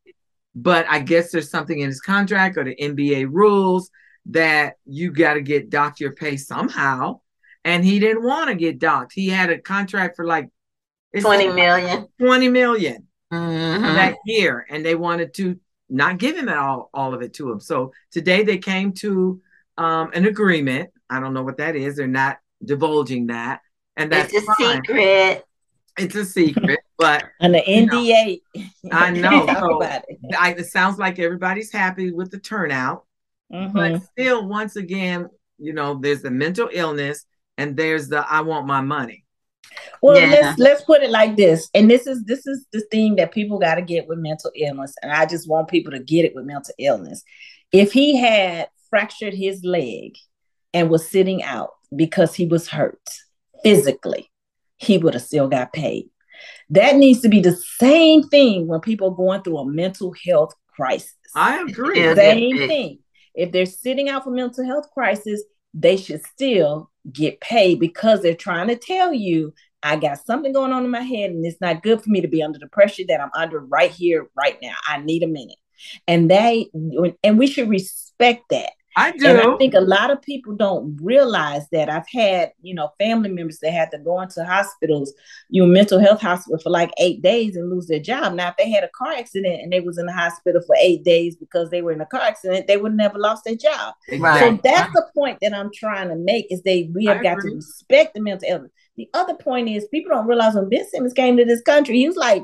But 0.55 0.87
I 0.89 0.99
guess 0.99 1.31
there's 1.31 1.51
something 1.51 1.79
in 1.79 1.87
his 1.87 2.01
contract 2.01 2.57
or 2.57 2.63
the 2.63 2.75
NBA 2.75 3.27
rules 3.29 3.91
that 4.27 4.75
you 4.85 5.11
got 5.11 5.35
to 5.35 5.41
get 5.41 5.69
docked 5.69 5.99
your 5.99 6.13
pay 6.13 6.37
somehow. 6.37 7.19
And 7.63 7.85
he 7.85 7.99
didn't 7.99 8.23
want 8.23 8.49
to 8.49 8.55
get 8.55 8.79
docked. 8.79 9.13
He 9.13 9.29
had 9.29 9.51
a 9.51 9.59
contract 9.59 10.15
for 10.15 10.25
like 10.25 10.49
20 11.19 11.49
million. 11.49 12.07
20 12.19 12.49
million 12.49 13.08
Mhm. 13.31 13.81
that 13.95 14.15
year. 14.25 14.65
And 14.69 14.85
they 14.85 14.95
wanted 14.95 15.33
to 15.35 15.59
not 15.89 16.17
give 16.17 16.37
him 16.37 16.49
all, 16.49 16.89
all 16.93 17.13
of 17.13 17.21
it 17.21 17.33
to 17.35 17.51
him. 17.51 17.59
So 17.59 17.91
today 18.11 18.43
they 18.43 18.57
came 18.57 18.93
to 18.93 19.41
um, 19.77 20.11
an 20.13 20.25
agreement. 20.25 20.89
I 21.09 21.19
don't 21.19 21.33
know 21.33 21.43
what 21.43 21.57
that 21.57 21.75
is. 21.75 21.95
They're 21.95 22.07
not 22.07 22.37
divulging 22.63 23.27
that. 23.27 23.61
And 23.97 24.11
that's 24.11 24.33
It's 24.33 24.47
a 24.47 24.53
fine. 24.63 24.81
secret. 24.85 25.43
It's 25.97 26.15
a 26.15 26.25
secret, 26.25 26.79
but 26.97 27.25
And 27.41 27.53
the 27.55 27.63
You 27.67 27.85
know, 27.85 27.93
NDA. 28.01 28.41
I 28.91 29.11
know. 29.11 29.45
So, 29.47 29.81
it. 29.83 30.03
I, 30.37 30.53
it 30.53 30.65
sounds 30.67 30.97
like 30.97 31.19
everybody's 31.19 31.71
happy 31.71 32.11
with 32.11 32.31
the 32.31 32.39
turnout. 32.39 33.05
Mhm. 33.51 33.73
But 33.73 34.03
still, 34.03 34.47
once 34.47 34.75
again, 34.75 35.27
you 35.57 35.73
know, 35.73 35.95
there's 35.99 36.21
the 36.21 36.31
mental 36.31 36.69
illness 36.71 37.25
and 37.57 37.75
there's 37.75 38.07
the 38.07 38.19
I 38.29 38.41
want 38.41 38.67
my 38.67 38.81
money. 38.81 39.25
Well, 40.01 40.19
Yeah. 40.19 40.27
let's 40.31 40.59
let's 40.59 40.83
put 40.83 41.01
it 41.01 41.09
like 41.09 41.35
this, 41.35 41.69
and 41.73 41.89
this 41.89 42.07
is 42.07 42.23
this 42.25 42.45
is 42.47 42.65
the 42.71 42.81
thing 42.91 43.15
that 43.15 43.31
people 43.31 43.59
got 43.59 43.75
to 43.75 43.81
get 43.81 44.07
with 44.07 44.19
mental 44.19 44.51
illness, 44.55 44.93
and 45.01 45.11
I 45.11 45.25
just 45.25 45.49
want 45.49 45.67
people 45.69 45.91
to 45.91 45.99
get 45.99 46.25
it 46.25 46.35
with 46.35 46.45
mental 46.45 46.73
illness. 46.77 47.23
If 47.71 47.91
he 47.91 48.17
had 48.17 48.69
fractured 48.89 49.33
his 49.33 49.63
leg 49.63 50.15
and 50.73 50.89
was 50.89 51.07
sitting 51.09 51.43
out 51.43 51.69
because 51.95 52.33
he 52.35 52.45
was 52.45 52.67
hurt 52.67 52.99
physically, 53.63 54.29
he 54.77 54.97
would 54.97 55.13
have 55.13 55.23
still 55.23 55.47
got 55.47 55.73
paid. 55.73 56.09
That 56.69 56.95
needs 56.95 57.21
to 57.21 57.29
be 57.29 57.41
the 57.41 57.55
same 57.77 58.23
thing 58.23 58.67
when 58.67 58.79
people 58.79 59.09
are 59.09 59.15
going 59.15 59.41
through 59.43 59.57
a 59.57 59.65
mental 59.65 60.13
health 60.25 60.53
crisis. 60.75 61.13
I 61.35 61.61
agree. 61.61 61.99
Yeah. 61.99 62.15
Same 62.15 62.55
Yeah. 62.55 62.67
thing. 62.67 62.99
If 63.35 63.51
they're 63.51 63.65
sitting 63.65 64.09
out 64.09 64.23
for 64.23 64.31
mental 64.31 64.65
health 64.65 64.89
crisis, 64.93 65.43
they 65.73 65.97
should 65.97 66.25
still 66.25 66.89
get 67.11 67.39
paid 67.41 67.79
because 67.79 68.21
they're 68.21 68.33
trying 68.35 68.67
to 68.69 68.75
tell 68.75 69.13
you, 69.13 69.53
I 69.83 69.95
got 69.95 70.25
something 70.25 70.53
going 70.53 70.73
on 70.73 70.83
in 70.83 70.91
my 70.91 71.01
head 71.01 71.31
and 71.31 71.45
it's 71.45 71.61
not 71.61 71.83
good 71.83 72.01
for 72.01 72.09
me 72.09 72.21
to 72.21 72.27
be 72.27 72.43
under 72.43 72.59
the 72.59 72.67
pressure 72.67 73.03
that 73.07 73.21
I'm 73.21 73.31
under 73.35 73.59
right 73.59 73.91
here, 73.91 74.29
right 74.35 74.57
now. 74.61 74.75
I 74.87 74.99
need 74.99 75.23
a 75.23 75.27
minute. 75.27 75.57
And 76.07 76.29
they 76.29 76.69
and 77.23 77.39
we 77.39 77.47
should 77.47 77.69
respect 77.69 78.43
that. 78.49 78.71
I 78.99 79.11
do. 79.11 79.27
And 79.27 79.39
I 79.39 79.57
think 79.57 79.73
a 79.75 79.81
lot 79.81 80.11
of 80.11 80.21
people 80.21 80.55
don't 80.55 80.97
realize 81.01 81.63
that. 81.71 81.89
I've 81.89 82.07
had, 82.09 82.51
you 82.61 82.73
know, 82.73 82.91
family 82.99 83.29
members 83.29 83.59
that 83.59 83.71
had 83.71 83.91
to 83.91 83.97
go 83.99 84.19
into 84.19 84.43
hospitals, 84.43 85.13
you 85.49 85.61
know, 85.61 85.71
mental 85.71 85.99
health 85.99 86.21
hospital 86.21 86.59
for 86.59 86.69
like 86.69 86.91
eight 86.97 87.21
days 87.21 87.55
and 87.55 87.69
lose 87.69 87.87
their 87.87 87.99
job. 87.99 88.33
Now, 88.33 88.49
if 88.49 88.57
they 88.57 88.69
had 88.69 88.83
a 88.83 88.89
car 88.89 89.13
accident 89.13 89.61
and 89.61 89.71
they 89.71 89.79
was 89.79 89.97
in 89.97 90.05
the 90.05 90.11
hospital 90.11 90.61
for 90.65 90.75
eight 90.81 91.03
days 91.05 91.35
because 91.35 91.69
they 91.69 91.81
were 91.81 91.93
in 91.93 92.01
a 92.01 92.05
car 92.05 92.21
accident, 92.21 92.67
they 92.67 92.77
would 92.77 92.93
never 92.93 93.17
lost 93.17 93.45
their 93.45 93.55
job. 93.55 93.93
Right. 94.17 94.39
So 94.39 94.59
that's 94.63 94.91
the 94.91 95.05
point 95.15 95.37
that 95.41 95.53
I'm 95.53 95.71
trying 95.73 96.09
to 96.09 96.15
make 96.15 96.51
is 96.51 96.61
they 96.63 96.89
we 96.93 97.05
have 97.05 97.19
I 97.19 97.23
got 97.23 97.37
agree. 97.37 97.51
to 97.51 97.55
respect 97.57 98.15
the 98.15 98.21
mental 98.21 98.49
illness. 98.49 98.71
The 98.99 99.09
other 99.13 99.33
point 99.33 99.69
is 99.69 99.87
people 99.87 100.11
don't 100.11 100.27
realize 100.27 100.55
when 100.55 100.67
Ben 100.67 100.85
Simmons 100.89 101.13
came 101.13 101.37
to 101.37 101.45
this 101.45 101.61
country, 101.61 101.97
he 101.97 102.07
was 102.07 102.17
like 102.17 102.43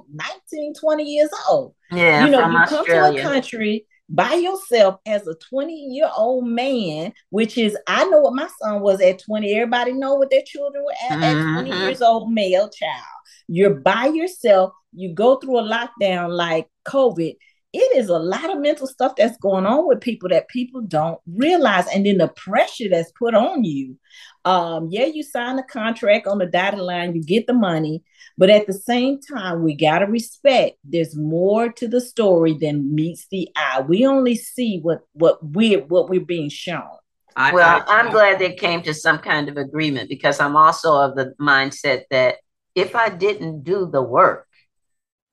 19, 0.52 0.74
20 0.74 1.04
years 1.04 1.30
old 1.50 1.76
Yeah, 1.92 2.24
you 2.26 2.32
know, 2.32 2.50
you 2.50 2.60
come 2.70 2.86
to 2.86 2.92
a 3.04 3.22
country 3.22 3.86
by 4.08 4.36
yourself 4.36 5.00
as 5.06 5.28
a 5.28 5.36
20 5.50 5.74
year 5.74 6.10
old 6.16 6.48
man, 6.48 7.12
which 7.30 7.58
is 7.58 7.78
I 7.88 8.06
know 8.06 8.22
what 8.22 8.36
my 8.36 8.48
son 8.62 8.80
was 8.80 9.02
at 9.02 9.20
20. 9.20 9.54
Everybody 9.54 9.92
know 9.92 10.16
what 10.16 10.30
their 10.30 10.44
children 10.46 10.86
were 10.86 10.94
at, 11.12 11.22
at 11.24 11.54
20 11.56 11.72
Mhm. 11.72 11.88
years 11.88 12.02
old, 12.02 12.32
male 12.32 12.70
child. 12.70 13.04
You're 13.50 13.76
by 13.76 14.06
yourself, 14.06 14.72
you 14.94 15.14
go 15.14 15.36
through 15.36 15.60
a 15.60 15.64
lockdown 15.64 16.30
like 16.30 16.70
COVID. 16.88 17.36
It 17.76 17.98
is 17.98 18.08
a 18.10 18.18
lot 18.18 18.50
of 18.50 18.60
mental 18.60 18.88
stuff 18.88 19.16
that's 19.18 19.38
going 19.38 19.66
on 19.66 19.88
with 19.88 20.00
people 20.00 20.30
that 20.30 20.48
people 20.48 20.82
don't 20.82 21.20
realize, 21.28 21.88
and 21.94 22.06
then 22.06 22.18
the 22.20 22.30
pressure 22.30 22.86
that's 22.90 23.12
put 23.12 23.34
on 23.36 23.64
you. 23.66 23.98
Um, 24.46 24.88
yeah, 24.92 25.06
you 25.06 25.24
sign 25.24 25.60
a 25.60 25.64
contract 25.64 26.26
on 26.28 26.38
the 26.38 26.46
dotted 26.46 26.80
line, 26.80 27.16
you 27.16 27.24
get 27.24 27.48
the 27.48 27.54
money, 27.54 28.04
but 28.38 28.50
at 28.50 28.68
the 28.68 28.74
same 28.74 29.20
time, 29.20 29.64
we 29.64 29.76
got 29.76 30.00
to 30.00 30.06
respect 30.06 30.78
there's 30.84 31.16
more 31.16 31.72
to 31.74 31.88
the 31.88 32.00
story 32.00 32.54
than 32.54 32.96
meets 32.96 33.28
the 33.30 33.50
eye. 33.56 33.82
We 33.82 34.06
only 34.06 34.36
see 34.36 34.80
what 34.82 35.02
what 35.14 35.40
we're 35.46 35.84
what 35.84 36.10
we're 36.10 36.22
being 36.22 36.50
shown. 36.50 36.90
I, 37.36 37.52
Well, 37.54 37.84
I- 37.88 38.00
I'm 38.00 38.12
glad 38.12 38.40
they 38.40 38.54
came 38.54 38.82
to 38.84 38.94
some 38.94 39.18
kind 39.18 39.50
of 39.50 39.58
agreement 39.58 40.08
because 40.10 40.40
I'm 40.40 40.56
also 40.56 40.96
of 40.96 41.16
the 41.16 41.34
mindset 41.42 42.04
that 42.10 42.38
if 42.74 42.96
I 42.96 43.10
didn't 43.10 43.64
do 43.64 43.86
the 43.86 44.02
work, 44.02 44.48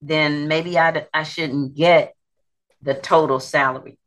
then 0.01 0.49
maybe 0.49 0.79
I 0.79 1.07
I 1.15 1.23
shouldn't 1.23 1.75
get 1.75 2.15
the 2.83 2.95
total 2.95 3.41
salary. 3.41 3.99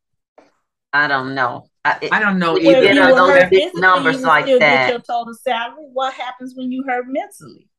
I 0.94 1.08
don't 1.08 1.36
know. 1.36 1.68
I, 1.84 1.98
it- 2.02 2.14
I 2.14 2.20
don't 2.20 2.40
know 2.40 2.58
either. 2.58 2.94
you 2.94 3.02
on 3.02 3.16
those 3.16 3.50
big 3.50 3.72
numbers 3.76 4.18
you 4.22 4.22
like 4.28 4.46
that. 4.60 4.90
Your 4.90 5.00
total 5.00 5.34
salary. 5.34 5.86
What 5.94 6.14
happens 6.14 6.54
when 6.56 6.72
you 6.72 6.84
hurt 6.84 7.06
mentally? 7.08 7.70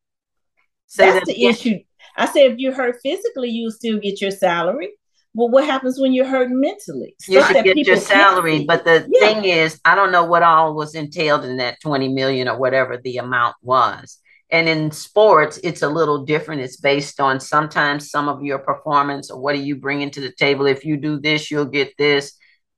say 0.87 1.11
That's 1.11 1.27
that 1.27 1.35
the 1.35 1.45
issue. 1.47 1.79
I 2.17 2.27
said 2.27 2.53
if 2.53 2.59
you're 2.59 2.73
hurt 2.75 2.97
physically, 3.03 3.49
you 3.51 3.71
still 3.71 3.99
get 3.99 4.21
your 4.21 4.31
salary. 4.31 4.91
Well, 5.35 5.49
what 5.51 5.65
happens 5.67 5.99
when 6.01 6.13
you're 6.15 6.27
hurt 6.29 6.49
mentally? 6.51 7.15
You 7.29 7.41
Stuff 7.43 7.53
should 7.57 7.65
get 7.65 7.77
your 7.77 7.97
salary, 7.97 8.65
but 8.65 8.85
the 8.85 9.07
Yeah. 9.11 9.21
thing 9.35 9.45
is, 9.45 9.79
I 9.85 9.95
don't 9.95 10.13
know 10.13 10.25
what 10.25 10.43
all 10.43 10.75
was 10.75 10.95
entailed 10.95 11.45
in 11.45 11.57
that 11.59 11.79
20 11.83 12.09
million 12.09 12.49
or 12.49 12.57
whatever 12.59 12.97
the 12.97 13.19
amount 13.19 13.57
was. 13.61 14.19
And 14.51 14.69
in 14.69 14.91
sports, 14.93 15.59
it's 15.65 15.83
a 15.83 15.89
little 15.89 16.25
different. 16.25 16.61
It's 16.63 16.77
based 16.77 17.19
on 17.21 17.41
sometimes 17.41 18.11
some 18.11 18.29
of 18.29 18.43
your 18.45 18.59
performance 18.59 19.31
or 19.31 19.41
what 19.41 19.55
are 19.57 19.59
you 19.59 19.77
bringing 19.77 20.11
to 20.13 20.21
the 20.21 20.31
table. 20.33 20.67
If 20.67 20.85
you 20.85 20.97
do 20.97 21.19
this, 21.19 21.51
you'll 21.51 21.65
get 21.65 21.93
this. 21.99 22.33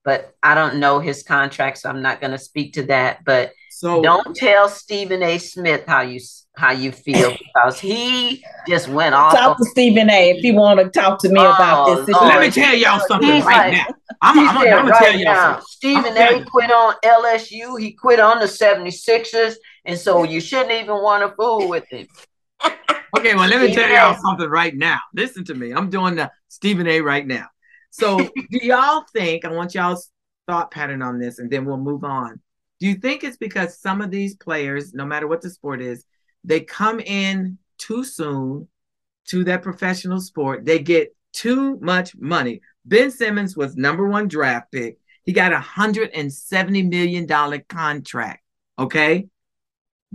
But 0.05 0.35
I 0.43 0.55
don't 0.55 0.77
know 0.77 1.01
his 1.01 1.23
contract, 1.23 1.79
so 1.79 1.91
I'm 1.91 2.01
not 2.01 2.21
going 2.23 2.31
to 2.31 2.39
speak 2.39 2.75
to 2.75 2.85
that. 2.85 3.23
But 3.27 3.53
So 3.71 4.01
don't 4.01 4.35
tell 4.35 4.69
Stephen 4.71 5.23
A. 5.23 5.37
Smith 5.37 5.85
how 5.87 6.01
you 6.01 6.21
how 6.57 6.71
you 6.73 6.91
feel 6.93 7.37
because 7.55 7.79
he 7.79 8.43
just 8.67 8.89
went 8.89 9.15
off. 9.15 9.35
talk 9.35 9.59
to 9.59 9.65
Stephen 9.67 10.09
A. 10.09 10.31
if 10.31 10.39
he 10.43 10.51
want 10.53 10.81
to 10.81 10.89
talk 10.89 11.21
to 11.21 11.29
me 11.29 11.39
about 11.41 11.89
Oh, 11.89 11.95
this. 11.97 12.09
Lord. 12.09 12.27
let 12.29 12.41
me 12.41 12.51
tell 12.51 12.75
y'all 12.75 13.01
something 13.07 13.31
He's 13.31 13.45
right 13.45 13.73
like- 13.75 13.87
now. 13.89 13.95
I'm, 14.23 14.35
He 14.37 14.41
I'm, 14.47 14.57
I'm, 14.57 14.63
said 14.65 14.71
gonna 14.77 14.91
right 14.91 15.03
tell 15.05 15.13
y'all 15.15 15.25
now, 15.25 15.53
something. 15.53 15.67
Stephen 15.69 16.13
I'm 16.17 16.43
A 16.43 16.45
quit 16.47 16.71
on 16.73 16.95
LSU. 17.05 17.79
He 17.79 17.93
quit 17.93 18.19
on 18.19 18.39
the 18.41 18.47
76ers. 18.47 19.55
And 19.89 19.99
so 19.99 20.23
you 20.23 20.39
shouldn't 20.39 20.71
even 20.71 21.03
want 21.03 21.29
to 21.29 21.35
fool 21.35 21.69
with 21.69 21.89
him. 21.91 22.07
Okay, 23.17 23.35
well, 23.35 23.49
let 23.49 23.63
me 23.63 23.75
tell 23.75 23.89
y'all 23.89 24.21
something 24.21 24.51
right 24.51 24.77
now. 24.77 24.99
Listen 25.15 25.43
to 25.47 25.55
me. 25.55 25.73
I'm 25.73 25.89
doing 25.89 26.15
the 26.15 26.31
Stephen 26.49 26.87
A. 26.87 27.01
right 27.01 27.27
now. 27.27 27.47
So, 27.89 28.19
do 28.51 28.59
y'all 28.59 29.07
think? 29.15 29.47
I 29.47 29.51
want 29.51 29.75
y'all's 29.75 30.11
thought 30.47 30.71
pattern 30.71 31.01
on 31.01 31.19
this, 31.19 31.39
and 31.39 31.51
then 31.51 31.65
we'll 31.65 31.79
move 31.79 32.05
on. 32.05 32.39
Do 32.79 32.87
you 32.87 32.97
think 32.97 33.25
it's 33.25 33.39
because 33.39 33.81
some 33.81 34.03
of 34.03 34.11
these 34.11 34.37
players, 34.37 34.93
no 34.93 35.07
matter 35.07 35.27
what 35.27 35.41
the 35.41 35.49
sport 35.49 35.81
is, 35.81 36.05
they 36.45 36.61
come 36.61 37.01
in 37.01 37.57
too 37.79 38.05
soon 38.05 38.69
to 39.29 39.43
that 39.45 39.63
professional 39.63 40.21
sport? 40.21 40.67
They 40.67 40.79
get 40.79 41.17
too 41.33 41.79
much 41.81 42.15
money. 42.15 42.61
Ben 42.85 43.11
Simmons 43.11 43.57
was 43.57 43.75
number 43.75 44.07
one 44.07 44.29
draft 44.29 44.71
pick. 44.71 44.99
He 45.25 45.33
got 45.33 45.55
a 45.55 45.61
hundred 45.61 46.11
and 46.11 46.31
seventy 46.31 46.83
million 46.83 47.25
dollar 47.25 47.61
contract. 47.61 48.43
Okay, 48.79 49.29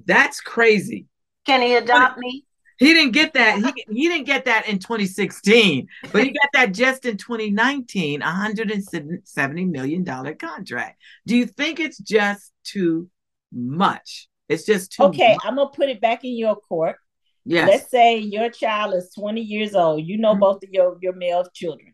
that's 0.06 0.42
crazy. 0.42 1.08
Can 1.46 1.62
he 1.62 1.76
adopt 1.76 2.18
me? 2.20 2.46
He 2.80 2.94
didn't 2.94 3.12
get 3.14 3.34
that. 3.34 3.60
He, 3.60 3.86
he 3.94 4.10
didn't 4.10 4.26
get 4.26 4.46
that 4.46 4.68
in 4.68 4.80
2016, 4.80 5.88
but 6.12 6.24
he 6.24 6.32
got 6.32 6.50
that 6.54 6.74
just 6.74 7.06
in 7.06 7.18
2019, 7.18 8.22
a 8.22 8.26
$170 8.26 9.70
million 9.70 10.04
contract. 10.38 11.00
Do 11.28 11.38
you 11.38 11.46
think 11.46 11.80
it's 11.80 11.98
just 12.00 12.52
too 12.64 13.10
much? 13.54 14.28
It's 14.50 14.66
just 14.66 14.92
too 14.94 15.04
Okay, 15.04 15.34
much. 15.34 15.42
I'm 15.46 15.56
gonna 15.56 15.70
put 15.70 15.90
it 15.90 16.02
back 16.02 16.26
in 16.26 16.36
your 16.36 16.56
court. 16.56 16.98
Yes. 17.46 17.70
Let's 17.70 17.92
say 17.92 18.18
your 18.18 18.50
child 18.50 18.94
is 18.96 19.14
20 19.18 19.42
years 19.42 19.76
old. 19.76 20.06
You 20.06 20.18
know 20.18 20.34
Mhm. 20.36 20.40
both 20.40 20.64
of 20.64 20.70
your 20.72 20.98
your 21.02 21.14
male 21.14 21.46
children. 21.54 21.94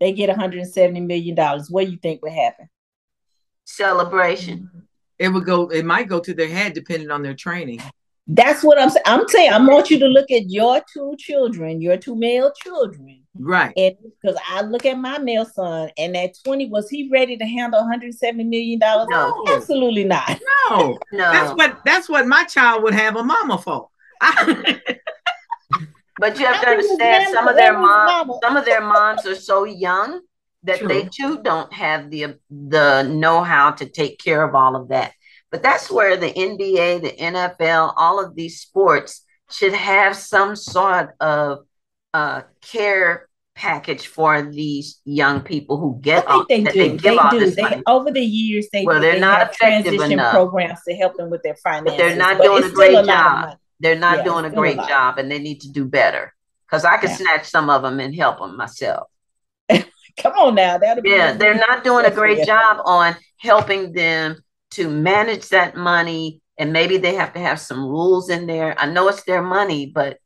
They 0.00 0.12
get 0.12 0.28
170 0.30 1.00
million 1.00 1.34
dollars. 1.34 1.70
What 1.70 1.84
do 1.86 1.92
you 1.92 1.98
think 1.98 2.22
would 2.22 2.32
happen? 2.32 2.68
Celebration. 3.64 4.70
It 5.24 5.28
would 5.28 5.46
go, 5.46 5.68
it 5.68 5.86
might 5.86 6.06
go 6.06 6.20
to 6.20 6.34
their 6.34 6.48
head 6.48 6.74
depending 6.74 7.10
on 7.10 7.22
their 7.22 7.34
training. 7.34 7.80
That's 8.26 8.62
what 8.62 8.78
I'm 8.78 8.90
saying. 8.90 9.02
I'm 9.06 9.26
saying 9.28 9.52
I 9.52 9.58
want 9.58 9.90
you 9.90 9.98
to 9.98 10.06
look 10.06 10.30
at 10.30 10.50
your 10.50 10.82
two 10.92 11.14
children, 11.18 11.80
your 11.80 11.96
two 11.96 12.14
male 12.14 12.52
children. 12.62 13.22
Right. 13.38 13.72
And 13.76 13.96
because 14.02 14.38
I 14.48 14.60
look 14.62 14.84
at 14.86 14.98
my 14.98 15.18
male 15.18 15.46
son, 15.46 15.90
and 15.98 16.16
at 16.16 16.34
20, 16.44 16.68
was 16.68 16.88
he 16.88 17.08
ready 17.10 17.36
to 17.38 17.44
handle 17.44 17.80
170 17.80 18.44
million 18.44 18.78
dollars? 18.78 19.08
No. 19.10 19.44
Absolutely 19.48 20.04
not. 20.04 20.40
No. 20.70 20.98
no 21.12 21.30
That's 21.30 21.52
what 21.54 21.80
that's 21.84 22.08
what 22.08 22.26
my 22.26 22.44
child 22.44 22.82
would 22.84 22.94
have 22.94 23.16
a 23.16 23.22
mama 23.22 23.58
for. 23.58 23.90
I- 24.20 24.80
But 26.18 26.38
you 26.38 26.46
have 26.46 26.62
to 26.62 26.68
I 26.68 26.76
think 26.76 26.90
understand 26.92 27.34
some 27.34 27.48
of 27.48 27.56
their 27.56 27.76
moms, 27.76 28.32
some 28.42 28.56
of 28.56 28.64
their 28.64 28.80
moms 28.80 29.26
are 29.26 29.34
so 29.34 29.64
young 29.64 30.20
that 30.64 30.80
True. 30.80 30.88
they 30.88 31.08
too 31.08 31.42
don't 31.42 31.72
have 31.72 32.10
the 32.10 32.38
the 32.50 33.02
know-how 33.04 33.72
to 33.72 33.86
take 33.88 34.18
care 34.18 34.42
of 34.42 34.54
all 34.54 34.76
of 34.76 34.88
that. 34.88 35.12
But 35.50 35.62
that's 35.62 35.90
where 35.90 36.16
the 36.16 36.36
NBA, 36.36 36.98
the 36.98 37.20
NFL, 37.20 37.94
all 37.96 38.24
of 38.24 38.34
these 38.34 38.60
sports 38.60 39.22
should 39.50 39.74
have 39.74 40.16
some 40.16 40.56
sort 40.56 41.10
of 41.20 41.60
uh, 42.12 42.42
care 42.62 43.28
package 43.54 44.06
for 44.08 44.42
these 44.42 45.00
young 45.04 45.40
people 45.42 45.78
who 45.78 45.98
I 46.16 46.20
get 46.20 46.26
all, 46.28 46.44
think 46.48 46.48
they 46.48 46.64
that 46.64 46.72
do. 46.72 46.98
They 47.02 47.18
all 47.18 47.30
do. 47.38 47.50
They 47.54 47.62
money. 47.62 47.82
over 47.86 48.10
the 48.10 48.20
years 48.20 48.68
they 48.72 48.84
Well, 48.84 49.00
they're 49.00 49.14
They 49.14 49.20
not 49.20 49.42
effective 49.42 49.94
transition 49.94 50.12
enough. 50.12 50.32
programs 50.32 50.80
to 50.88 50.94
help 50.94 51.16
them 51.16 51.30
with 51.30 51.42
their 51.42 51.56
finances. 51.56 51.96
But 51.96 51.96
they're 51.98 52.16
not 52.16 52.36
but 52.38 52.46
doing 52.46 52.64
a 52.64 52.70
great 52.70 52.98
a 52.98 53.04
job. 53.04 53.56
They're 53.80 53.98
not 53.98 54.18
Yeah, 54.18 54.24
doing 54.24 54.44
a 54.44 54.50
still 54.50 54.60
a 54.60 54.62
great 54.62 54.78
job, 54.88 55.18
and 55.18 55.30
they 55.30 55.38
need 55.38 55.60
to 55.62 55.70
do 55.72 55.84
better. 55.84 56.34
Because 56.66 56.84
I 56.84 56.96
could 56.96 57.10
Yeah. 57.10 57.16
snatch 57.16 57.46
some 57.46 57.68
of 57.70 57.82
them 57.82 58.00
and 58.00 58.14
help 58.14 58.38
them 58.38 58.56
myself. 58.56 59.08
Come 60.22 60.32
on 60.34 60.54
now, 60.54 60.78
that'll 60.78 61.02
be 61.02 61.10
Yeah, 61.10 61.32
they're 61.32 61.54
not 61.54 61.84
doing 61.84 62.04
a 62.04 62.10
great 62.10 62.42
job 62.42 62.78
on 62.84 63.16
helping 63.38 63.92
them 63.92 64.42
to 64.72 64.88
manage 64.88 65.48
that 65.48 65.76
money. 65.76 66.40
And 66.58 66.72
maybe 66.72 66.98
they 66.98 67.14
have 67.14 67.32
to 67.34 67.40
have 67.40 67.60
some 67.60 67.84
rules 67.84 68.30
in 68.30 68.46
there. 68.46 68.78
I 68.78 68.86
know 68.86 69.08
it's 69.08 69.24
their 69.24 69.42
money, 69.42 69.86
but 69.92 70.18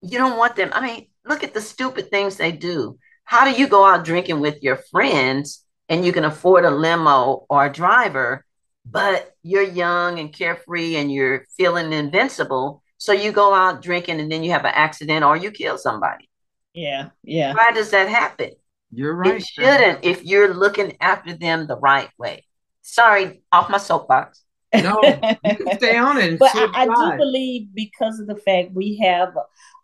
you 0.00 0.18
don't 0.18 0.38
want 0.38 0.56
them. 0.56 0.70
I 0.72 0.80
mean, 0.80 1.06
look 1.26 1.44
at 1.44 1.54
the 1.54 1.60
stupid 1.60 2.10
things 2.10 2.36
they 2.36 2.52
do. 2.52 2.98
How 3.24 3.44
do 3.44 3.58
you 3.58 3.68
go 3.68 3.84
out 3.84 4.04
drinking 4.04 4.40
with 4.40 4.62
your 4.62 4.76
friends 4.90 5.64
and 5.88 6.04
you 6.04 6.12
can 6.12 6.24
afford 6.24 6.64
a 6.64 6.70
limo 6.70 7.46
or 7.50 7.66
a 7.66 7.72
driver, 7.72 8.44
but 8.86 9.34
you're 9.42 9.62
young 9.62 10.18
and 10.18 10.32
carefree 10.32 10.96
and 10.96 11.12
you're 11.12 11.44
feeling 11.56 11.92
invincible? 11.92 12.82
So 12.98 13.12
you 13.12 13.32
go 13.32 13.54
out 13.54 13.82
drinking 13.82 14.20
and 14.20 14.32
then 14.32 14.42
you 14.42 14.52
have 14.52 14.64
an 14.64 14.72
accident 14.74 15.24
or 15.24 15.36
you 15.36 15.50
kill 15.50 15.78
somebody. 15.78 16.28
Yeah, 16.74 17.10
yeah. 17.22 17.54
Why 17.54 17.72
does 17.72 17.90
that 17.90 18.08
happen? 18.08 18.52
You're 18.92 19.14
right. 19.14 19.36
It 19.36 19.46
shouldn't 19.46 20.04
if 20.04 20.24
you're 20.24 20.54
looking 20.54 20.96
after 21.00 21.34
them 21.34 21.66
the 21.66 21.76
right 21.76 22.10
way. 22.18 22.44
Sorry, 22.82 23.42
off 23.52 23.68
my 23.68 23.78
soapbox. 23.78 24.44
No, 24.74 25.00
you 25.02 25.56
can 25.56 25.76
stay 25.78 25.96
on 25.96 26.18
it. 26.18 26.38
But 26.38 26.50
I, 26.54 26.68
I 26.74 26.86
do 26.86 27.16
believe 27.16 27.68
because 27.74 28.20
of 28.20 28.26
the 28.26 28.36
fact 28.36 28.72
we 28.72 28.98
have 29.02 29.34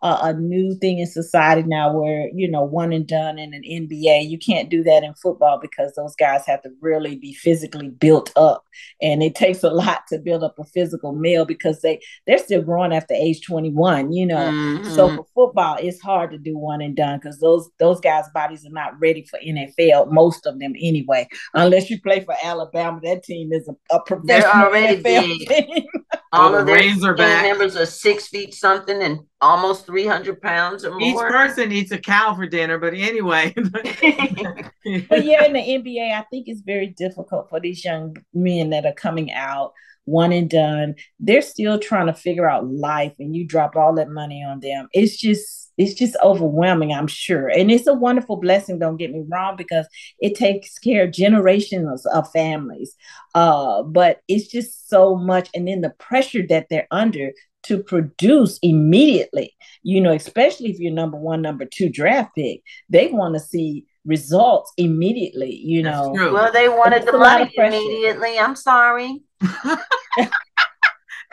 a, 0.01 0.17
a 0.23 0.33
new 0.33 0.75
thing 0.79 0.99
in 0.99 1.07
society 1.07 1.63
now 1.67 1.93
where, 1.93 2.29
you 2.33 2.49
know, 2.49 2.63
one 2.63 2.93
and 2.93 3.07
done 3.07 3.37
in 3.39 3.53
an 3.53 3.63
NBA, 3.63 4.29
you 4.29 4.37
can't 4.37 4.69
do 4.69 4.83
that 4.83 5.03
in 5.03 5.13
football 5.15 5.59
because 5.61 5.93
those 5.95 6.15
guys 6.15 6.45
have 6.45 6.61
to 6.63 6.69
really 6.81 7.15
be 7.15 7.33
physically 7.33 7.89
built 7.89 8.31
up. 8.35 8.63
And 9.01 9.23
it 9.23 9.35
takes 9.35 9.63
a 9.63 9.69
lot 9.69 10.01
to 10.09 10.17
build 10.19 10.43
up 10.43 10.59
a 10.59 10.63
physical 10.65 11.13
male 11.13 11.45
because 11.45 11.81
they, 11.81 11.99
they're 12.27 12.37
still 12.37 12.61
growing 12.61 12.93
after 12.93 13.13
age 13.13 13.45
21, 13.45 14.11
you 14.13 14.25
know. 14.25 14.51
So 14.95 15.09
Mhm. 15.09 15.15
for 15.15 15.25
football, 15.33 15.77
it's 15.79 16.01
hard 16.01 16.31
to 16.31 16.37
do 16.37 16.57
one 16.57 16.81
and 16.81 16.95
done 16.95 17.19
because 17.19 17.39
those 17.39 17.69
those 17.79 17.99
guys' 17.99 18.25
bodies 18.33 18.65
are 18.65 18.71
not 18.71 18.99
ready 18.99 19.23
for 19.29 19.39
NFL. 19.39 20.11
Most 20.11 20.45
of 20.45 20.59
them, 20.59 20.73
anyway, 20.79 21.27
unless 21.53 21.89
you 21.89 21.99
play 22.01 22.19
for 22.21 22.35
Alabama. 22.43 22.99
That 23.03 23.23
team 23.23 23.51
is 23.53 23.67
a, 23.67 23.95
a 23.95 24.01
professional 24.01 24.65
already 24.65 24.97
NFL 24.97 25.03
big. 25.03 25.47
team. 25.67 25.85
all 26.31 26.55
of 26.55 26.65
their 26.65 26.75
Razorback. 26.75 27.41
team 27.43 27.49
members 27.51 27.75
are 27.75 27.85
six 27.85 28.27
feet 28.27 28.53
something 28.53 29.01
and 29.01 29.19
almost 29.41 29.85
300 29.85 30.41
pounds 30.41 30.85
or 30.85 30.91
more. 30.91 31.01
Each 31.01 31.15
person 31.15 31.71
eats 31.71 31.91
a 31.91 31.97
cow 31.97 32.35
for 32.35 32.47
dinner, 32.47 32.77
but 32.77 32.93
anyway. 32.93 33.53
but 33.55 35.25
yeah, 35.25 35.45
in 35.45 35.53
the 35.53 35.59
NBA, 35.59 36.13
I 36.13 36.23
think 36.31 36.47
it's 36.47 36.61
very 36.61 36.87
difficult 36.87 37.49
for 37.49 37.59
these 37.59 37.83
young 37.83 38.15
men 38.33 38.69
that 38.71 38.85
are 38.85 38.93
coming 38.93 39.31
out 39.31 39.73
one 40.05 40.31
and 40.31 40.49
done. 40.49 40.95
They're 41.19 41.41
still 41.41 41.79
trying 41.79 42.07
to 42.07 42.13
figure 42.13 42.49
out 42.49 42.67
life, 42.67 43.13
and 43.19 43.35
you 43.35 43.45
drop 43.45 43.75
all 43.75 43.95
that 43.95 44.09
money 44.09 44.43
on 44.43 44.59
them. 44.61 44.87
It's 44.93 45.17
just 45.17 45.73
it's 45.77 45.93
just 45.93 46.15
overwhelming, 46.23 46.93
I'm 46.93 47.07
sure. 47.07 47.49
And 47.49 47.69
it's 47.69 47.87
a 47.87 47.93
wonderful 47.93 48.37
blessing, 48.37 48.79
don't 48.79 48.95
get 48.95 49.11
me 49.11 49.25
wrong, 49.29 49.57
because 49.57 49.85
it 50.19 50.35
takes 50.35 50.79
care 50.79 51.03
of 51.03 51.11
generations 51.11 52.05
of 52.05 52.31
families. 52.31 52.95
Uh, 53.33 53.83
but 53.83 54.21
it's 54.29 54.47
just 54.47 54.87
so 54.89 55.17
much, 55.17 55.49
and 55.53 55.67
then 55.67 55.81
the 55.81 55.89
pressure 55.89 56.45
that 56.47 56.67
they're 56.69 56.87
under 56.91 57.31
to 57.65 57.81
produce 57.81 58.59
immediately, 58.61 59.55
you 59.83 60.01
know, 60.01 60.11
especially 60.11 60.69
if 60.69 60.79
you're 60.79 60.93
number 60.93 61.17
one, 61.17 61.41
number 61.41 61.65
two 61.65 61.89
draft 61.89 62.35
pick, 62.35 62.61
they 62.89 63.07
want 63.07 63.33
to 63.35 63.39
see 63.39 63.85
results 64.05 64.71
immediately, 64.77 65.55
you 65.55 65.83
know. 65.83 66.11
well, 66.11 66.51
they 66.51 66.69
wanted 66.69 67.03
It's 67.03 67.11
the 67.11 67.17
money 67.17 67.51
immediately. 67.57 68.39
I'm 68.39 68.55
sorry. 68.55 69.23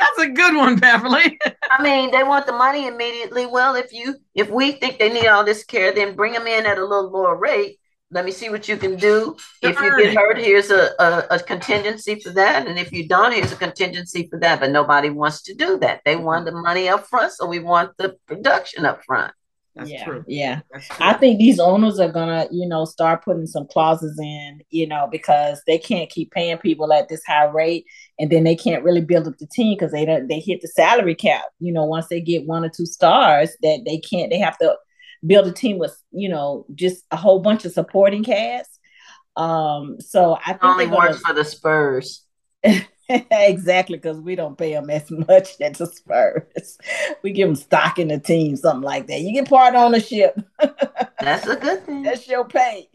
That's 0.03 0.19
a 0.19 0.29
good 0.29 0.57
one, 0.57 0.77
Beverly. 0.77 1.39
I 1.71 1.83
mean, 1.83 2.11
they 2.11 2.25
want 2.25 2.47
the 2.47 2.53
money 2.53 2.87
immediately. 2.87 3.47
Well, 3.47 3.77
if 3.77 3.93
you 3.93 4.17
if 4.35 4.51
we 4.51 4.73
think 4.73 4.99
they 4.99 5.13
need 5.13 5.29
all 5.29 5.45
this 5.45 5.65
care, 5.65 5.93
then 5.93 6.17
bring 6.17 6.33
them 6.33 6.47
in 6.47 6.67
at 6.67 6.79
a 6.79 6.85
little 6.85 7.11
lower 7.11 7.37
rate. 7.37 7.79
Let 8.13 8.27
me 8.27 8.31
see 8.31 8.51
what 8.51 8.69
you 8.69 8.77
can 8.77 8.97
do. 8.97 9.37
If 9.63 9.81
you 9.81 9.97
get 9.97 10.15
hurt, 10.15 10.37
here's 10.37 10.71
a, 10.71 10.91
a, 10.99 11.27
a 11.31 11.39
contingency 11.41 12.21
for 12.21 12.31
that. 12.31 12.67
And 12.67 12.79
if 12.79 12.93
you 12.93 13.09
don't, 13.09 13.33
here's 13.33 13.53
a 13.53 13.57
contingency 13.57 14.29
for 14.29 14.39
that. 14.41 14.61
But 14.61 14.71
nobody 14.71 15.09
wants 15.09 15.43
to 15.45 15.55
do 15.55 15.79
that. 15.79 16.03
They 16.05 16.15
mm-hmm. 16.15 16.25
want 16.25 16.45
the 16.45 16.53
money 16.53 16.91
up 16.91 17.07
front, 17.07 17.33
so 17.33 17.47
we 17.47 17.59
want 17.59 17.97
the 17.97 18.17
production 18.27 18.85
up 18.85 19.03
front. 19.05 19.33
That's 19.75 19.91
yeah, 19.91 20.05
true. 20.05 20.25
yeah. 20.29 20.61
That's 20.71 20.87
I 21.01 21.15
think 21.15 21.39
these 21.39 21.59
owners 21.59 21.99
are 21.99 22.13
gonna, 22.13 22.47
you 22.51 22.69
know, 22.69 22.85
start 22.85 23.25
putting 23.25 23.47
some 23.47 23.67
clauses 23.67 24.19
in, 24.19 24.61
you 24.69 24.87
know, 24.87 25.09
because 25.11 25.63
they 25.67 25.79
can't 25.79 26.11
keep 26.11 26.31
paying 26.31 26.59
people 26.59 26.93
at 26.93 27.09
this 27.09 27.25
high 27.27 27.47
rate, 27.47 27.87
and 28.19 28.31
then 28.31 28.45
they 28.45 28.55
can't 28.55 28.85
really 28.85 29.01
build 29.01 29.27
up 29.27 29.39
the 29.39 29.47
team 29.47 29.75
because 29.75 29.93
they 29.93 30.05
don't 30.05 30.29
they 30.29 30.41
hit 30.41 30.61
the 30.61 30.69
salary 30.69 31.15
cap. 31.15 31.45
You 31.61 31.73
know, 31.73 31.85
once 31.85 32.09
they 32.09 32.21
get 32.21 32.47
one 32.47 32.65
or 32.65 32.69
two 32.69 32.85
stars, 32.85 33.57
that 33.63 33.85
they 33.87 33.99
can't. 33.99 34.31
They 34.31 34.39
have 34.39 34.59
to 34.59 34.77
build 35.27 35.47
a 35.47 35.53
team 35.53 35.79
with, 35.79 35.97
you 36.11 36.29
know, 36.29 36.67
just 36.75 37.05
a 37.11 37.17
whole 37.17 37.41
bunch 37.41 37.65
of 37.65 37.73
supporting 37.73 38.25
cast. 38.25 38.71
Um, 39.37 39.97
so 40.01 40.35
I 40.35 40.53
It 40.53 40.61
think 40.61 40.65
only 40.65 40.85
they're 40.87 40.95
gonna- 40.95 41.11
works 41.11 41.21
for 41.23 41.33
the 41.35 41.45
Spurs. 41.45 42.25
exactly 43.09 43.97
because 43.99 44.19
we 44.21 44.37
don't 44.37 44.57
pay 44.57 44.73
them 44.73 44.89
as 44.89 45.11
much 45.11 45.51
as 45.61 45.79
the 45.79 45.87
Spurs. 45.87 46.79
We 47.23 47.33
give 47.33 47.49
them 47.49 47.57
stock 47.57 47.99
in 47.99 48.09
the 48.09 48.19
team, 48.19 48.57
something 48.57 48.83
like 48.83 49.07
that. 49.09 49.21
You 49.21 49.33
get 49.33 49.49
part 49.49 49.75
ownership. 49.75 50.41
That's 51.21 51.47
a 51.47 51.57
good 51.57 51.85
thing. 51.87 52.03
That's 52.03 52.27
your 52.29 52.45
pay. 52.47 52.89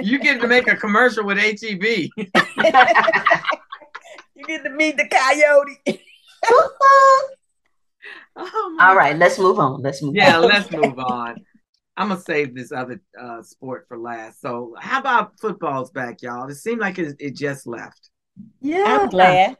You 0.00 0.18
get 0.18 0.40
to 0.40 0.48
make 0.48 0.68
a 0.68 0.76
commercial 0.76 1.24
with 1.24 1.38
HEB. 1.38 1.82
you 1.82 2.08
get 4.46 4.64
to 4.64 4.70
meet 4.70 4.96
the 4.96 5.08
coyote. 5.08 6.00
Oh, 8.34 8.78
All 8.80 8.96
right, 8.96 9.14
let's 9.16 9.38
move 9.38 9.58
on. 9.58 9.82
Let's 9.82 10.02
move 10.02 10.14
Yeah, 10.16 10.38
on. 10.38 10.48
let's 10.48 10.70
move 10.70 10.98
on. 10.98 11.44
I'm 11.96 12.08
gonna 12.08 12.20
save 12.20 12.54
this 12.54 12.72
other 12.72 13.02
uh, 13.20 13.42
sport 13.42 13.86
for 13.86 13.98
last. 13.98 14.40
So, 14.40 14.74
how 14.80 15.00
about 15.00 15.38
football's 15.38 15.90
back, 15.90 16.22
y'all? 16.22 16.48
It 16.48 16.54
seemed 16.54 16.80
like 16.80 16.98
it, 16.98 17.16
it 17.18 17.36
just 17.36 17.66
left. 17.66 18.10
Yeah, 18.60 18.84
I'm 18.86 19.08
glad. 19.10 19.56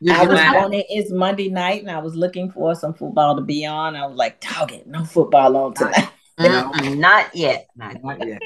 You're 0.00 0.16
I 0.16 0.24
was 0.24 0.40
on 0.40 0.72
it. 0.72 0.86
It's 0.88 1.12
Monday 1.12 1.48
night, 1.48 1.82
and 1.82 1.90
I 1.90 1.98
was 1.98 2.14
looking 2.14 2.50
for 2.50 2.74
some 2.74 2.94
football 2.94 3.36
to 3.36 3.42
be 3.42 3.64
on. 3.64 3.94
I 3.94 4.06
was 4.06 4.16
like, 4.16 4.40
dog 4.40 4.72
it, 4.72 4.86
no 4.86 5.04
football 5.04 5.56
on 5.56 5.74
tonight. 5.74 6.10
Mm-mm, 6.38 6.98
not 6.98 7.34
yet. 7.34 7.66
Not 7.76 7.94
yet. 7.94 8.04
Not 8.04 8.26
yet. 8.26 8.42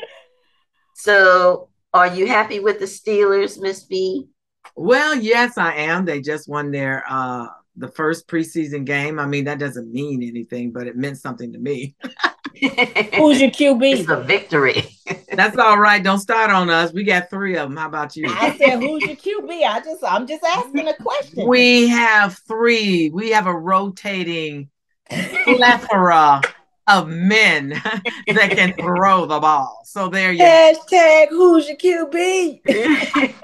So, 0.95 1.69
are 1.93 2.15
you 2.15 2.27
happy 2.27 2.61
with 2.61 2.79
the 2.79 2.87
Steelers, 2.87 3.61
Miss 3.61 3.85
B? 3.85 4.29
Well, 4.77 5.15
yes, 5.15 5.59
I 5.59 5.75
am. 5.75 6.05
They 6.05 6.21
just 6.21 6.49
won 6.49 6.71
their 6.71 7.05
uh 7.09 7.47
the 7.77 7.89
first 7.89 8.29
preseason 8.29 8.85
game. 8.85 9.19
I 9.19 9.27
mean, 9.27 9.45
that 9.45 9.59
doesn't 9.59 9.91
mean 9.91 10.23
anything, 10.23 10.73
but 10.73 10.87
it 10.87 10.97
meant 10.97 11.19
something 11.19 11.53
to 11.53 11.59
me. 11.59 11.97
Who's 13.17 13.41
your 13.41 13.51
QB? 13.51 14.01
it's 14.01 14.09
a 14.09 14.21
victory. 14.21 14.87
That's 15.33 15.59
all 15.59 15.79
right. 15.79 16.03
Don't 16.03 16.21
start 16.21 16.51
on 16.51 16.71
us. 16.71 16.93
We 16.93 17.03
got 17.03 17.29
three 17.29 17.57
of 17.57 17.69
them. 17.69 17.77
How 17.77 17.89
about 17.89 18.15
you? 18.15 18.27
I 18.29 18.57
said, 18.57 18.81
who's 18.81 19.03
your 19.03 19.17
QB? 19.17 19.67
I 19.67 19.81
just, 19.81 20.05
I'm 20.05 20.27
just 20.27 20.45
asking 20.45 20.87
a 20.87 20.95
question. 20.95 21.49
We 21.49 21.89
have 21.89 22.39
three. 22.47 23.11
We 23.11 23.31
have 23.31 23.47
a 23.47 23.55
rotating 23.55 24.69
plethora 25.09 26.41
of 26.87 27.09
men 27.09 27.69
that 28.29 28.51
can 28.53 28.75
throw 28.75 29.27
the 29.27 29.41
ball. 29.41 29.83
So 29.85 30.09
there 30.09 30.31
you 30.33 30.39
go. 30.39 30.45
Hashtag 30.45 31.29
who's 31.31 31.69
your 31.69 31.77
QB? 31.77 33.35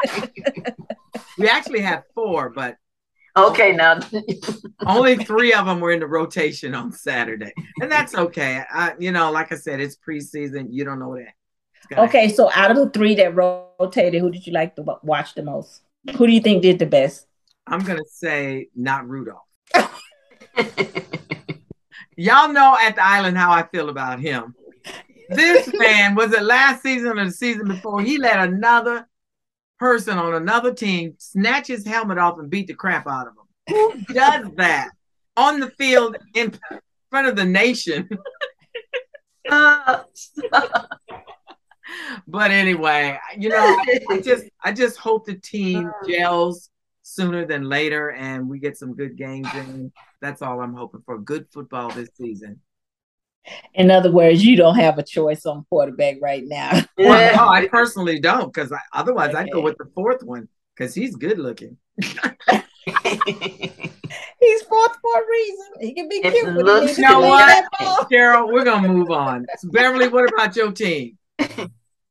We 1.39 1.49
actually 1.49 1.81
have 1.81 2.03
four, 2.15 2.51
but 2.51 2.77
okay, 3.47 3.73
now 3.73 4.01
only 4.87 5.17
three 5.17 5.53
of 5.53 5.67
them 5.67 5.81
were 5.81 5.93
in 5.93 6.01
the 6.01 6.07
rotation 6.07 6.75
on 6.75 6.93
Saturday, 6.93 7.53
and 7.81 7.91
that's 7.91 8.15
okay. 8.15 8.63
I, 8.71 8.95
you 8.99 9.13
know, 9.13 9.31
like 9.31 9.53
I 9.53 9.57
said, 9.57 9.81
it's 9.81 9.97
preseason. 9.97 10.69
You 10.71 10.85
don't 10.85 10.99
know 10.99 11.17
that. 11.17 11.35
It's 11.77 11.87
gonna 11.87 12.03
Okay, 12.09 12.29
so 12.29 12.51
out 12.55 12.71
of 12.71 12.77
the 12.77 12.91
three 12.91 13.15
that 13.17 13.35
rotated, 13.35 14.21
who 14.21 14.31
did 14.31 14.47
you 14.47 14.53
like 14.53 14.77
to 14.77 14.85
watch 15.03 15.35
the 15.35 15.43
most? 15.43 15.83
Who 16.17 16.27
do 16.27 16.33
you 16.33 16.41
think 16.41 16.63
did 16.63 16.79
the 16.79 16.87
best? 16.87 17.27
I'm 17.67 17.81
gonna 17.81 18.05
say 18.07 18.69
not 18.75 19.09
Rudolph. 19.09 19.43
Y'all 22.17 22.53
know 22.53 22.77
at 22.81 22.97
the 22.97 23.05
island 23.05 23.39
how 23.39 23.51
I 23.53 23.63
feel 23.65 23.89
about 23.89 24.21
him. 24.21 24.55
This 25.31 25.71
man 25.79 26.15
was 26.15 26.33
it 26.33 26.43
last 26.43 26.83
season 26.83 27.19
or 27.19 27.25
the 27.25 27.31
season 27.31 27.69
before? 27.69 28.01
He 28.03 28.19
let 28.19 28.39
another 28.39 29.08
person 29.79 30.19
on 30.19 30.35
another 30.35 30.73
team 30.73 31.15
snatch 31.19 31.69
his 31.69 31.87
helmet 31.87 32.19
off 32.19 32.39
and 32.39 32.51
beat 32.51 32.67
the 32.67 32.75
crap 32.75 33.07
out 33.07 33.29
of 33.29 33.35
him. 33.35 33.75
Who 33.75 34.15
does 34.15 34.47
that 34.57 34.91
on 35.37 35.61
the 35.61 35.71
field 35.71 36.17
in 36.35 36.59
front 37.11 37.29
of 37.29 37.37
the 37.37 37.45
nation? 37.45 38.09
Uh, 39.51 40.03
but 42.27 42.51
anyway, 42.51 43.19
you 43.39 43.49
know, 43.49 43.57
I, 43.57 43.99
I 44.11 44.21
just 44.21 44.45
I 44.63 44.73
just 44.73 44.99
hope 44.99 45.25
the 45.25 45.37
team 45.37 45.91
gels 46.07 46.69
sooner 47.03 47.47
than 47.47 47.65
later 47.65 48.11
and 48.11 48.47
we 48.47 48.59
get 48.59 48.77
some 48.77 48.95
good 48.95 49.17
games 49.17 49.49
in. 49.55 49.91
That's 50.21 50.43
all 50.43 50.61
I'm 50.61 50.75
hoping 50.75 51.03
for. 51.07 51.19
Good 51.19 51.47
football 51.51 51.89
this 51.89 52.11
season. 52.15 52.61
In 53.75 53.91
other 53.91 54.11
words, 54.13 54.45
you 54.45 54.57
don't 54.57 54.77
have 54.77 54.99
a 54.99 55.03
choice 55.03 55.47
on 55.47 55.65
quarterback 55.69 56.17
right 56.21 56.45
now. 56.47 56.81
Well, 56.97 57.37
no, 57.37 57.49
I 57.53 57.69
personally 57.69 58.19
don't 58.21 58.53
because 58.53 58.73
otherwise 58.93 59.35
I'd 59.35 59.51
go 59.53 59.61
with 59.61 59.77
the 59.79 59.87
fourth 59.95 60.23
one 60.23 60.49
because 60.77 60.95
he's 60.95 61.15
good 61.17 61.39
looking. 61.39 61.77
He's 64.41 64.63
fourth 64.63 64.97
for 65.03 65.21
a 65.21 65.27
reason. 65.29 65.67
He 65.81 65.93
can 65.95 66.09
be 66.09 66.17
It 66.25 66.33
cute. 66.33 66.47
but 66.55 66.65
looks- 66.65 66.97
You 66.97 67.05
know 67.09 67.21
what? 67.21 67.65
that. 67.79 68.07
Cheryl, 68.11 68.51
we're 68.53 68.65
gonna 68.65 68.89
move 68.89 69.11
on. 69.11 69.45
So 69.59 69.69
Beverly, 69.71 70.09
what 70.09 70.33
about 70.33 70.55
your 70.57 70.73
team? 70.73 71.19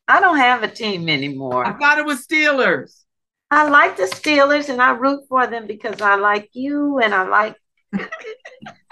I 0.08 0.20
don't 0.20 0.38
have 0.38 0.62
a 0.64 0.68
team 0.68 1.10
anymore. 1.10 1.66
I 1.66 1.74
thought 1.78 1.98
it 1.98 2.06
was 2.06 2.26
Steelers. 2.28 3.04
I 3.50 3.68
like 3.70 3.96
the 3.98 4.04
Steelers 4.04 4.70
and 4.70 4.82
I 4.82 4.92
root 4.92 5.24
for 5.30 5.48
them 5.48 5.68
because 5.68 6.02
I 6.02 6.16
like 6.16 6.50
you 6.54 7.00
and 7.00 7.14
I 7.14 7.24
like 7.28 7.56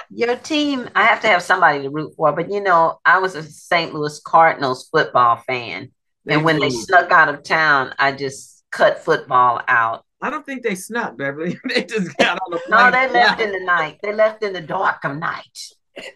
your 0.09 0.35
team. 0.35 0.89
I 0.95 1.05
have 1.05 1.21
to 1.21 1.27
have 1.27 1.41
somebody 1.41 1.81
to 1.83 1.89
root 1.89 2.13
for, 2.15 2.31
but 2.31 2.51
you 2.51 2.61
know, 2.61 2.99
I 3.05 3.19
was 3.19 3.35
a 3.35 3.43
St. 3.43 3.93
Louis 3.93 4.19
Cardinals 4.25 4.89
football 4.91 5.37
fan. 5.37 5.91
And 6.27 6.43
when 6.43 6.59
they 6.59 6.69
mm-hmm. 6.69 6.81
snuck 6.81 7.11
out 7.11 7.29
of 7.29 7.43
town, 7.43 7.93
I 7.99 8.11
just 8.11 8.63
cut 8.71 8.99
football 8.99 9.61
out. 9.67 10.05
I 10.21 10.29
don't 10.29 10.45
think 10.45 10.63
they 10.63 10.75
snuck, 10.75 11.17
Beverly. 11.17 11.59
they 11.69 11.83
just 11.83 12.15
got 12.17 12.39
on 12.39 12.51
the 12.51 12.61
No, 12.69 12.89
they 12.89 13.11
left 13.11 13.41
in 13.41 13.51
the 13.51 13.59
night. 13.59 13.99
They 14.01 14.13
left 14.13 14.43
in 14.43 14.53
the 14.53 14.61
dark 14.61 15.03
of 15.03 15.17
night. 15.17 15.59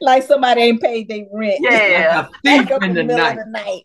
Like 0.01 0.23
somebody 0.23 0.61
ain't 0.61 0.81
paid 0.81 1.07
their 1.07 1.25
rent. 1.31 1.59
Yeah. 1.61 2.27
a 2.45 2.65
thief 2.65 2.71
in 2.81 2.93
the 2.93 3.03
middle 3.03 3.17
night. 3.17 3.37
of 3.37 3.45
the 3.45 3.51
night. 3.51 3.83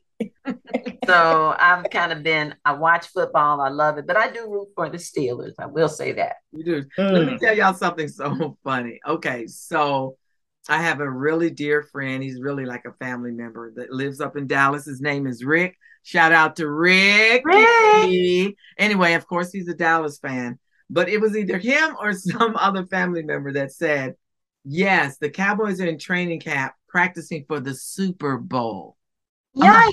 So 1.06 1.54
I've 1.58 1.90
kind 1.90 2.12
of 2.12 2.22
been, 2.22 2.54
I 2.64 2.72
watch 2.72 3.08
football. 3.08 3.60
I 3.60 3.68
love 3.68 3.98
it, 3.98 4.06
but 4.06 4.16
I 4.16 4.30
do 4.30 4.48
root 4.48 4.68
for 4.74 4.88
the 4.88 4.96
Steelers. 4.96 5.52
I 5.58 5.66
will 5.66 5.88
say 5.88 6.12
that. 6.12 6.36
You 6.52 6.64
do. 6.64 6.84
Let 7.10 7.26
me 7.26 7.32
Mm. 7.34 7.40
tell 7.40 7.54
y'all 7.54 7.74
something 7.74 8.08
so 8.08 8.56
funny. 8.64 9.00
Okay, 9.06 9.46
so 9.46 10.16
I 10.68 10.82
have 10.82 11.00
a 11.00 11.10
really 11.10 11.50
dear 11.50 11.82
friend. 11.82 12.22
He's 12.22 12.40
really 12.40 12.64
like 12.64 12.86
a 12.86 12.92
family 12.94 13.32
member 13.32 13.72
that 13.76 13.90
lives 13.92 14.20
up 14.20 14.36
in 14.36 14.46
Dallas. 14.46 14.86
His 14.86 15.02
name 15.02 15.26
is 15.26 15.44
Rick. 15.44 15.76
Shout 16.04 16.32
out 16.32 16.56
to 16.56 16.70
Rick. 16.70 17.42
Rick. 17.44 18.54
Anyway, 18.78 19.12
of 19.14 19.26
course, 19.26 19.52
he's 19.52 19.68
a 19.68 19.74
Dallas 19.74 20.18
fan, 20.18 20.58
but 20.88 21.08
it 21.10 21.20
was 21.20 21.36
either 21.36 21.58
him 21.58 21.96
or 22.00 22.12
some 22.14 22.56
other 22.56 22.86
family 22.86 23.22
member 23.22 23.52
that 23.52 23.72
said, 23.72 24.14
Yes, 24.64 25.18
the 25.18 25.28
Cowboys 25.28 25.80
are 25.82 25.86
in 25.86 25.98
training 25.98 26.40
camp 26.40 26.72
practicing 26.88 27.44
for 27.46 27.60
the 27.60 27.74
Super 27.74 28.38
Bowl. 28.38 28.96
Yikes. 29.56 29.92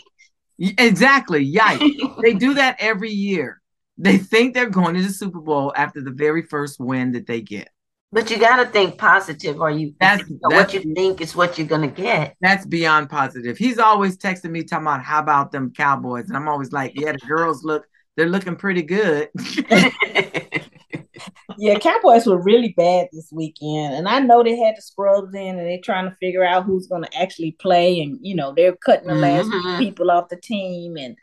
Exactly. 0.59 1.51
Yikes. 1.51 2.21
they 2.21 2.33
do 2.33 2.53
that 2.55 2.77
every 2.79 3.11
year. 3.11 3.61
They 3.97 4.17
think 4.17 4.53
they're 4.53 4.69
going 4.69 4.95
to 4.95 5.01
the 5.01 5.09
Super 5.09 5.39
Bowl 5.39 5.73
after 5.75 6.01
the 6.01 6.11
very 6.11 6.43
first 6.43 6.79
win 6.79 7.11
that 7.13 7.27
they 7.27 7.41
get. 7.41 7.69
But 8.13 8.29
you 8.29 8.37
got 8.37 8.57
to 8.57 8.65
think 8.65 8.97
positive, 8.97 9.61
or 9.61 9.71
you 9.71 9.93
That's- 9.99 10.27
you 10.29 10.37
know, 10.41 10.49
that's- 10.49 10.73
what 10.73 10.83
you 10.85 10.93
think 10.93 11.21
is 11.21 11.35
what 11.35 11.57
you're 11.57 11.67
gonna 11.67 11.87
get. 11.87 12.35
That's 12.41 12.65
beyond 12.65 13.09
positive. 13.09 13.57
He's 13.57 13.79
always 13.79 14.17
texting 14.17 14.51
me 14.51 14.63
talking 14.63 14.85
about 14.85 15.01
how 15.01 15.19
about 15.19 15.51
them 15.51 15.71
Cowboys, 15.71 16.27
and 16.27 16.35
I'm 16.35 16.49
always 16.49 16.73
like, 16.73 16.91
yeah, 16.95 17.13
the 17.13 17.19
girls 17.19 17.63
look, 17.63 17.85
they're 18.17 18.27
looking 18.27 18.57
pretty 18.57 18.81
good. 18.81 19.29
Yeah, 21.61 21.77
Cowboys 21.77 22.25
were 22.25 22.41
really 22.41 22.73
bad 22.75 23.09
this 23.13 23.29
weekend, 23.31 23.93
and 23.93 24.07
I 24.09 24.19
know 24.19 24.43
they 24.43 24.57
had 24.57 24.75
the 24.77 24.81
scrubs 24.81 25.35
in, 25.35 25.59
and 25.59 25.59
they're 25.59 25.79
trying 25.83 26.09
to 26.09 26.15
figure 26.17 26.43
out 26.43 26.65
who's 26.65 26.87
going 26.87 27.03
to 27.03 27.17
actually 27.21 27.51
play, 27.61 28.01
and 28.01 28.17
you 28.21 28.35
know 28.35 28.51
they're 28.55 28.75
cutting 28.75 29.07
the 29.07 29.15
last 29.15 29.51
few 29.51 29.61
Mhm. 29.61 29.77
people 29.77 30.09
off 30.09 30.29
the 30.29 30.37
team 30.37 30.97
and 30.97 31.17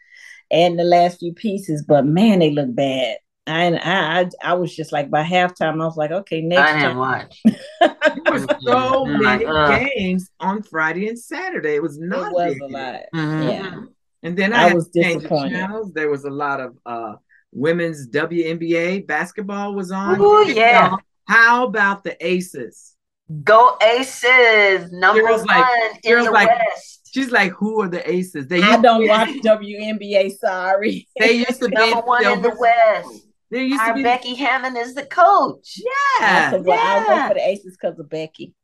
and 0.50 0.78
the 0.78 0.84
last 0.84 1.20
few 1.20 1.32
pieces, 1.34 1.84
but 1.88 2.06
man, 2.06 2.40
they 2.40 2.50
look 2.52 2.74
bad. 2.74 3.18
And 3.46 3.78
I, 3.78 4.22
I, 4.22 4.30
I 4.42 4.54
was 4.54 4.74
just 4.76 4.92
like 4.92 5.10
by 5.10 5.24
halftime, 5.24 5.82
I 5.82 5.86
was 5.86 5.96
like, 5.96 6.12
okay, 6.12 6.42
next 6.42 6.72
I 6.72 6.74
didn't 6.74 6.96
time. 6.96 6.96
watch. 6.96 7.42
There 7.80 8.24
were 8.26 8.46
so 8.64 9.06
many 9.06 9.54
games 9.66 10.30
on 10.40 10.62
Friday 10.62 11.08
and 11.08 11.18
Saturday. 11.18 11.74
It 11.76 11.82
was 11.82 11.98
It 11.98 12.04
not 12.06 12.32
was 12.32 12.58
a 12.60 12.66
lot. 12.68 13.02
Mhm. 13.14 13.48
Yeah. 13.50 13.80
And 14.22 14.36
then 14.36 14.52
I 14.52 14.64
I, 14.64 14.68
had 14.68 14.74
was 14.74 14.88
to 14.88 14.92
change 15.00 15.22
the 15.22 15.30
disappointed. 15.30 15.52
channels. 15.52 15.92
There 15.92 16.10
was 16.10 16.24
a 16.24 16.30
lot 16.30 16.60
of 16.60 16.76
uh 16.86 17.16
women's 17.52 18.08
WNBA 18.08 19.06
basketball 19.06 19.74
was 19.74 19.90
on. 19.90 20.20
Ooh, 20.20 20.46
yeah. 20.48 20.94
How 21.26 21.66
about 21.66 22.04
the 22.04 22.16
Aces? 22.26 22.94
Go 23.44 23.76
Aces, 23.82 24.90
number 24.90 25.22
Cheryl's 25.22 25.44
like- 25.44 25.68
one 25.68 25.90
in 26.02 26.12
Cheryl's 26.12 26.24
the 26.26 26.30
like- 26.30 26.48
West. 26.48 27.10
She's 27.12 27.30
like, 27.30 27.52
who 27.52 27.80
are 27.80 27.88
the 27.88 28.08
Aces? 28.10 28.46
They 28.48 28.60
I 28.62 28.80
don't 28.80 29.08
watch 29.08 29.30
WNBA. 29.42 30.30
Sorry. 30.38 31.08
they 31.18 31.32
used 31.32 31.58
to 31.60 31.68
be 31.68 31.74
Number 31.74 32.00
one 32.02 32.26
in 32.26 32.42
the 32.42 32.54
West. 32.58 33.26
There 33.50 33.62
used 33.62 33.80
to 33.80 33.88
Our 33.88 33.94
be 33.94 34.02
Becky 34.02 34.34
Hammon 34.34 34.76
is 34.76 34.94
the 34.94 35.06
coach. 35.06 35.80
yeah. 36.20 36.50
So, 36.50 36.60
well, 36.60 36.78
I'll 36.78 37.00
Yeah. 37.06 37.22
go 37.22 37.28
for 37.28 37.34
the 37.40 37.48
Aces 37.48 37.78
because 37.80 37.98
of 37.98 38.10
Becky. 38.10 38.54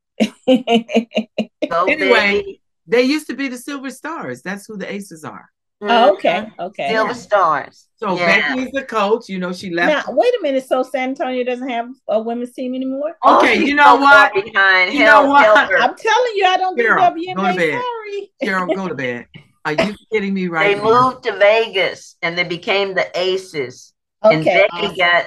Go 1.70 1.84
Anyway, 1.86 2.36
Becky. 2.36 2.60
They 2.86 3.02
used 3.02 3.26
to 3.28 3.34
be 3.34 3.48
the 3.48 3.56
Silver 3.56 3.88
Stars. 3.90 4.42
That's 4.42 4.66
who 4.66 4.76
the 4.76 4.90
Aces 4.92 5.24
are. 5.24 5.46
Oh, 5.82 6.14
okay. 6.14 6.32
Mhm. 6.58 6.58
Okay. 6.66 6.88
Silver 6.90 7.14
Stars. 7.14 7.88
So 7.96 8.16
Yeah. 8.16 8.54
Becky's 8.54 8.72
the 8.72 8.82
coach. 8.84 9.28
You 9.28 9.38
know, 9.38 9.52
she 9.52 9.70
left. 9.70 10.06
Now, 10.08 10.14
wait 10.14 10.32
a 10.34 10.42
minute. 10.42 10.66
So 10.66 10.82
San 10.82 11.10
Antonio 11.10 11.44
doesn't 11.44 11.68
have 11.68 11.88
a 12.08 12.20
women's 12.20 12.52
team 12.52 12.74
anymore? 12.74 13.16
Okay, 13.26 13.64
you 13.64 13.74
know 13.74 13.96
so 13.96 14.00
what? 14.00 14.32
Behind. 14.34 14.92
You 14.92 15.00
Hell, 15.00 15.24
know 15.24 15.30
what? 15.30 15.44
help. 15.44 15.70
I'm 15.82 15.96
telling 15.96 16.32
you, 16.36 16.46
I 16.46 16.56
don't 16.56 16.76
do 16.76 16.82
Carol, 16.84 17.10
go 17.10 17.14
to 17.14 17.20
WNBA. 17.20 17.56
bed. 17.56 17.82
Sorry. 17.82 18.32
Cheryl, 18.42 18.74
go 18.76 18.88
to 18.88 18.94
bed. 18.94 19.26
Are 19.66 19.72
you 19.72 19.94
kidding 20.12 20.34
me 20.34 20.48
right 20.48 20.76
They 20.76 20.82
now? 20.82 21.10
moved 21.12 21.24
to 21.24 21.32
Vegas 21.38 22.16
and 22.20 22.36
they 22.36 22.44
became 22.44 22.94
the 22.94 23.06
Aces. 23.18 23.94
and 24.22 24.40
Okay. 24.42 24.66
Becky 24.70 24.86
awesome. 24.86 24.96
got 24.96 25.24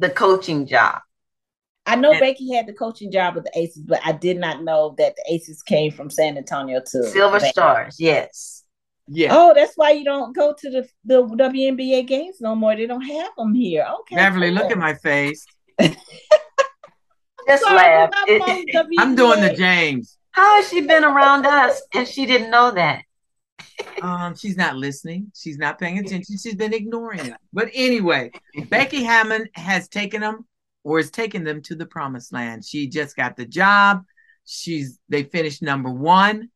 the 0.00 0.10
coaching 0.10 0.66
job. 0.66 1.00
I 1.86 1.94
know 1.94 2.10
And- 2.10 2.18
Becky 2.20 2.52
had 2.52 2.66
the 2.66 2.72
coaching 2.72 3.12
job 3.12 3.36
with 3.36 3.44
the 3.44 3.56
Aces, 3.56 3.82
but 3.82 4.00
I 4.04 4.10
did 4.12 4.38
not 4.38 4.64
know 4.64 4.96
that 4.98 5.14
the 5.14 5.32
Aces 5.32 5.62
came 5.62 5.92
from 5.92 6.10
San 6.10 6.36
Antonio 6.36 6.80
to 6.80 7.04
Silver 7.04 7.38
Vegas. 7.38 7.50
Stars, 7.50 7.96
yes. 8.00 8.55
Yeah. 9.08 9.28
Oh, 9.32 9.52
that's 9.54 9.74
why 9.76 9.92
you 9.92 10.04
don't 10.04 10.34
go 10.34 10.54
to 10.58 10.70
the, 10.70 10.88
the 11.04 11.22
WNBA 11.22 12.06
games 12.06 12.40
no 12.40 12.54
more. 12.54 12.74
They 12.74 12.86
don't 12.86 13.02
have 13.02 13.30
them 13.36 13.54
here. 13.54 13.86
Okay. 14.00 14.16
Beverly, 14.16 14.48
cool. 14.48 14.56
look 14.56 14.72
at 14.72 14.78
my 14.78 14.94
face. 14.94 15.46
Just 17.48 17.62
Sorry, 17.62 17.76
laugh. 17.76 18.10
I'm 18.12 18.64
I'm 18.98 19.14
doing 19.14 19.40
the 19.40 19.54
James. 19.56 20.18
How 20.32 20.56
has 20.56 20.68
she 20.68 20.80
been 20.80 21.04
around 21.04 21.46
us 21.46 21.80
and 21.94 22.06
she 22.06 22.26
didn't 22.26 22.50
know 22.50 22.72
that? 22.72 23.02
Um, 24.02 24.34
she's 24.34 24.56
not 24.56 24.76
listening. 24.76 25.30
She's 25.34 25.58
not 25.58 25.78
paying 25.78 25.98
attention. 25.98 26.36
She's 26.38 26.54
been 26.54 26.74
ignoring 26.74 27.20
it. 27.20 27.34
But 27.52 27.70
anyway, 27.72 28.32
Becky 28.68 29.02
Hammon 29.02 29.48
has 29.54 29.88
taken 29.88 30.20
them 30.20 30.46
or 30.82 30.98
is 30.98 31.10
taking 31.10 31.44
them 31.44 31.62
to 31.62 31.74
the 31.74 31.86
promised 31.86 32.32
land. 32.32 32.64
She 32.64 32.88
just 32.88 33.16
got 33.16 33.36
the 33.36 33.46
job. 33.46 34.04
She's 34.44 34.98
they 35.08 35.24
finished 35.24 35.62
number 35.62 35.90
one. 35.90 36.50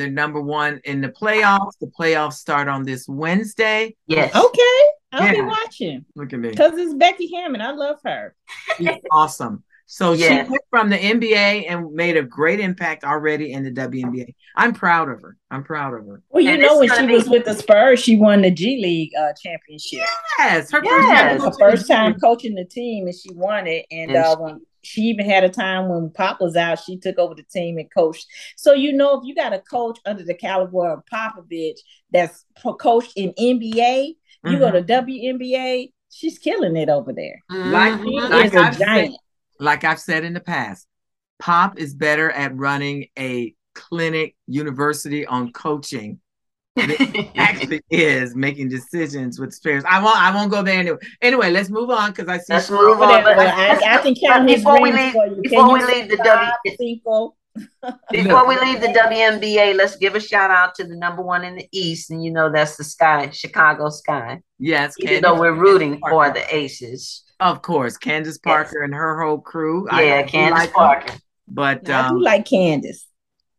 They're 0.00 0.08
number 0.08 0.40
one 0.40 0.80
in 0.84 1.02
the 1.02 1.10
playoffs. 1.10 1.72
The 1.78 1.88
playoffs 1.88 2.32
start 2.34 2.68
on 2.68 2.84
this 2.84 3.06
Wednesday. 3.06 3.94
Yes. 4.06 4.34
Okay. 4.34 4.80
I'll 5.12 5.30
be 5.34 5.42
watching 5.42 6.06
Look 6.16 6.32
at 6.32 6.38
me. 6.38 6.48
because 6.48 6.72
it's 6.78 6.94
Becky 6.94 7.30
Hammon. 7.34 7.60
I 7.60 7.72
love 7.72 7.98
her. 8.04 8.34
She's 8.78 8.88
awesome. 9.12 9.62
So 9.84 10.12
Yes. 10.14 10.46
she 10.46 10.50
went 10.52 10.62
from 10.70 10.88
the 10.88 10.96
NBA 10.96 11.66
and 11.68 11.92
made 11.92 12.16
a 12.16 12.22
great 12.22 12.60
impact 12.60 13.04
already 13.04 13.52
in 13.52 13.62
the 13.64 13.72
WNBA. 13.72 14.34
I'm 14.56 14.72
proud 14.72 15.10
of 15.10 15.20
her. 15.20 15.36
I'm 15.50 15.64
proud 15.64 15.92
of 15.94 16.06
her. 16.06 16.22
Well, 16.30 16.42
you 16.44 16.50
And 16.50 16.62
know, 16.62 16.78
when 16.78 16.88
she 16.96 17.06
be- 17.06 17.12
was 17.12 17.28
with 17.28 17.44
the 17.44 17.54
Spurs, 17.54 17.98
she 18.00 18.16
won 18.16 18.40
the 18.42 18.52
G 18.52 18.80
League 18.80 19.10
uh, 19.20 19.32
championship. 19.42 20.06
Yes, 20.38 20.70
her 20.70 20.80
Yes. 20.82 21.42
her 21.42 21.50
first 21.58 21.88
time 21.88 22.14
coaching 22.20 22.54
the 22.54 22.64
team 22.64 23.06
and 23.06 23.14
she 23.14 23.30
won 23.34 23.66
it. 23.66 23.84
And 23.90 24.12
And 24.12 24.16
uh, 24.24 24.30
she- 24.36 24.42
when 24.42 24.60
she 24.82 25.02
even 25.02 25.28
had 25.28 25.44
a 25.44 25.48
time 25.48 25.88
when 25.88 26.10
Pop 26.10 26.40
was 26.40 26.56
out, 26.56 26.78
she 26.78 26.96
took 26.98 27.18
over 27.18 27.34
the 27.34 27.42
team 27.44 27.78
and 27.78 27.90
coached. 27.92 28.26
So 28.56 28.72
you 28.72 28.92
know, 28.92 29.18
if 29.18 29.24
you 29.24 29.34
got 29.34 29.52
a 29.52 29.60
coach 29.60 29.98
under 30.06 30.22
the 30.24 30.34
caliber 30.34 30.88
of 30.92 31.02
Popovich 31.12 31.78
that's 32.12 32.44
coached 32.78 33.12
in 33.16 33.32
NBA, 33.38 34.14
you 34.46 34.58
go 34.58 34.70
to 34.70 34.82
WNBA, 34.82 35.92
she's 36.10 36.38
killing 36.38 36.76
it 36.76 36.88
over 36.88 37.12
there. 37.12 37.42
Like- 37.50 37.92
Mhm. 38.00 38.04
She 38.04 38.20
Like 38.20 38.46
is 38.46 38.54
a 38.54 38.58
I've 38.58 38.76
said- 38.76 38.86
giant. 38.86 39.16
like 39.58 39.84
I've 39.84 40.00
said 40.00 40.24
in 40.24 40.32
the 40.32 40.40
past, 40.40 40.86
Pop 41.38 41.78
is 41.78 41.94
better 41.94 42.30
at 42.30 42.56
running 42.56 43.08
a 43.18 43.54
clinic 43.74 44.36
university 44.46 45.26
on 45.26 45.52
coaching. 45.52 46.20
Than 46.76 46.90
actually 47.36 47.80
is 47.90 48.36
making 48.36 48.68
decisions 48.68 49.40
with 49.40 49.52
Spurs. 49.52 49.82
I 49.88 50.02
won't. 50.02 50.16
I 50.16 50.34
won't 50.34 50.50
go 50.50 50.62
there 50.62 50.78
anyway. 50.78 50.98
Anyway, 51.20 51.50
let's 51.50 51.68
move 51.68 51.90
on 51.90 52.10
because 52.10 52.28
I 52.28 52.38
see. 52.38 52.52
Let's 52.52 52.70
move 52.70 52.92
on. 52.92 52.98
Whatever. 52.98 53.34
But, 53.34 53.48
I, 53.48 53.98
I 53.98 54.02
can 54.02 54.14
count 54.14 54.46
before 54.46 54.80
we 54.80 54.92
leave, 54.92 55.12
before 55.42 55.72
we 55.72 55.84
leave 55.84 56.08
the 56.08 56.16
five, 56.16 56.52
W, 56.64 56.76
cinco? 56.76 57.34
before 58.12 58.46
we 58.46 58.58
leave 58.60 58.80
the 58.80 58.88
WNBA, 58.88 59.76
let's 59.76 59.96
give 59.96 60.14
a 60.14 60.20
shout 60.20 60.50
out 60.50 60.74
to 60.76 60.84
the 60.84 60.94
number 60.94 61.22
one 61.22 61.44
in 61.44 61.56
the 61.56 61.68
East, 61.72 62.10
and 62.10 62.24
you 62.24 62.30
know 62.30 62.50
that's 62.50 62.76
the 62.76 62.84
Sky, 62.84 63.30
Chicago 63.30 63.88
Sky. 63.88 64.40
Yes, 64.58 64.94
Even 64.98 65.14
Candace- 65.14 65.30
though 65.30 65.40
we're 65.40 65.54
rooting 65.54 65.98
for 65.98 66.30
the 66.30 66.54
Aces. 66.54 67.24
Of 67.40 67.62
course, 67.62 67.96
Candace 67.96 68.38
Parker 68.38 68.82
and 68.82 68.94
her 68.94 69.20
whole 69.20 69.38
crew. 69.38 69.88
Yeah, 69.92 70.22
do 70.22 70.28
Candace 70.28 70.58
like 70.58 70.68
them, 70.68 70.74
Parker. 70.74 71.14
But 71.48 71.90
I 71.90 72.08
do 72.08 72.14
um, 72.16 72.20
like 72.20 72.46
Candace. 72.46 73.06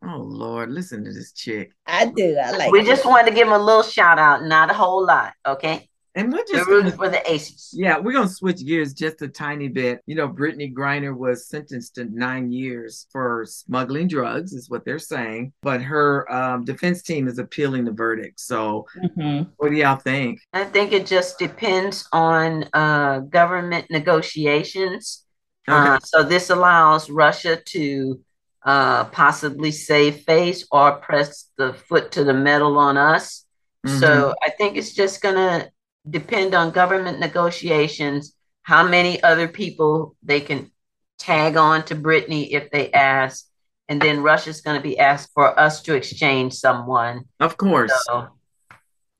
Oh 0.04 0.18
Lord, 0.18 0.70
listen 0.70 1.04
to 1.04 1.12
this 1.12 1.32
chick. 1.32 1.72
I 1.86 2.06
do. 2.06 2.36
I 2.36 2.50
like. 2.52 2.72
We 2.72 2.80
it. 2.80 2.86
just 2.86 3.04
wanted 3.04 3.30
to 3.30 3.34
give 3.36 3.46
him 3.46 3.52
a 3.52 3.58
little 3.58 3.82
shout 3.84 4.18
out, 4.18 4.44
not 4.44 4.70
a 4.70 4.74
whole 4.74 5.04
lot. 5.06 5.32
Okay. 5.46 5.88
And 6.14 6.30
we're 6.30 6.40
We're 6.40 6.58
just 6.58 6.68
rooting 6.68 6.90
gonna, 6.90 6.96
for 6.96 7.08
the 7.08 7.30
Aces. 7.32 7.70
yeah, 7.72 7.98
we're 7.98 8.12
gonna 8.12 8.28
switch 8.28 8.66
gears 8.66 8.92
just 8.92 9.22
a 9.22 9.28
tiny 9.28 9.68
bit. 9.68 10.00
You 10.04 10.14
know, 10.14 10.28
Brittney 10.28 10.70
Griner 10.70 11.16
was 11.16 11.46
sentenced 11.48 11.94
to 11.94 12.04
nine 12.04 12.52
years 12.52 13.06
for 13.10 13.46
smuggling 13.48 14.08
drugs, 14.08 14.52
is 14.52 14.68
what 14.68 14.84
they're 14.84 14.98
saying. 14.98 15.54
But 15.62 15.80
her 15.80 16.30
um, 16.30 16.66
defense 16.66 17.00
team 17.02 17.28
is 17.28 17.38
appealing 17.38 17.86
the 17.86 17.92
verdict. 17.92 18.40
So, 18.40 18.84
Mhm. 19.16 19.48
what 19.56 19.70
do 19.70 19.76
y'all 19.76 19.96
think? 19.96 20.40
I 20.52 20.64
think 20.64 20.92
it 20.92 21.06
just 21.06 21.38
depends 21.38 22.06
on 22.12 22.68
uh, 22.74 23.20
government 23.20 23.86
negotiations. 23.88 25.24
Uh, 25.68 25.98
so 26.04 26.22
this 26.22 26.50
allows 26.50 27.08
Russia 27.08 27.56
to 27.68 28.20
uh, 28.64 29.04
possibly 29.06 29.72
save 29.72 30.20
face 30.20 30.66
or 30.70 30.92
press 30.92 31.50
the 31.56 31.72
foot 31.74 32.12
to 32.12 32.24
the 32.24 32.34
metal 32.34 32.78
on 32.78 32.96
us. 32.96 33.44
Mm-hmm. 33.86 33.98
So 33.98 34.34
I 34.44 34.50
think 34.50 34.76
it's 34.76 34.94
just 34.94 35.20
going 35.20 35.34
to 35.34 35.70
depend 36.08 36.54
on 36.54 36.70
government 36.70 37.18
negotiations, 37.18 38.34
how 38.62 38.86
many 38.86 39.22
other 39.22 39.48
people 39.48 40.14
they 40.22 40.40
can 40.40 40.70
tag 41.18 41.56
on 41.56 41.84
to 41.86 41.96
Brittney 41.96 42.48
if 42.52 42.70
they 42.70 42.90
ask. 42.92 43.46
And 43.88 44.00
then 44.00 44.22
Russia's 44.22 44.60
going 44.60 44.76
to 44.76 44.82
be 44.82 44.98
asked 44.98 45.30
for 45.34 45.58
us 45.58 45.82
to 45.82 45.94
exchange 45.94 46.54
someone. 46.54 47.24
of 47.40 47.56
course. 47.56 47.92
So 48.06 48.28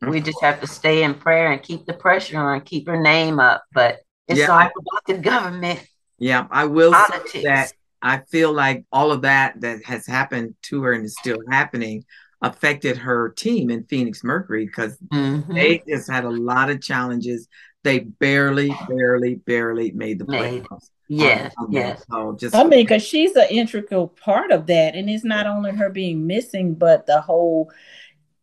we 0.02 0.20
just 0.20 0.40
have 0.40 0.60
to 0.60 0.66
stay 0.66 1.02
in 1.02 1.14
prayer 1.14 1.52
and 1.52 1.62
keep 1.62 1.84
the 1.84 1.92
pressure 1.92 2.38
on, 2.38 2.60
keep 2.62 2.86
her 2.86 3.00
name 3.00 3.38
up. 3.38 3.64
But 3.72 4.00
it's 4.28 4.38
Yeah. 4.40 4.50
all 4.50 4.60
about 4.60 5.04
the 5.06 5.18
government 5.18 5.84
Yeah, 6.18 6.46
I 6.50 6.66
will 6.66 6.94
say 6.94 7.42
that 7.42 7.72
I 8.02 8.18
feel 8.30 8.52
like 8.52 8.84
all 8.92 9.12
of 9.12 9.22
that 9.22 9.60
that 9.60 9.84
has 9.84 10.06
happened 10.06 10.54
to 10.62 10.82
her 10.82 10.92
and 10.92 11.04
is 11.04 11.16
still 11.16 11.38
happening 11.50 12.04
affected 12.42 12.96
her 12.98 13.30
team 13.30 13.70
in 13.70 13.84
Phoenix 13.84 14.24
Mercury 14.24 14.66
because 14.66 14.98
Mhm. 15.12 15.54
they 15.54 15.82
just 15.88 16.10
had 16.10 16.24
a 16.24 16.30
lot 16.30 16.70
of 16.70 16.82
challenges. 16.82 17.48
They 17.84 18.00
barely, 18.00 18.70
barely, 18.88 19.36
barely 19.36 19.92
made 19.92 20.18
the 20.18 20.24
Made. 20.26 20.64
playoffs. 20.64 20.90
yes, 21.08 21.54
Um, 21.58 21.68
yes. 21.70 22.04
So 22.10 22.36
just 22.38 22.54
I 22.54 22.64
mean, 22.64 22.84
because 22.84 23.02
she's 23.04 23.34
an 23.36 23.48
integral 23.50 24.08
part 24.08 24.50
of 24.50 24.66
that, 24.66 24.94
and 24.94 25.08
it's 25.08 25.24
not 25.24 25.46
only 25.46 25.72
her 25.72 25.90
being 25.90 26.26
missing, 26.26 26.74
but 26.74 27.06
the 27.06 27.20
whole 27.20 27.70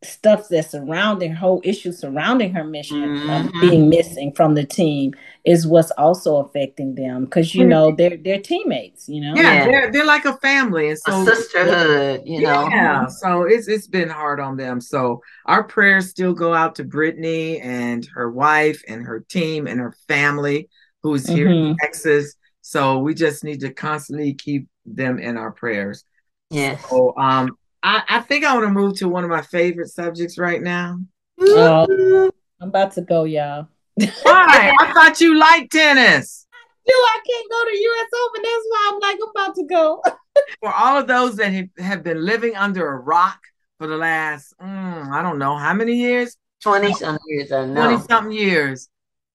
stuff 0.01 0.47
that's 0.49 0.71
surrounding 0.71 1.33
whole 1.33 1.61
issue 1.65 1.91
surrounding 1.91 2.53
her 2.53 2.63
mission 2.63 3.17
Mhm. 3.17 3.51
being 3.59 3.89
missing 3.89 4.31
from 4.31 4.55
the 4.55 4.63
team 4.63 5.13
is 5.43 5.67
what's 5.67 5.91
also 5.91 6.37
affecting 6.37 6.95
them 6.95 7.25
because 7.25 7.53
you 7.53 7.65
know 7.65 7.93
they're 7.97 8.15
they're 8.15 8.39
teammates 8.39 9.09
you 9.09 9.19
know 9.19 9.33
yeah, 9.35 9.53
Yeah. 9.53 9.65
they're 9.65 9.91
they're 9.91 10.05
like 10.05 10.23
a 10.25 10.37
family, 10.37 10.87
and 10.89 10.97
A 11.05 11.11
sisterhood, 11.25 12.21
you 12.25 12.41
know. 12.41 12.69
Yeah, 12.71 13.07
so 13.07 13.43
it's 13.43 13.67
it's 13.67 13.87
been 13.87 14.09
hard 14.09 14.39
on 14.39 14.55
them. 14.55 14.79
So 14.79 15.21
our 15.45 15.63
prayers 15.63 16.09
still 16.09 16.33
go 16.33 16.53
out 16.53 16.75
to 16.75 16.85
Brittney 16.85 17.59
and 17.63 18.05
her 18.15 18.31
wife 18.31 18.81
and 18.87 19.05
her 19.05 19.19
team 19.27 19.67
and 19.67 19.79
her 19.81 19.93
family 20.07 20.69
who's 21.03 21.27
here 21.27 21.49
in 21.49 21.73
Mhm. 21.73 21.75
Texas. 21.81 22.35
So 22.61 22.99
we 22.99 23.13
just 23.13 23.43
need 23.43 23.59
to 23.61 23.73
constantly 23.73 24.33
keep 24.33 24.67
them 24.85 25.19
in 25.19 25.35
our 25.37 25.51
prayers. 25.51 26.05
Yes. 26.49 26.81
So 26.89 27.13
um 27.17 27.57
I, 27.81 28.03
I 28.09 28.19
think 28.21 28.43
I 28.43 28.53
want 28.53 28.65
to 28.65 28.73
move 28.73 28.97
to 28.97 29.09
one 29.09 29.23
of 29.23 29.29
my 29.29 29.41
favorite 29.41 29.89
subjects 29.89 30.37
right 30.37 30.61
now. 30.61 30.99
Oh. 31.41 32.31
i'm 32.61 32.67
about 32.67 32.91
to 32.93 33.01
go 33.01 33.23
y'all 33.23 33.67
Why? 33.95 34.73
I 34.79 34.91
thought 34.93 35.21
you 35.21 35.37
liked 35.39 35.71
tennis. 35.71 36.45
Dude, 36.85 36.93
I 36.93 37.19
can't 37.25 37.49
go 37.49 37.65
to 37.65 37.77
US 37.77 38.09
Open. 38.25 38.41
That's 38.41 38.65
why 38.69 38.91
I'm 38.91 38.99
like, 38.99 39.17
I'm 39.21 39.29
about 39.29 39.55
to 39.55 39.63
go. 39.65 40.03
For 40.61 40.73
all 40.73 40.97
of 40.97 41.07
those 41.07 41.35
that 41.37 41.53
have- 41.53 41.69
have 41.77 42.03
been 42.03 42.25
living 42.25 42.55
under 42.55 42.87
a 42.87 42.97
rock 42.97 43.39
for 43.77 43.87
the 43.87 43.97
last, 43.97 44.53
mm, 44.61 45.11
I 45.11 45.21
don't 45.21 45.37
know 45.39 45.55
how 45.55 45.73
many 45.73 45.93
years, 45.93 46.35
20 46.63 46.93
some 46.93 47.17
years, 47.27 47.51
I 47.51 47.65
20 47.65 47.99
something 48.03 48.31
years, 48.31 48.89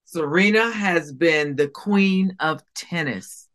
Serena 0.05 0.71
has 0.71 1.11
been 1.11 1.55
the 1.55 1.67
queen 1.67 2.35
of 2.39 2.61
tennis. 2.75 3.47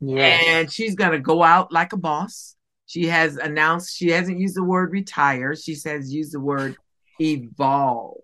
Yes. 0.00 0.42
And 0.46 0.72
she's 0.72 0.94
going 0.94 1.12
to 1.12 1.18
go 1.18 1.42
out 1.42 1.72
like 1.72 1.92
a 1.92 1.98
boss. 1.98 2.56
She 2.90 3.06
has 3.06 3.36
announced, 3.36 3.96
she 3.96 4.08
hasn't 4.10 4.40
used 4.40 4.56
the 4.56 4.64
word 4.64 4.90
retire. 4.90 5.54
She 5.54 5.76
says 5.76 6.12
use 6.12 6.30
the 6.32 6.40
word 6.40 6.74
evolve. 7.20 8.16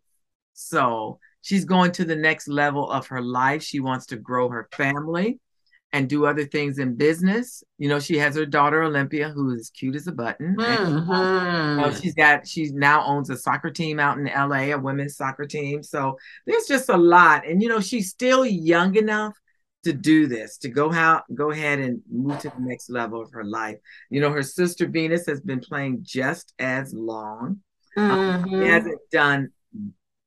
So 0.55 1.21
she's 1.41 1.65
going 1.65 1.93
to 1.93 2.05
the 2.05 2.17
next 2.17 2.49
level 2.49 2.91
of 2.91 3.07
her 3.07 3.23
life. 3.23 3.63
She 3.63 3.79
wants 3.79 4.07
to 4.07 4.17
grow 4.17 4.49
her 4.49 4.69
family 4.73 5.39
and 5.93 6.09
do 6.09 6.27
other 6.27 6.45
things 6.45 6.81
in 6.81 6.97
business. 6.97 7.63
You 7.79 7.89
know, 7.89 8.01
she 8.01 8.19
has 8.19 8.35
her 8.35 8.45
daughter 8.45 8.83
Olympia, 8.83 9.29
who 9.29 9.55
is 9.55 9.71
cute 9.71 9.95
as 9.95 10.09
a 10.09 10.13
button. 10.13 10.57
And, 10.59 11.07
Mhm. 11.07 11.85
uh, 11.85 11.93
she's 11.93 12.17
got 12.17 12.45
she 12.49 12.73
now 12.73 13.05
owns 13.07 13.31
a 13.31 13.37
soccer 13.37 13.71
team 13.71 14.01
out 14.01 14.19
in 14.19 14.27
LA, 14.27 14.73
a 14.73 14.79
women's 14.81 15.17
soccer 15.17 15.47
team. 15.47 15.85
So 15.85 16.19
there's 16.45 16.67
just 16.67 16.89
a 16.89 16.97
lot. 16.97 17.47
And 17.47 17.63
you 17.63 17.69
know, 17.69 17.79
she's 17.81 18.11
still 18.11 18.45
young 18.45 18.97
enough 18.97 19.39
to 19.87 19.93
do 19.93 20.27
this, 20.27 20.59
to 20.59 20.69
go 20.69 20.93
out, 20.93 21.23
go 21.35 21.51
ahead 21.51 21.79
and 21.79 22.01
move 22.11 22.39
to 22.41 22.51
the 22.51 22.61
next 22.61 22.91
level 22.91 23.21
of 23.23 23.31
her 23.33 23.45
life. 23.45 23.79
You 24.11 24.21
know, 24.21 24.31
her 24.31 24.43
sister 24.43 24.87
Venus 24.87 25.27
has 25.27 25.41
been 25.41 25.61
playing 25.61 26.01
just 26.03 26.53
as 26.59 26.93
long. 26.93 27.61
She 27.95 28.01
Mhm. 28.01 28.67
hasn't 28.67 29.01
done 29.11 29.49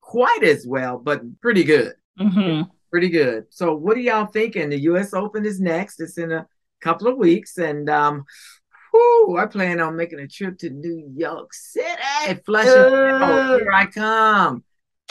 quite 0.01 0.43
as 0.43 0.65
well, 0.65 0.97
but 0.97 1.21
pretty 1.41 1.63
good. 1.63 1.93
Mm-hmm. 2.19 2.69
Pretty 2.89 3.09
good. 3.09 3.45
So 3.51 3.75
what 3.75 3.95
are 3.97 4.01
y'all 4.01 4.25
thinking? 4.25 4.69
The 4.69 4.79
US 4.91 5.13
Open 5.13 5.45
is 5.45 5.59
next. 5.59 5.99
It's 6.01 6.17
in 6.17 6.31
a 6.31 6.47
couple 6.81 7.07
of 7.07 7.17
weeks. 7.17 7.57
And 7.59 7.87
um 7.89 8.23
whew, 8.91 9.37
I 9.37 9.45
plan 9.45 9.79
on 9.79 9.95
making 9.95 10.19
a 10.19 10.27
trip 10.27 10.57
to 10.59 10.69
New 10.71 11.11
York 11.15 11.53
City. 11.53 12.41
Flushing. 12.45 12.71
Oh, 12.75 13.57
here 13.59 13.71
I 13.71 13.85
come. 13.85 14.63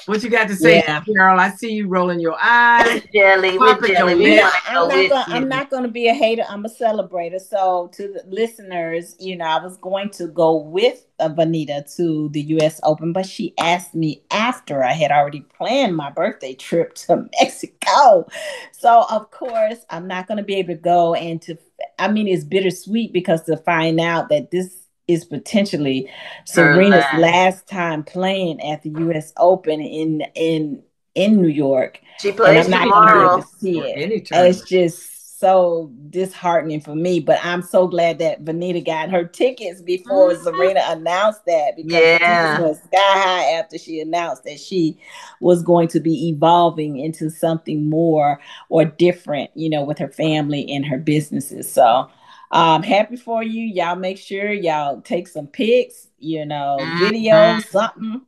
What 0.07 0.22
you 0.22 0.30
got 0.30 0.49
to 0.49 0.57
say, 0.57 0.76
Yeah. 0.78 1.03
Carol? 1.05 1.38
I 1.38 1.51
see 1.51 1.72
you 1.72 1.86
rolling 1.86 2.18
your 2.18 2.36
eyes. 2.40 3.03
Jelly, 3.12 3.59
with 3.59 3.80
jelly. 3.86 3.92
your 3.92 4.07
We 4.16 4.36
lip. 4.36 4.42
want 4.42 4.55
to 4.55 4.70
I'm 4.70 4.88
not, 4.88 5.09
gonna. 5.11 5.24
I'm 5.36 5.49
not 5.49 5.70
gonna 5.70 5.88
be 5.88 6.09
a 6.09 6.14
hater. 6.14 6.44
I'm 6.49 6.64
a 6.64 6.68
celebrator. 6.68 7.40
So 7.40 7.90
to 7.92 8.03
the 8.09 8.22
listeners, 8.26 9.16
you 9.18 9.36
know, 9.36 9.44
I 9.44 9.62
was 9.62 9.76
going 9.78 10.09
to 10.11 10.28
go 10.28 10.57
with 10.57 11.05
uh, 11.20 11.28
Venita 11.28 11.94
to 11.96 12.30
the 12.30 12.40
U.S. 12.42 12.80
Open, 12.84 13.12
but 13.12 13.26
she 13.26 13.53
asked 13.59 13.94
me 13.94 14.22
after 14.30 14.82
I 14.82 14.92
had 14.92 15.11
already 15.11 15.40
planned 15.40 15.94
my 15.96 16.11
birthday 16.11 16.55
trip 16.55 16.94
to 16.94 17.28
Mexico. 17.40 18.26
So 18.72 19.05
of 19.11 19.30
course, 19.30 19.78
I'm 19.90 20.07
not 20.09 20.26
gonna 20.26 20.42
be 20.44 20.55
able 20.55 20.74
to 20.74 20.80
go. 20.80 21.14
And 21.14 21.42
to, 21.42 21.59
I 21.99 22.09
mean, 22.09 22.28
it's 22.28 22.44
bittersweet 22.44 23.12
because 23.12 23.42
to 23.42 23.59
find 23.59 24.01
out 24.01 24.30
that 24.30 24.51
this 24.51 24.74
is 25.09 25.24
potentially 25.24 26.09
Serena's 26.44 27.02
last. 27.12 27.18
last 27.18 27.66
time 27.66 28.04
playing 28.04 28.61
at 28.62 28.82
the 28.82 28.90
U.S. 28.90 29.32
Open 29.38 29.80
in 29.80 30.22
in 30.34 30.82
in 31.14 31.40
New 31.42 31.48
York 31.48 32.00
She 32.20 32.28
and 32.30 32.40
I'm 32.40 32.70
not 32.70 32.88
gonna 32.88 33.11
tomorrow. 33.11 33.32
able 33.34 33.42
to 33.42 33.48
see 33.59 33.80
it. 33.80 34.30
It's 34.30 34.61
just 34.68 35.40
so 35.40 35.90
disheartening 36.11 36.80
for 36.80 36.94
me. 36.96 37.20
But 37.20 37.38
I'm 37.44 37.62
so 37.62 37.86
glad 37.86 38.18
that 38.18 38.44
Venita 38.44 38.84
got 38.84 39.11
her 39.11 39.24
tickets 39.24 39.80
before 39.80 40.32
Mhm. 40.32 40.42
Serena 40.42 40.80
announced 40.88 41.44
that 41.46 41.76
because 41.76 41.92
the 41.92 41.98
Yeah. 41.98 42.18
tickets 42.18 42.61
went 42.61 42.76
sky 42.76 43.20
high 43.20 43.50
after 43.52 43.78
she 43.78 44.00
announced 44.00 44.44
that 44.44 44.59
she 44.61 44.98
was 45.40 45.62
going 45.62 45.88
to 45.88 46.00
be 46.00 46.28
evolving 46.28 46.98
into 46.98 47.30
something 47.30 47.88
more 47.88 48.40
or 48.68 48.84
different, 48.84 49.50
you 49.54 49.70
know, 49.70 49.84
with 49.84 49.98
her 49.98 50.09
family 50.09 50.68
and 50.72 50.84
her 50.86 50.98
businesses. 50.98 51.70
So 51.70 52.09
um 52.51 52.82
happy 52.82 53.16
for 53.16 53.42
you. 53.42 53.64
Y'all 53.64 53.96
make 53.96 54.18
sure 54.18 54.53
y'all 54.53 55.01
take 55.03 55.28
some 55.28 55.46
pics, 55.46 56.09
you 56.18 56.46
know, 56.46 56.78
Mhm. 56.80 56.99
videos, 57.01 57.62
something. 57.62 58.22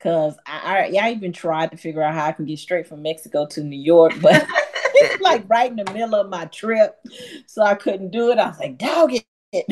Cause 0.00 0.36
I, 0.46 0.90
I, 0.94 1.06
I 1.08 1.10
even 1.12 1.32
tried 1.32 1.70
to 1.72 1.76
figure 1.78 2.02
out 2.02 2.14
how 2.14 2.26
I 2.26 2.32
can 2.32 2.44
get 2.44 2.58
straight 2.58 2.86
from 2.86 3.02
Mexico 3.02 3.46
to 3.48 3.64
New 3.64 3.80
York, 3.80 4.12
but 4.22 4.46
it's 4.94 5.20
like 5.20 5.48
right 5.48 5.70
in 5.70 5.76
the 5.76 5.92
middle 5.92 6.14
of 6.16 6.28
my 6.28 6.44
trip, 6.46 6.96
so 7.46 7.62
I 7.62 7.74
couldn't 7.74 8.10
do 8.10 8.30
it. 8.30 8.38
I 8.38 8.48
was 8.48 8.58
like, 8.58 8.78
dog 8.78 9.12
it. 9.52 9.66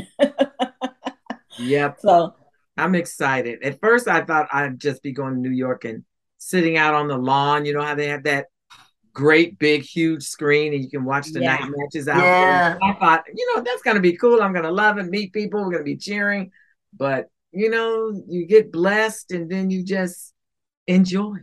Yep. 1.57 1.99
so 2.01 2.35
I'm 2.77 2.95
excited. 2.95 3.63
At 3.63 3.81
first, 3.81 4.09
I 4.09 4.25
thought 4.25 4.49
I'd 4.53 4.81
just 4.81 5.03
be 5.03 5.13
going 5.13 5.35
to 5.35 5.41
New 5.41 5.51
York 5.55 5.85
and 5.85 6.05
sitting 6.39 6.77
out 6.77 6.95
on 6.95 7.09
the 7.09 7.17
lawn. 7.17 7.65
You 7.65 7.75
know 7.75 7.83
how 7.83 7.95
they 7.95 8.09
have 8.09 8.25
that 8.25 8.47
great, 9.15 9.59
big, 9.59 9.83
huge 9.83 10.25
screen 10.25 10.75
and 10.75 10.83
you 10.83 10.91
can 10.91 11.05
watch 11.05 11.29
the 11.33 11.41
Yeah. 11.41 11.57
night 11.57 11.71
matches 11.75 12.09
out 12.09 12.23
Yeah. 12.25 12.41
there. 12.71 12.79
I 12.83 12.93
thought, 12.99 13.25
you 13.33 13.55
know, 13.55 13.63
that's 13.63 13.83
going 13.83 13.95
to 13.95 14.03
be 14.03 14.17
cool. 14.17 14.43
I'm 14.43 14.53
going 14.53 14.65
to 14.65 14.73
love 14.73 14.99
it, 14.99 15.05
meet 15.05 15.33
people. 15.33 15.61
We're 15.61 15.71
going 15.71 15.79
to 15.79 15.85
be 15.85 15.97
cheering. 15.97 16.51
But, 16.97 17.29
you 17.53 17.71
know, 17.71 18.13
you 18.29 18.47
get 18.47 18.73
blessed 18.73 19.31
and 19.33 19.49
then 19.51 19.71
you 19.71 19.85
just 19.85 20.35
enjoy. 20.87 21.37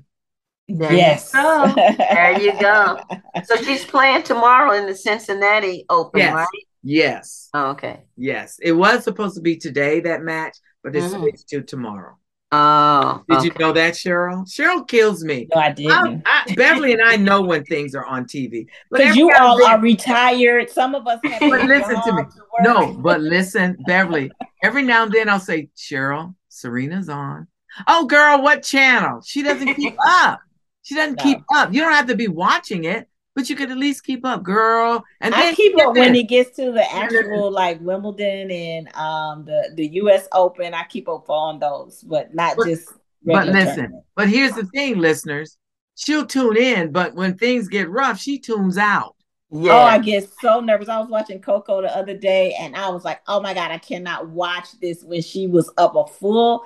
There 0.67 0.93
yes, 0.93 1.31
you 1.33 1.41
go. 1.41 1.73
There 1.97 2.39
you 2.41 2.59
go. 2.59 2.99
So 3.45 3.55
she's 3.57 3.83
playing 3.83 4.23
tomorrow 4.23 4.71
in 4.77 4.85
the 4.85 4.95
Cincinnati 4.95 5.85
Open, 5.89 6.19
Yes. 6.19 6.33
right? 6.33 6.47
Yes. 6.83 7.49
Oh, 7.53 7.71
okay. 7.71 8.03
Yes. 8.17 8.57
It 8.61 8.71
was 8.73 9.03
supposed 9.03 9.35
to 9.35 9.41
be 9.41 9.57
today, 9.57 10.01
that 10.01 10.21
match, 10.23 10.57
but 10.83 10.95
it's 10.95 11.13
Mhm. 11.13 11.19
switched 11.19 11.47
to 11.49 11.61
tomorrow. 11.61 12.17
Oh, 12.53 13.23
Did 13.29 13.37
okay. 13.37 13.45
you 13.45 13.51
know 13.59 13.71
that, 13.71 13.93
Cheryl? 13.93 14.45
Cheryl 14.45 14.85
kills 14.87 15.23
me. 15.23 15.47
No, 15.55 15.61
I 15.61 15.67
I, 15.67 15.71
didn't. 15.71 16.23
I, 16.25 16.53
Beverly 16.55 16.91
and 16.93 17.01
I 17.01 17.15
know 17.15 17.41
when 17.41 17.63
things 17.63 17.95
are 17.95 18.05
on 18.05 18.25
TV. 18.25 18.65
Because 18.91 19.15
you 19.15 19.31
all 19.39 19.57
then- 19.57 19.69
are 19.71 19.79
retired. 19.79 20.69
Some 20.69 20.93
of 20.93 21.07
us 21.07 21.19
have 21.23 21.39
But 21.39 21.63
listen 21.65 22.01
to 22.03 22.13
me. 22.13 22.23
to. 22.23 22.63
No, 22.63 22.93
but 22.93 23.21
listen, 23.21 23.77
Beverly, 23.87 24.31
every 24.63 24.83
now 24.83 25.03
and 25.03 25.11
then 25.13 25.29
I'll 25.29 25.39
say, 25.39 25.69
Cheryl, 25.77 26.35
Serena's 26.49 27.07
on. 27.07 27.47
Oh, 27.87 28.05
girl, 28.05 28.41
what 28.41 28.63
channel? 28.63 29.21
She 29.25 29.43
doesn't 29.43 29.75
keep 29.75 29.95
up. 30.05 30.41
She 30.83 30.95
doesn't 30.95 31.19
No. 31.19 31.23
keep 31.23 31.39
up. 31.55 31.73
You 31.73 31.79
don't 31.81 31.93
have 31.93 32.07
to 32.07 32.15
be 32.15 32.27
watching 32.27 32.83
it, 32.83 33.07
but 33.41 33.49
you 33.49 33.55
could 33.55 33.71
at 33.71 33.77
least 33.77 34.03
keep 34.03 34.23
up, 34.25 34.43
girl. 34.43 35.03
And 35.19 35.33
I 35.33 35.53
keep 35.53 35.77
up 35.79 35.95
when 35.95 36.15
it 36.15 36.29
gets 36.29 36.55
to 36.57 36.71
the 36.71 36.89
actual 36.93 37.51
like 37.51 37.79
Wimbledon 37.81 38.51
and 38.51 38.95
um 38.95 39.45
the 39.45 39.71
the 39.75 39.87
U.S. 39.87 40.27
Open. 40.31 40.73
I 40.73 40.83
keep 40.83 41.09
up 41.09 41.29
on 41.29 41.59
those, 41.59 42.03
but 42.03 42.33
not 42.33 42.57
But- 42.57 42.67
just. 42.67 42.89
But 43.23 43.47
listen, 43.47 43.75
tournament. 43.75 44.05
but 44.15 44.29
here's 44.29 44.53
the 44.53 44.65
thing, 44.65 44.97
listeners. 44.97 45.57
She'll 45.95 46.25
tune 46.25 46.57
in, 46.57 46.91
but 46.91 47.13
when 47.13 47.37
things 47.37 47.67
get 47.67 47.87
rough, 47.87 48.19
she 48.19 48.39
tunes 48.39 48.79
out. 48.79 49.15
Yeah. 49.51 49.73
Oh, 49.73 49.81
I 49.81 49.99
get 49.99 50.27
so 50.41 50.59
nervous. 50.59 50.89
I 50.89 50.97
was 50.99 51.07
watching 51.09 51.39
Coco 51.39 51.81
the 51.83 51.95
other 51.95 52.17
day, 52.17 52.55
and 52.59 52.75
I 52.75 52.89
was 52.89 53.03
like, 53.05 53.21
"Oh 53.27 53.39
my 53.39 53.53
god, 53.53 53.69
I 53.69 53.77
cannot 53.77 54.29
watch 54.29 54.69
this." 54.81 55.03
When 55.03 55.21
she 55.21 55.45
was 55.45 55.71
up 55.77 55.95
a 55.95 56.07
full 56.07 56.63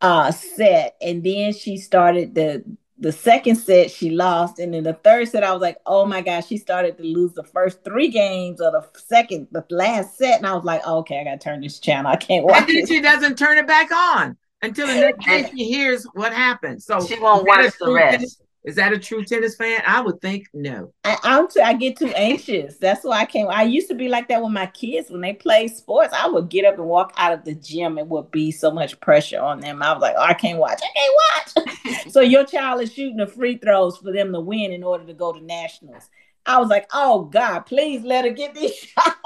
uh 0.00 0.30
set, 0.30 0.96
and 1.02 1.22
then 1.22 1.52
she 1.52 1.76
started 1.76 2.34
the 2.34 2.64
the 3.00 3.12
second 3.12 3.56
set, 3.56 3.90
she 3.90 4.10
lost, 4.10 4.58
and 4.60 4.74
then 4.74 4.84
the 4.84 4.94
third 4.94 5.28
set, 5.28 5.44
I 5.44 5.52
was 5.52 5.62
like, 5.62 5.78
"Oh 5.86 6.06
my 6.06 6.20
god," 6.22 6.42
she 6.46 6.58
started 6.58 6.96
to 6.98 7.04
lose 7.04 7.34
the 7.34 7.44
first 7.44 7.84
three 7.84 8.08
games 8.08 8.60
of 8.60 8.72
the 8.74 8.86
second, 9.00 9.48
the 9.52 9.64
last 9.70 10.18
set, 10.18 10.38
and 10.38 10.46
I 10.46 10.54
was 10.54 10.64
like, 10.64 10.82
oh, 10.86 10.98
"Okay, 11.00 11.20
I 11.20 11.24
gotta 11.24 11.38
turn 11.38 11.62
this 11.62 11.80
channel. 11.80 12.12
I 12.12 12.16
can't 12.16 12.44
watch 12.44 12.58
And 12.58 12.66
watch 12.66 12.74
then 12.74 12.84
it." 12.84 12.88
she 12.88 13.00
doesn't 13.00 13.38
turn 13.38 13.58
it 13.58 13.66
back 13.66 13.90
on 13.92 14.36
until 14.62 14.86
the 14.86 14.96
next 14.96 15.24
day 15.26 15.44
she 15.50 15.64
hears 15.64 16.04
what 16.14 16.32
happened. 16.32 16.82
So 16.82 17.00
She 17.00 17.18
won't 17.18 17.42
is 17.42 17.44
that 17.44 17.64
a 17.66 17.72
watch 17.72 17.78
the 17.78 17.90
rest. 17.90 18.42
Is 18.62 18.76
that 18.76 18.92
a 18.92 18.98
true 18.98 19.24
tennis 19.24 19.56
fan? 19.56 19.80
I 19.86 20.02
would 20.02 20.20
think 20.20 20.48
no. 20.52 20.92
I, 21.04 21.16
I'm 21.22 21.48
too, 21.48 21.60
I 21.60 21.72
get 21.72 21.96
too 21.96 22.12
anxious. 22.14 22.76
That's 22.76 23.04
why 23.04 23.20
I 23.20 23.24
can't. 23.24 23.48
I 23.48 23.62
used 23.62 23.88
to 23.88 23.94
be 23.94 24.08
like 24.08 24.28
that 24.28 24.42
with 24.42 24.52
my 24.52 24.66
kids 24.66 25.10
when 25.10 25.22
they 25.22 25.32
play 25.32 25.66
sports. 25.68 26.12
I 26.12 26.28
would 26.28 26.50
get 26.50 26.66
up 26.66 26.74
and 26.74 26.86
walk 26.86 27.14
out 27.16 27.32
of 27.32 27.44
the 27.44 27.54
gym. 27.54 27.96
It 27.96 28.06
would 28.06 28.30
be 28.30 28.50
so 28.50 28.70
much 28.70 29.00
pressure 29.00 29.40
on 29.40 29.60
them. 29.60 29.82
I 29.82 29.92
was 29.94 30.02
like, 30.02 30.14
oh, 30.18 30.22
I 30.22 30.34
can't 30.34 30.58
watch. 30.58 30.80
I 30.82 31.56
can't 31.64 31.74
watch. 31.86 32.08
so 32.12 32.20
your 32.20 32.44
child 32.44 32.82
is 32.82 32.92
shooting 32.92 33.16
the 33.16 33.26
free 33.26 33.56
throws 33.56 33.96
for 33.96 34.12
them 34.12 34.32
to 34.32 34.40
win 34.40 34.72
in 34.72 34.84
order 34.84 35.06
to 35.06 35.14
go 35.14 35.32
to 35.32 35.40
nationals. 35.40 36.10
I 36.44 36.58
was 36.58 36.68
like, 36.68 36.86
oh 36.92 37.24
God, 37.24 37.60
please 37.60 38.02
let 38.02 38.26
her 38.26 38.30
get 38.30 38.54
these 38.54 38.74
shots. 38.74 39.16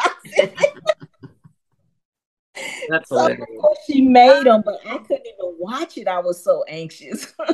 That's 2.89 3.09
so 3.09 3.17
hilarious. 3.17 3.41
of 3.41 3.61
course 3.61 3.79
she 3.87 4.03
made 4.03 4.45
them, 4.45 4.63
but 4.65 4.79
I 4.87 4.99
couldn't 4.99 5.27
even 5.27 5.57
watch 5.59 5.99
it. 5.99 6.07
I 6.07 6.21
was 6.21 6.43
so 6.43 6.65
anxious. 6.69 7.35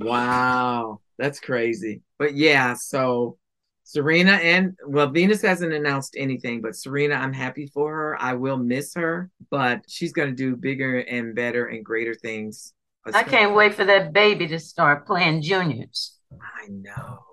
Wow, 0.00 1.00
that's 1.18 1.40
crazy. 1.40 2.02
But 2.18 2.34
yeah, 2.34 2.74
so 2.74 3.38
Serena 3.84 4.32
and 4.32 4.76
well, 4.86 5.08
Venus 5.08 5.42
hasn't 5.42 5.72
announced 5.72 6.14
anything, 6.16 6.60
but 6.60 6.76
Serena, 6.76 7.16
I'm 7.16 7.32
happy 7.32 7.66
for 7.66 7.92
her. 7.92 8.22
I 8.22 8.34
will 8.34 8.56
miss 8.56 8.94
her, 8.94 9.30
but 9.50 9.82
she's 9.88 10.12
going 10.12 10.28
to 10.28 10.34
do 10.34 10.54
bigger 10.56 11.00
and 11.00 11.34
better 11.34 11.66
and 11.66 11.84
greater 11.84 12.14
things. 12.14 12.72
I 13.12 13.22
can't 13.22 13.54
wait 13.54 13.74
for 13.74 13.84
that 13.84 14.12
baby 14.12 14.46
to 14.48 14.60
start 14.60 15.06
playing 15.06 15.42
juniors. 15.42 16.18
I 16.32 16.68
know. 16.68 17.24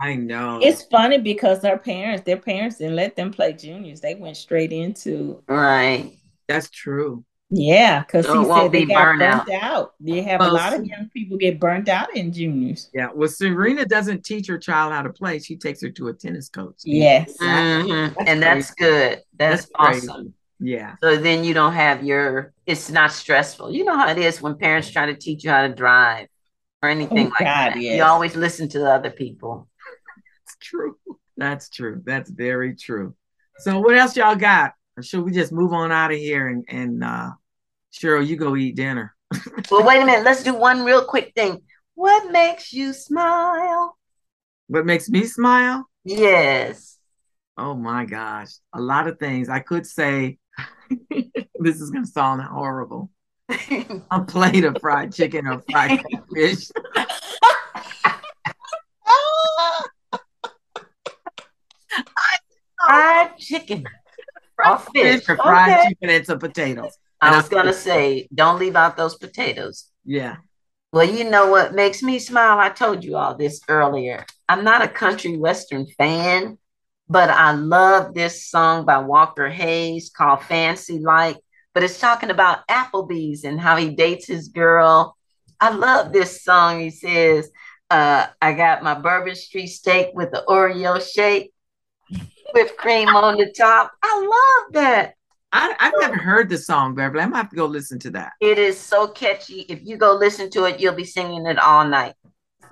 I 0.00 0.14
know. 0.14 0.60
it's 0.62 0.84
funny 0.84 1.18
because 1.18 1.62
her 1.62 1.78
parents, 1.78 2.24
their 2.24 2.36
parents 2.36 2.76
didn't 2.76 2.96
let 2.96 3.16
them 3.16 3.32
play 3.32 3.52
juniors. 3.52 4.00
They 4.00 4.14
went 4.14 4.36
straight 4.36 4.72
into 4.72 5.42
right. 5.48 6.12
that's 6.46 6.70
true. 6.70 7.24
Yeah, 7.52 8.00
because 8.04 8.26
So 8.26 8.40
he 8.42 8.46
won't 8.46 8.62
said 8.66 8.72
they 8.72 8.84
be 8.84 8.92
got 8.94 9.18
burnt 9.18 9.50
out. 9.50 9.92
You 10.00 10.22
have 10.22 10.40
a 10.40 10.48
lot 10.48 10.72
of 10.72 10.86
young 10.86 11.08
people 11.12 11.36
get 11.36 11.58
burnt 11.58 11.88
out 11.88 12.14
in 12.16 12.32
juniors. 12.32 12.88
Yeah. 12.94 13.08
Well, 13.12 13.28
Serena 13.28 13.84
doesn't 13.84 14.24
teach 14.24 14.46
her 14.46 14.56
child 14.56 14.92
how 14.92 15.02
to 15.02 15.10
play. 15.10 15.40
She 15.40 15.56
takes 15.56 15.82
her 15.82 15.90
to 15.90 16.08
a 16.08 16.12
tennis 16.14 16.48
coach. 16.48 16.76
Yes. 16.84 17.36
Mhm. 17.38 18.14
That's 18.14 18.30
And 18.30 18.40
that's 18.42 18.70
good. 18.72 19.22
That's, 19.36 19.66
crazy. 19.74 20.08
awesome. 20.08 20.34
Yeah. 20.60 20.94
So 21.02 21.16
then 21.16 21.42
you 21.42 21.52
don't 21.52 21.72
have 21.72 22.04
your, 22.04 22.52
it's 22.66 22.88
not 22.88 23.10
stressful. 23.10 23.72
You 23.72 23.84
know 23.84 23.96
how 23.96 24.10
it 24.10 24.18
is 24.18 24.40
when 24.40 24.54
parents 24.56 24.88
try 24.90 25.06
to 25.06 25.14
teach 25.14 25.42
you 25.42 25.50
how 25.50 25.66
to 25.66 25.74
drive 25.74 26.28
or 26.82 26.88
anything 26.88 27.26
Oh, 27.26 27.30
like 27.30 27.38
God, 27.40 27.72
that. 27.74 27.80
yes. 27.80 27.96
You 27.96 28.04
always 28.04 28.36
listen 28.36 28.68
to 28.68 28.78
the 28.78 28.92
other 28.92 29.10
people. 29.10 29.66
That's 30.46 30.56
true. 30.60 30.96
That's 31.36 31.68
true. 31.68 32.00
That's 32.04 32.30
very 32.30 32.76
true. 32.76 33.16
So 33.58 33.80
what 33.80 33.96
else 33.96 34.16
y'all 34.16 34.36
got? 34.36 34.74
Or 34.96 35.02
should 35.02 35.24
we 35.24 35.32
just 35.32 35.50
move 35.50 35.72
on 35.72 35.90
out 35.92 36.12
of 36.12 36.18
here 36.18 36.48
and 36.48 36.64
and 36.68 37.02
uh 37.02 37.30
Cheryl, 37.92 38.26
you 38.26 38.36
go 38.36 38.56
eat 38.56 38.76
dinner. 38.76 39.14
Well, 39.70 39.84
wait 39.86 40.02
a 40.02 40.04
minute. 40.06 40.24
Let's 40.24 40.42
do 40.42 40.54
one 40.54 40.84
real 40.84 41.04
quick 41.04 41.32
thing. 41.36 41.62
What 41.94 42.32
makes 42.32 42.72
you 42.72 42.92
smile? 42.92 43.96
What 44.66 44.84
makes 44.84 45.08
me 45.08 45.24
smile? 45.26 45.88
Yes. 46.04 46.98
Oh 47.56 47.74
my 47.74 48.04
gosh. 48.06 48.48
A 48.72 48.80
lot 48.80 49.06
of 49.06 49.18
things. 49.20 49.48
I 49.48 49.60
could 49.60 49.86
say 49.86 50.38
this 51.58 51.80
is 51.80 51.90
gonna 51.90 52.06
sound 52.06 52.42
horrible. 52.42 53.10
A 54.10 54.20
plate 54.26 54.64
of 54.64 54.78
fried 54.80 55.12
chicken 55.14 55.46
or 55.46 55.60
fried 55.70 56.00
fish. 56.34 56.68
Fried 62.86 63.36
chicken. 63.38 63.84
Or 64.64 64.78
fish. 64.78 65.28
or 65.28 65.36
fried 65.36 65.72
Okay. 65.78 65.88
chicken 65.88 66.10
and 66.10 66.26
some 66.26 66.38
potatoes. 66.38 66.96
I 67.20 67.36
was 67.36 67.48
going 67.48 67.66
to 67.66 67.72
say, 67.72 68.28
don't 68.32 68.58
leave 68.58 68.76
out 68.76 68.96
those 68.96 69.16
potatoes. 69.16 69.86
Yeah. 70.04 70.36
Well, 70.92 71.08
you 71.08 71.28
know 71.28 71.48
what 71.48 71.74
makes 71.74 72.02
me 72.02 72.18
smile? 72.18 72.58
I 72.58 72.68
told 72.70 73.04
you 73.04 73.16
all 73.16 73.36
this 73.36 73.60
earlier. 73.68 74.26
I'm 74.48 74.64
not 74.64 74.82
a 74.82 74.88
country 74.88 75.36
western 75.36 75.86
fan, 75.86 76.58
but 77.08 77.30
I 77.30 77.52
love 77.52 78.14
this 78.14 78.46
song 78.46 78.84
by 78.84 78.98
Walker 78.98 79.48
Hayes 79.48 80.10
called 80.10 80.42
Fancy 80.42 80.98
Like. 80.98 81.36
But 81.74 81.84
it's 81.84 82.00
talking 82.00 82.30
about 82.30 82.66
Applebee's 82.68 83.44
and 83.44 83.60
how 83.60 83.76
he 83.76 83.90
dates 83.90 84.26
his 84.26 84.48
girl. 84.48 85.16
I 85.60 85.70
love 85.70 86.12
this 86.12 86.42
song. 86.42 86.80
He 86.80 86.90
says, 86.90 87.50
uh, 87.90 88.26
I 88.42 88.54
got 88.54 88.82
my 88.82 88.94
Bourbon 88.94 89.36
Street 89.36 89.68
steak 89.68 90.10
with 90.14 90.32
the 90.32 90.42
Oreo 90.48 91.00
shake, 91.00 91.52
whipped 92.52 92.76
cream 92.76 93.08
on 93.08 93.36
the 93.36 93.52
top. 93.56 93.92
I 94.02 94.64
love 94.64 94.72
that. 94.72 95.14
I, 95.52 95.74
I've 95.80 95.92
never 95.98 96.16
heard 96.16 96.48
the 96.48 96.58
song, 96.58 96.94
Beverly. 96.94 97.22
I'm 97.22 97.30
gonna 97.30 97.42
have 97.42 97.50
to 97.50 97.56
go 97.56 97.66
listen 97.66 97.98
to 98.00 98.10
that. 98.10 98.32
It 98.40 98.58
is 98.58 98.78
so 98.78 99.08
catchy. 99.08 99.60
If 99.68 99.80
you 99.82 99.96
go 99.96 100.14
listen 100.14 100.48
to 100.50 100.64
it, 100.64 100.80
you'll 100.80 100.94
be 100.94 101.04
singing 101.04 101.46
it 101.46 101.58
all 101.58 101.86
night. 101.86 102.14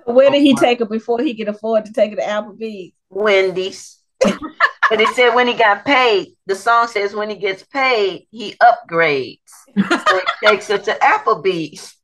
Where 0.05 0.31
did 0.31 0.41
he 0.41 0.55
take 0.55 0.79
her 0.79 0.85
before 0.85 1.21
he 1.21 1.35
could 1.35 1.49
afford 1.49 1.85
to 1.85 1.93
take 1.93 2.11
her 2.11 2.15
to 2.15 2.21
Applebee's? 2.21 2.93
Wendy's. 3.09 3.99
but 4.21 5.01
it 5.01 5.07
said 5.15 5.35
when 5.35 5.47
he 5.47 5.53
got 5.53 5.85
paid, 5.85 6.29
the 6.45 6.55
song 6.55 6.87
says 6.87 7.13
when 7.13 7.29
he 7.29 7.35
gets 7.35 7.63
paid, 7.63 8.27
he 8.31 8.55
upgrades. 8.61 9.39
So 9.75 10.19
he 10.19 10.23
takes 10.47 10.67
her 10.67 10.77
to 10.77 10.91
Applebee's 10.93 11.95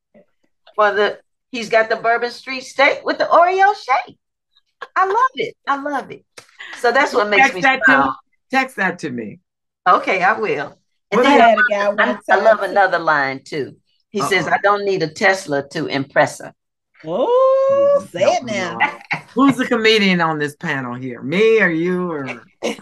for 0.75 0.93
the 0.93 1.19
he's 1.51 1.69
got 1.69 1.89
the 1.89 1.95
Bourbon 1.95 2.31
Street 2.31 2.61
steak 2.61 3.05
with 3.05 3.17
the 3.17 3.25
Oreo 3.25 3.73
shake. 3.75 4.17
I 4.95 5.07
love 5.07 5.31
it. 5.35 5.55
I 5.67 5.81
love 5.81 6.11
it. 6.11 6.25
So 6.77 6.91
that's 6.91 7.13
what 7.13 7.29
makes 7.29 7.43
Text 7.43 7.55
me 7.55 7.61
that 7.61 7.77
to 7.77 7.83
smile. 7.85 8.19
Text 8.51 8.75
that 8.75 8.99
to 8.99 9.09
me. 9.09 9.39
Okay, 9.87 10.23
I 10.23 10.39
will. 10.39 10.77
And 11.11 11.21
Well, 11.21 11.27
I 11.27 11.37
then 11.37 11.39
had 11.39 11.57
a 11.59 11.63
guy 11.69 11.87
one 11.89 11.99
I, 11.99 12.05
time. 12.13 12.19
I 12.31 12.35
love 12.37 12.61
another 12.61 12.99
line 12.99 13.43
too. 13.43 13.75
He 14.09 14.21
says, 14.21 14.47
Uh-oh. 14.47 14.53
I 14.53 14.57
don't 14.63 14.85
need 14.85 15.03
a 15.03 15.07
Tesla 15.09 15.67
to 15.69 15.87
impress 15.87 16.39
her. 16.39 16.53
Oh, 17.05 18.07
say 18.09 18.23
it 18.23 18.43
now. 18.45 18.77
Who's 19.33 19.57
the 19.57 19.65
comedian 19.65 20.21
on 20.21 20.39
this 20.39 20.55
panel 20.55 20.95
here? 20.95 21.21
Me 21.21 21.61
or 21.61 21.69
you 21.69 22.09
or 22.11 22.25
You 22.63 22.75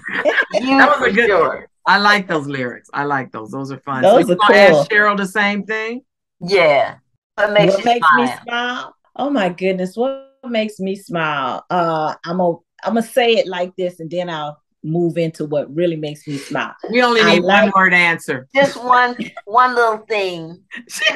That 0.51 0.97
was 0.99 1.10
a 1.10 1.12
good- 1.12 1.28
sure. 1.28 1.68
I 1.86 1.97
like 1.97 2.30
those 2.30 2.47
lyrics. 2.47 2.89
I 2.93 3.04
like 3.04 3.34
those. 3.34 3.51
Those 3.51 3.70
are 3.72 3.80
fun. 3.80 4.04
Those 4.04 4.28
so 4.28 4.34
are 4.34 4.36
gonna 4.38 4.70
cool. 4.70 4.80
ask 4.82 4.89
Cheryl 4.89 5.18
the 5.18 5.26
same 5.26 5.64
thing? 5.64 6.04
Yeah. 6.39 6.95
What 7.36 7.51
makes 7.51 7.74
what 7.76 7.84
makes 7.86 8.08
smile? 8.08 8.26
me 8.26 8.34
smile? 8.43 8.95
Oh 9.18 9.30
my 9.30 9.49
goodness, 9.49 9.97
what 9.97 10.30
makes 10.47 10.80
me 10.80 10.95
smile? 10.95 11.66
Uh, 11.70 12.16
I'm 12.24 12.39
a 12.39 12.51
I'm 12.86 12.93
gonna 12.93 13.01
say 13.04 13.34
it 13.34 13.47
like 13.47 13.76
this, 13.76 13.99
and 13.99 14.10
then 14.10 14.30
I'll 14.30 14.62
move 14.84 15.17
into 15.17 15.45
what 15.45 15.73
really 15.73 15.95
makes 15.95 16.27
me 16.27 16.38
smile. 16.38 16.75
We 16.91 17.01
only 17.01 17.21
I 17.21 17.36
need 17.36 17.43
one 17.43 17.65
like- 17.65 17.75
word 17.75 17.93
answer. 17.93 18.47
Just 18.55 18.81
one 18.84 19.15
one 19.45 19.75
little 19.75 19.99
thing. 20.09 20.61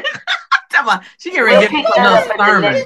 Come 0.72 0.90
on. 0.90 1.02
She 1.20 1.32
can 1.32 1.44
read 1.44 1.58
We'll 1.60 1.68
a 1.68 1.70
pick 1.70 1.86
that 1.96 2.28
little 2.38 2.46
sermon. 2.46 2.86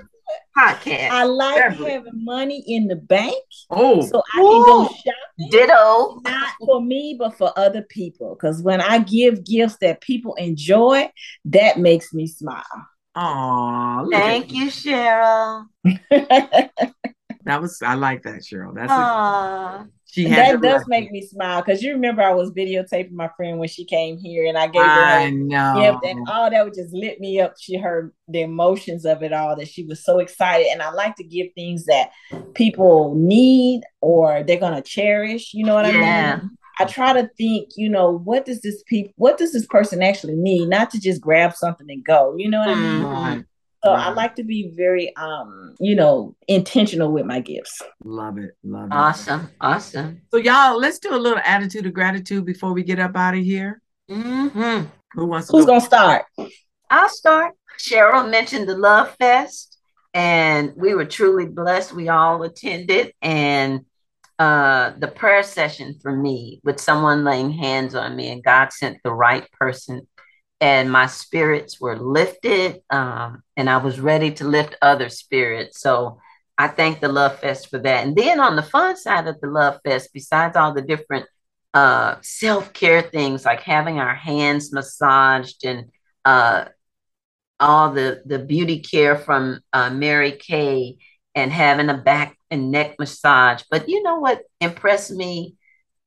podcast. 0.57 1.09
I 1.09 1.23
like 1.25 1.55
Beverly. 1.57 1.91
having 1.91 2.23
money 2.25 2.63
in 2.67 2.87
the 2.87 2.95
bank 2.95 3.35
Oh, 3.69 4.01
so 4.01 4.21
I 4.33 4.37
can 4.37 4.65
go 4.65 4.83
shopping. 4.87 5.49
Ditto. 5.51 6.19
Not 6.23 6.49
for 6.65 6.81
me, 6.81 7.15
but 7.19 7.37
for 7.37 7.51
other 7.57 7.81
people. 7.83 8.35
Because 8.35 8.61
when 8.61 8.79
I 8.81 8.99
give 8.99 9.43
gifts 9.45 9.77
that 9.81 9.99
people 10.01 10.35
enjoy, 10.35 11.09
that 11.45 11.79
makes 11.79 12.13
me 12.13 12.27
smile. 12.27 12.63
aw, 13.15 14.05
Thank 14.09 14.53
you, 14.53 14.67
Cheryl. 14.67 15.65
That 17.45 17.61
was 17.61 17.81
I 17.81 17.95
like 17.95 18.23
that, 18.23 18.41
Cheryl. 18.41 18.73
That's 18.75 18.91
a, 18.91 19.87
she 20.11 20.25
had 20.25 20.55
that 20.55 20.61
does 20.61 20.85
make 20.87 21.09
me 21.09 21.25
smile 21.25 21.61
because 21.61 21.81
you 21.81 21.93
remember 21.93 22.21
I 22.21 22.33
was 22.33 22.51
videotaping 22.51 23.11
my 23.11 23.29
friend 23.37 23.59
when 23.59 23.69
she 23.69 23.85
came 23.85 24.17
here 24.17 24.45
and 24.45 24.57
I 24.57 24.67
gave 24.67 24.81
her 24.81 24.87
I 24.89 25.21
a 25.23 25.31
know. 25.31 25.79
gift 25.79 26.05
and 26.05 26.27
all 26.27 26.49
that 26.49 26.65
would 26.65 26.73
just 26.73 26.93
lit 26.93 27.19
me 27.21 27.39
up. 27.39 27.55
She 27.57 27.77
heard 27.77 28.11
the 28.27 28.41
emotions 28.41 29.05
of 29.05 29.23
it 29.23 29.31
all 29.31 29.55
that 29.55 29.69
she 29.69 29.85
was 29.85 30.03
so 30.03 30.19
excited. 30.19 30.67
And 30.71 30.81
I 30.81 30.91
like 30.91 31.15
to 31.15 31.23
give 31.23 31.47
things 31.55 31.85
that 31.85 32.11
people 32.55 33.15
need 33.15 33.83
or 34.01 34.43
they're 34.43 34.59
gonna 34.59 34.81
cherish. 34.81 35.53
You 35.53 35.65
know 35.65 35.75
what 35.75 35.85
I 35.85 35.93
mean? 35.93 36.57
I 36.79 36.85
try 36.85 37.13
to 37.13 37.29
think, 37.37 37.69
you 37.77 37.89
know, 37.89 38.11
what 38.11 38.45
does 38.45 38.61
this 38.61 38.83
people 38.87 39.13
what 39.15 39.37
does 39.37 39.53
this 39.53 39.65
person 39.67 40.01
actually 40.03 40.35
need? 40.35 40.67
Not 40.67 40.89
to 40.91 40.99
just 40.99 41.21
grab 41.21 41.53
something 41.55 41.89
and 41.89 42.03
go. 42.03 42.35
You 42.37 42.49
know 42.49 42.59
what 42.59 42.69
I 42.69 42.75
mean? 42.75 43.03
Right. 43.03 43.43
So 43.83 43.91
I 43.91 44.07
right. 44.07 44.15
like 44.15 44.35
to 44.35 44.43
be 44.43 44.71
very 44.75 45.15
um, 45.15 45.75
you 45.79 45.95
know, 45.95 46.35
intentional 46.47 47.11
with 47.11 47.25
my 47.25 47.39
gifts. 47.39 47.81
Love 48.03 48.37
it. 48.37 48.51
Love 48.63 48.85
it. 48.91 48.95
Awesome. 48.95 49.49
Awesome. 49.59 50.21
So 50.31 50.37
y'all, 50.37 50.79
let's 50.79 50.99
do 50.99 51.13
a 51.13 51.17
little 51.17 51.41
attitude 51.43 51.85
of 51.85 51.93
gratitude 51.93 52.45
before 52.45 52.73
we 52.73 52.83
get 52.83 52.99
up 52.99 53.15
out 53.15 53.33
of 53.33 53.41
here. 53.43 53.81
hmm 54.07 54.81
Who 55.13 55.25
wants 55.25 55.47
to 55.47 55.53
Who's 55.53 55.65
go? 55.65 55.73
gonna 55.73 55.81
start? 55.81 56.25
I'll 56.89 57.09
start. 57.09 57.55
Cheryl 57.79 58.29
mentioned 58.29 58.69
the 58.69 58.77
Love 58.77 59.15
Fest, 59.17 59.77
and 60.13 60.73
we 60.75 60.93
were 60.93 61.05
truly 61.05 61.45
blessed. 61.47 61.93
We 61.93 62.09
all 62.09 62.43
attended, 62.43 63.13
and 63.21 63.85
uh, 64.37 64.93
the 64.97 65.07
prayer 65.07 65.43
session 65.43 65.95
for 66.01 66.15
me 66.15 66.61
with 66.63 66.79
someone 66.79 67.23
laying 67.23 67.51
hands 67.51 67.95
on 67.95 68.15
me, 68.15 68.29
and 68.29 68.43
God 68.43 68.71
sent 68.73 68.97
the 69.03 69.13
right 69.13 69.49
person, 69.53 70.07
and 70.61 70.91
my 70.91 71.07
spirits 71.07 71.81
were 71.81 71.97
lifted, 71.97 72.81
um, 72.91 73.41
and 73.57 73.67
I 73.67 73.77
was 73.77 73.99
ready 73.99 74.31
to 74.33 74.45
lift 74.45 74.77
other 74.81 75.09
spirits. 75.09 75.81
So 75.81 76.19
I 76.55 76.67
thank 76.67 76.99
the 77.01 77.07
Love 77.07 77.39
Fest 77.39 77.69
for 77.69 77.79
that. 77.79 78.05
And 78.05 78.15
then 78.15 78.39
on 78.39 78.55
the 78.55 78.61
fun 78.61 78.95
side 78.95 79.27
of 79.27 79.41
the 79.41 79.47
Love 79.47 79.79
Fest, 79.83 80.11
besides 80.13 80.55
all 80.55 80.73
the 80.73 80.83
different 80.83 81.25
uh, 81.73 82.17
self 82.21 82.73
care 82.73 83.01
things 83.01 83.43
like 83.43 83.61
having 83.61 83.99
our 83.99 84.13
hands 84.13 84.71
massaged 84.71 85.65
and 85.65 85.89
uh, 86.25 86.65
all 87.59 87.91
the 87.91 88.21
the 88.25 88.39
beauty 88.39 88.79
care 88.79 89.17
from 89.17 89.61
uh, 89.73 89.89
Mary 89.89 90.33
Kay 90.33 90.97
and 91.33 91.51
having 91.51 91.89
a 91.89 91.97
back 91.97 92.37
and 92.51 92.71
neck 92.71 92.97
massage. 92.99 93.63
But 93.71 93.89
you 93.89 94.03
know 94.03 94.19
what 94.19 94.41
impressed 94.59 95.11
me? 95.11 95.55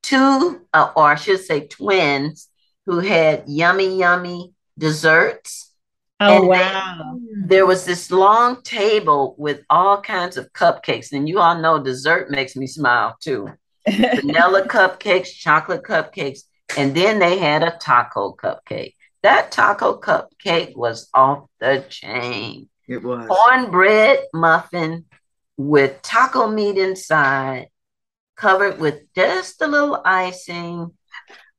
Two, 0.03 0.61
uh, 0.73 0.93
or 0.95 1.05
I 1.05 1.15
should 1.15 1.41
say, 1.41 1.67
twins 1.67 2.49
who 2.87 3.01
had 3.01 3.45
yummy, 3.47 3.99
yummy 3.99 4.53
desserts. 4.79 5.73
Oh 6.21 6.39
And 6.39 6.49
wow. 6.49 7.19
There 7.47 7.67
was 7.67 7.85
this 7.85 8.11
long 8.11 8.63
table 8.63 9.35
with 9.39 9.63
all 9.69 10.01
kinds 10.01 10.37
of 10.37 10.53
cupcakes, 10.53 11.13
and 11.13 11.29
you 11.29 11.39
all 11.41 11.59
know 11.61 11.83
dessert 11.83 12.31
makes 12.31 12.57
me 12.57 12.67
smile 12.67 13.17
too. 13.21 13.49
Vanilla 13.89 14.67
cupcakes, 14.67 15.35
chocolate 15.35 15.83
cupcakes, 15.83 16.41
and 16.79 16.95
then 16.95 17.19
they 17.19 17.39
had 17.39 17.63
a 17.63 17.77
taco 17.81 18.33
cupcake. 18.35 18.95
That 19.23 19.51
taco 19.53 19.99
cupcake 19.99 20.77
was 20.77 21.09
off 21.13 21.47
the 21.61 21.85
chain. 21.89 22.69
It 22.89 23.03
was. 23.03 23.27
Cornbread 23.27 24.21
muffin 24.33 25.05
with 25.57 26.01
taco 26.03 26.49
meat 26.49 26.79
inside, 26.79 27.69
covered 28.37 28.79
with 28.79 29.03
just 29.15 29.61
a 29.63 29.67
little 29.67 30.01
icing, 30.05 30.93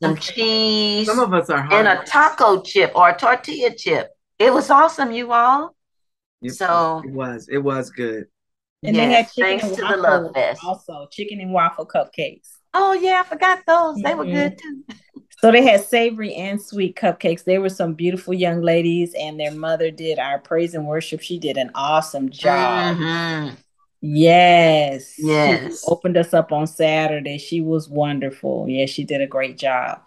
some 0.01 0.13
Okay. 0.13 0.21
cheese, 0.33 1.07
Some 1.07 1.19
of 1.19 1.33
us 1.33 1.49
are 1.49 1.67
and 1.71 1.87
a 1.87 2.03
taco 2.05 2.61
chip 2.61 2.91
or 2.95 3.09
a 3.09 3.17
tortilla 3.17 3.73
chip. 3.75 4.09
It 4.39 4.53
was 4.53 4.69
awesome, 4.69 5.11
you 5.11 5.31
all. 5.31 5.75
It- 6.41 6.53
so- 6.53 7.01
it 7.05 7.11
was. 7.11 7.47
It 7.49 7.59
was 7.59 7.89
good. 7.89 8.25
And 8.83 8.95
they 8.95 9.05
had 9.09 9.31
chicken 9.31 9.43
thanks 9.59 9.63
and 9.63 9.75
to 9.75 9.81
the 9.81 9.87
waffle 9.87 10.01
Love 10.25 10.33
Fest. 10.33 10.61
also, 10.63 11.07
chicken 11.11 11.39
and 11.41 11.51
waffle 11.53 11.87
cupcakes. 11.87 12.49
Oh 12.73 12.93
yeah, 12.93 13.21
I 13.25 13.27
forgot 13.27 13.61
those. 13.65 13.95
They 13.97 14.13
were 14.13 14.25
Mhm. 14.25 14.33
good 14.33 14.57
too. 14.57 14.83
So 15.39 15.51
they 15.51 15.63
had 15.63 15.83
savory 15.83 16.33
and 16.35 16.59
sweet 16.61 16.95
cupcakes. 16.95 17.43
They 17.43 17.57
were 17.57 17.69
some 17.69 17.93
beautiful 17.93 18.33
young 18.33 18.61
ladies, 18.61 19.13
and 19.19 19.37
their 19.39 19.51
mother 19.51 19.91
did 19.91 20.17
our 20.17 20.39
praise 20.39 20.73
and 20.73 20.87
worship. 20.87 21.21
She 21.21 21.37
did 21.39 21.57
an 21.57 21.71
awesome 21.75 22.29
job. 22.29 22.95
Mhm. 22.97 23.57
Yes. 24.07 25.15
She 25.15 25.23
Yes. 25.23 25.83
opened 25.87 26.15
us 26.15 26.33
up 26.33 26.51
on 26.51 26.67
Saturday. 26.67 27.37
She 27.39 27.61
was 27.61 27.89
wonderful. 27.89 28.65
Yeah, 28.69 28.85
she 28.85 29.03
did 29.03 29.21
a 29.21 29.27
great 29.27 29.57
job. 29.57 29.99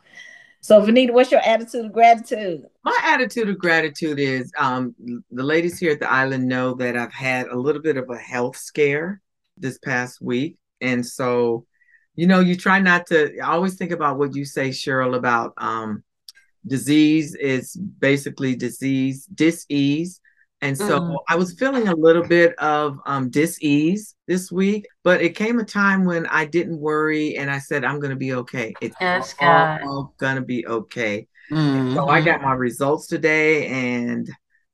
So, 0.60 0.80
Venita, 0.80 1.12
what's 1.12 1.30
your 1.30 1.40
attitude 1.40 1.86
of 1.86 1.92
gratitude? 1.92 2.64
My 2.84 2.96
attitude 3.04 3.48
of 3.48 3.58
gratitude 3.58 4.18
is 4.18 4.52
um, 4.58 4.94
the 5.30 5.42
ladies 5.42 5.78
here 5.78 5.92
at 5.92 6.00
the 6.00 6.10
island 6.10 6.46
know 6.46 6.74
that 6.74 6.96
I've 6.96 7.12
had 7.12 7.48
a 7.48 7.56
little 7.56 7.82
bit 7.82 7.96
of 7.96 8.08
a 8.10 8.16
health 8.16 8.56
scare 8.56 9.20
this 9.56 9.78
past 9.78 10.20
week. 10.20 10.56
And 10.80 11.04
so, 11.04 11.66
you 12.14 12.26
know, 12.26 12.40
you 12.40 12.56
try 12.56 12.80
not 12.80 13.06
to 13.08 13.36
I 13.38 13.52
always 13.52 13.76
think 13.76 13.90
about 13.90 14.18
what 14.18 14.34
you 14.34 14.44
say, 14.44 14.70
Cheryl, 14.70 15.16
about 15.16 15.54
um, 15.56 16.04
disease 16.66 17.34
is 17.34 17.74
basically 17.74 18.54
disease, 18.54 19.26
dis-ease. 19.26 20.20
And 20.60 20.76
so 20.76 20.98
Mhm. 21.00 21.16
I 21.28 21.36
was 21.36 21.52
feeling 21.52 21.86
a 21.88 21.94
little 21.94 22.24
bit 22.24 22.58
of 22.58 22.98
um, 23.06 23.30
dis-ease 23.30 24.16
this 24.26 24.50
week, 24.50 24.86
but 25.04 25.22
it 25.22 25.36
came 25.36 25.60
a 25.60 25.64
time 25.64 26.04
when 26.04 26.26
I 26.26 26.46
didn't 26.46 26.78
worry 26.78 27.36
and 27.36 27.48
I 27.50 27.58
said, 27.58 27.84
I'm 27.84 28.00
going 28.00 28.10
to 28.10 28.16
be 28.16 28.32
okay. 28.34 28.74
It's 28.80 28.96
Yes, 29.00 29.34
all, 29.40 29.78
all 29.84 30.14
going 30.18 30.36
to 30.36 30.42
be 30.42 30.66
okay. 30.66 31.28
So 31.50 31.54
Mhm. 31.54 32.10
I 32.10 32.20
got 32.20 32.42
my 32.42 32.52
results 32.54 33.06
today, 33.06 33.66
and 33.68 34.28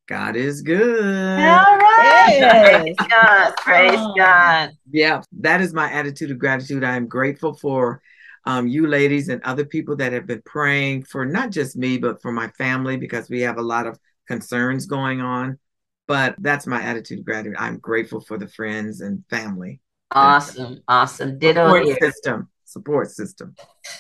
God 0.09 0.37
is 0.37 0.63
good. 0.63 1.39
All 1.45 1.79
right. 1.79 2.37
Yes. 2.39 2.63
Praise 2.63 2.97
God. 3.11 3.55
Praise 3.59 3.99
Oh. 4.01 4.15
God. 4.17 4.71
Yeah, 4.91 5.23
that 5.41 5.61
is 5.61 5.73
my 5.73 5.91
attitude 5.91 6.31
of 6.31 6.39
gratitude. 6.39 6.85
I 6.85 6.97
am 6.97 7.09
grateful 7.09 7.55
for 7.55 8.03
um, 8.47 8.67
you 8.67 8.87
ladies 8.87 9.29
and 9.29 9.43
other 9.43 9.65
people 9.65 9.97
that 9.97 10.13
have 10.13 10.27
been 10.27 10.43
praying 10.45 11.05
for 11.05 11.25
not 11.25 11.51
just 11.51 11.77
me, 11.77 11.97
but 11.99 12.21
for 12.21 12.33
my 12.33 12.49
family 12.49 12.97
because 12.97 13.31
we 13.31 13.41
have 13.43 13.57
a 13.59 13.63
lot 13.63 13.87
of 13.87 13.99
concerns 14.29 14.87
going 14.87 15.21
on. 15.21 15.59
But 16.07 16.37
that's 16.39 16.67
my 16.67 16.83
attitude 16.83 17.21
of 17.21 17.25
gratitude. 17.25 17.57
I'm 17.59 17.79
grateful 17.79 18.21
for 18.21 18.37
the 18.37 18.49
friends 18.49 19.01
and 19.01 19.25
family. 19.31 19.81
Awesome. 20.11 20.83
Awesome. 20.87 21.39
Ditto 21.39 21.67
Support 21.67 21.85
here. 21.85 21.99
system. 22.01 22.49
Support 22.65 23.11
system. 23.11 23.55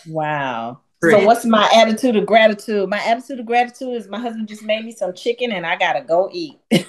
Wow. 0.06 0.80
Great. 1.00 1.20
So, 1.20 1.26
what's 1.26 1.44
my 1.44 1.70
attitude 1.74 2.16
of 2.16 2.26
gratitude? 2.26 2.88
My 2.88 3.02
attitude 3.04 3.40
of 3.40 3.46
gratitude 3.46 3.94
is 3.94 4.08
my 4.08 4.18
husband 4.18 4.48
just 4.48 4.62
made 4.62 4.84
me 4.84 4.92
some 4.92 5.14
chicken 5.14 5.52
and 5.52 5.66
I 5.66 5.76
got 5.76 5.94
to 5.94 6.02
go 6.02 6.30
eat. 6.32 6.58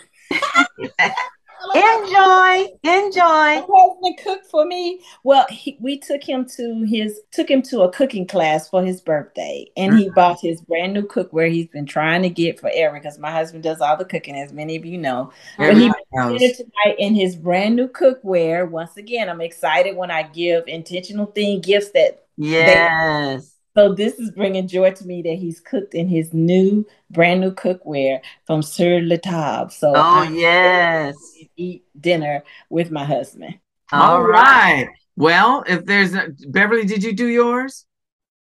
Enjoy. 1.76 2.66
Enjoy. 2.84 3.20
My 3.22 3.66
husband 3.68 4.20
cooked 4.24 4.46
for 4.48 4.66
me. 4.66 5.02
Well, 5.24 5.46
he, 5.50 5.78
we 5.82 5.98
took 5.98 6.24
him 6.24 6.46
to 6.56 6.84
his 6.84 7.22
took 7.32 7.50
him 7.50 7.62
to 7.64 7.82
a 7.82 7.92
cooking 7.92 8.28
class 8.28 8.70
for 8.70 8.84
his 8.84 9.02
birthday, 9.02 9.68
and 9.76 9.98
he 9.98 10.10
Mhm. 10.10 10.16
bought 10.16 10.40
his 10.42 10.62
brand 10.62 10.94
new 10.94 11.04
cookware 11.04 11.50
he's 11.52 11.68
been 11.68 11.86
trying 11.86 12.22
to 12.22 12.30
get 12.30 12.60
forever. 12.60 12.96
Because 13.00 13.18
my 13.20 13.32
husband 13.32 13.64
does 13.64 13.82
all 13.82 13.98
the 13.98 14.06
cooking, 14.06 14.36
as 14.36 14.54
many 14.54 14.76
of 14.76 14.86
you 14.86 14.98
know. 14.98 15.32
But 15.58 15.78
he 15.78 15.92
knows. 16.14 16.40
tonight 16.40 16.96
in 17.00 17.16
his 17.16 17.36
brand 17.36 17.76
new 17.76 17.88
cookware. 17.88 18.70
Once 18.70 18.98
again, 18.98 19.30
I'm 19.30 19.42
excited 19.42 19.96
when 19.96 20.12
I 20.12 20.24
give 20.24 20.68
intentional 20.68 21.26
thing 21.28 21.62
gifts 21.62 21.92
that. 21.92 22.26
Yes. 22.38 23.55
So 23.78 23.94
this 23.94 24.20
is 24.20 24.32
bringing 24.32 24.68
joy 24.68 24.92
to 24.92 25.06
me 25.06 25.22
that 25.24 25.36
he's 25.36 25.60
cooked 25.60 25.94
in 25.94 26.08
his 26.08 26.34
new 26.34 26.86
brand 27.10 27.42
new 27.42 27.52
cookware 27.52 28.22
from 28.48 28.62
Sur 28.62 29.02
La 29.02 29.18
Table. 29.18 29.70
So 29.70 29.94
Oh, 29.96 30.22
I'm 30.22 30.34
yes. 30.34 31.16
eat 31.58 31.84
dinner 32.00 32.44
with 32.70 32.90
my 32.92 33.04
husband. 33.04 33.60
All 33.92 34.22
right. 34.22 34.88
Well, 35.18 35.64
if 35.68 35.86
there's 35.86 36.14
a, 36.14 36.30
Beverly, 36.48 36.86
did 36.86 37.04
you 37.04 37.14
do 37.14 37.28
yours? 37.28 37.86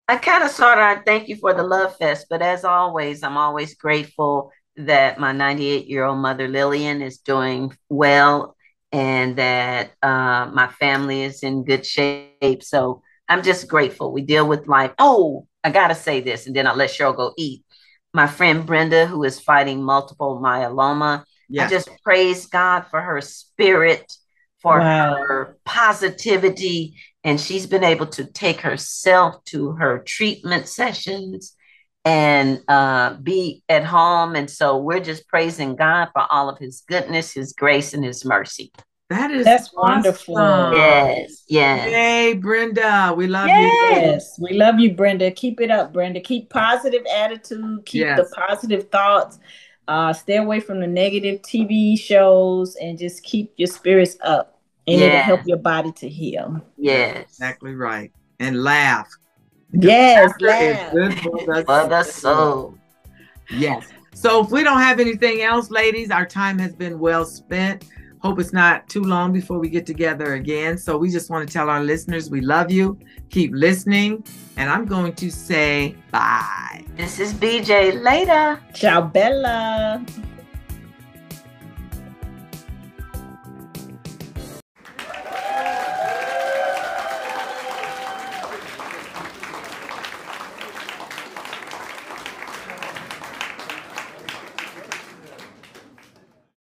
I 0.08 0.16
kind 0.16 0.44
of 0.44 0.50
sort 0.50 0.78
of 0.78 1.04
thank 1.04 1.28
you 1.28 1.36
for 1.36 1.54
the 1.54 1.62
love 1.62 1.96
fest, 1.96 2.26
but 2.28 2.42
as 2.42 2.64
always, 2.64 3.22
I'm 3.22 3.36
always 3.36 3.74
grateful 3.74 4.52
that 4.76 5.18
my 5.18 5.32
98 5.32 5.86
year 5.86 6.04
old 6.04 6.18
mother 6.18 6.48
Lillian 6.48 7.00
is 7.00 7.18
doing 7.18 7.76
well 7.88 8.56
and 8.92 9.36
that 9.36 9.92
uh, 10.02 10.50
my 10.52 10.68
family 10.78 11.22
is 11.22 11.42
in 11.42 11.64
good 11.64 11.86
shape. 11.86 12.62
So 12.62 13.02
I'm 13.28 13.42
just 13.42 13.68
grateful. 13.68 14.12
We 14.12 14.22
deal 14.22 14.46
with 14.46 14.68
life. 14.68 14.92
Oh, 14.98 15.46
I 15.62 15.70
got 15.70 15.88
to 15.88 15.94
say 15.94 16.20
this, 16.20 16.46
and 16.46 16.54
then 16.54 16.66
I'll 16.66 16.76
let 16.76 16.90
Cheryl 16.90 17.16
go 17.16 17.32
eat. 17.36 17.64
My 18.12 18.26
friend 18.26 18.64
Brenda, 18.64 19.06
who 19.06 19.24
is 19.24 19.40
fighting 19.40 19.82
multiple 19.82 20.40
myeloma, 20.42 21.24
Yeah. 21.48 21.66
I 21.66 21.68
just 21.68 21.88
praise 22.02 22.46
God 22.46 22.82
for 22.90 23.00
her 23.00 23.20
spirit, 23.20 24.12
for 24.60 24.78
Wow. 24.78 25.14
her 25.26 25.58
positivity, 25.64 26.96
and 27.22 27.40
she's 27.40 27.66
been 27.66 27.84
able 27.84 28.06
to 28.06 28.24
take 28.24 28.60
herself 28.60 29.42
to 29.46 29.72
her 29.72 29.98
treatment 29.98 30.68
sessions 30.68 31.56
and 32.04 32.60
uh, 32.68 33.14
be 33.14 33.62
at 33.68 33.84
home. 33.84 34.36
And 34.36 34.50
so 34.50 34.76
we're 34.78 35.00
just 35.00 35.26
praising 35.26 35.74
God 35.74 36.08
for 36.12 36.26
all 36.30 36.48
of 36.50 36.58
His 36.58 36.82
goodness, 36.86 37.32
His 37.32 37.52
grace, 37.54 37.94
and 37.94 38.04
His 38.04 38.24
mercy. 38.24 38.72
That 39.14 39.30
is 39.30 39.44
That's 39.44 39.72
wonderful. 39.72 40.34
Yes, 40.74 41.44
yes. 41.46 41.88
Hey, 41.88 42.34
Brenda. 42.34 43.14
We 43.16 43.26
love 43.28 43.46
Yay. 43.48 43.62
you. 43.62 43.68
Yes, 43.90 44.38
we 44.40 44.54
love 44.54 44.80
you, 44.80 44.92
Brenda. 44.94 45.30
Keep 45.30 45.60
it 45.60 45.70
up, 45.70 45.92
Brenda. 45.92 46.20
Keep 46.20 46.50
positive 46.50 47.04
attitude. 47.14 47.86
Keep 47.86 48.00
Yes. 48.00 48.18
the 48.18 48.34
positive 48.34 48.90
thoughts. 48.90 49.38
Uh, 49.86 50.12
stay 50.12 50.36
away 50.38 50.58
from 50.60 50.80
the 50.80 50.86
negative 50.86 51.42
TV 51.42 51.96
shows 51.98 52.74
and 52.76 52.98
just 52.98 53.22
keep 53.22 53.52
your 53.56 53.68
spirits 53.68 54.16
up. 54.22 54.50
and 54.86 55.00
it'll 55.00 55.18
help 55.20 55.40
your 55.46 55.56
body 55.56 55.90
to 55.92 56.06
heal. 56.08 56.60
Yes. 56.76 57.22
Exactly 57.22 57.74
right. 57.74 58.12
And 58.40 58.62
laugh. 58.62 59.08
Yes, 59.72 60.30
laugh. 60.40 60.92
good 60.92 61.14
for 61.20 61.30
the 61.46 61.64
For 61.66 61.88
the 61.88 62.02
soul. 62.02 62.78
Yes. 63.50 63.86
So 64.12 64.44
if 64.44 64.50
we 64.50 64.62
don't 64.62 64.78
have 64.80 65.00
anything 65.00 65.40
else, 65.40 65.70
ladies, 65.70 66.10
our 66.10 66.26
time 66.26 66.58
has 66.58 66.74
been 66.74 66.98
well 66.98 67.24
spent. 67.24 67.86
Hope 68.24 68.40
it's 68.40 68.54
not 68.54 68.88
too 68.88 69.02
long 69.02 69.34
before 69.34 69.58
we 69.58 69.68
get 69.68 69.84
together 69.84 70.32
again. 70.32 70.78
So 70.78 70.96
we 70.96 71.10
just 71.10 71.28
want 71.28 71.46
to 71.46 71.52
tell 71.52 71.68
our 71.68 71.84
listeners 71.84 72.30
we 72.30 72.40
love 72.40 72.70
you. 72.70 72.98
Keep 73.28 73.52
listening. 73.52 74.24
And 74.56 74.70
I'm 74.70 74.86
going 74.86 75.12
to 75.16 75.30
say 75.30 75.94
bye. 76.10 76.86
This 76.96 77.20
is 77.20 77.34
BJ. 77.34 78.02
Later. 78.02 78.58
Ciao, 78.72 79.02
Bella. 79.02 80.02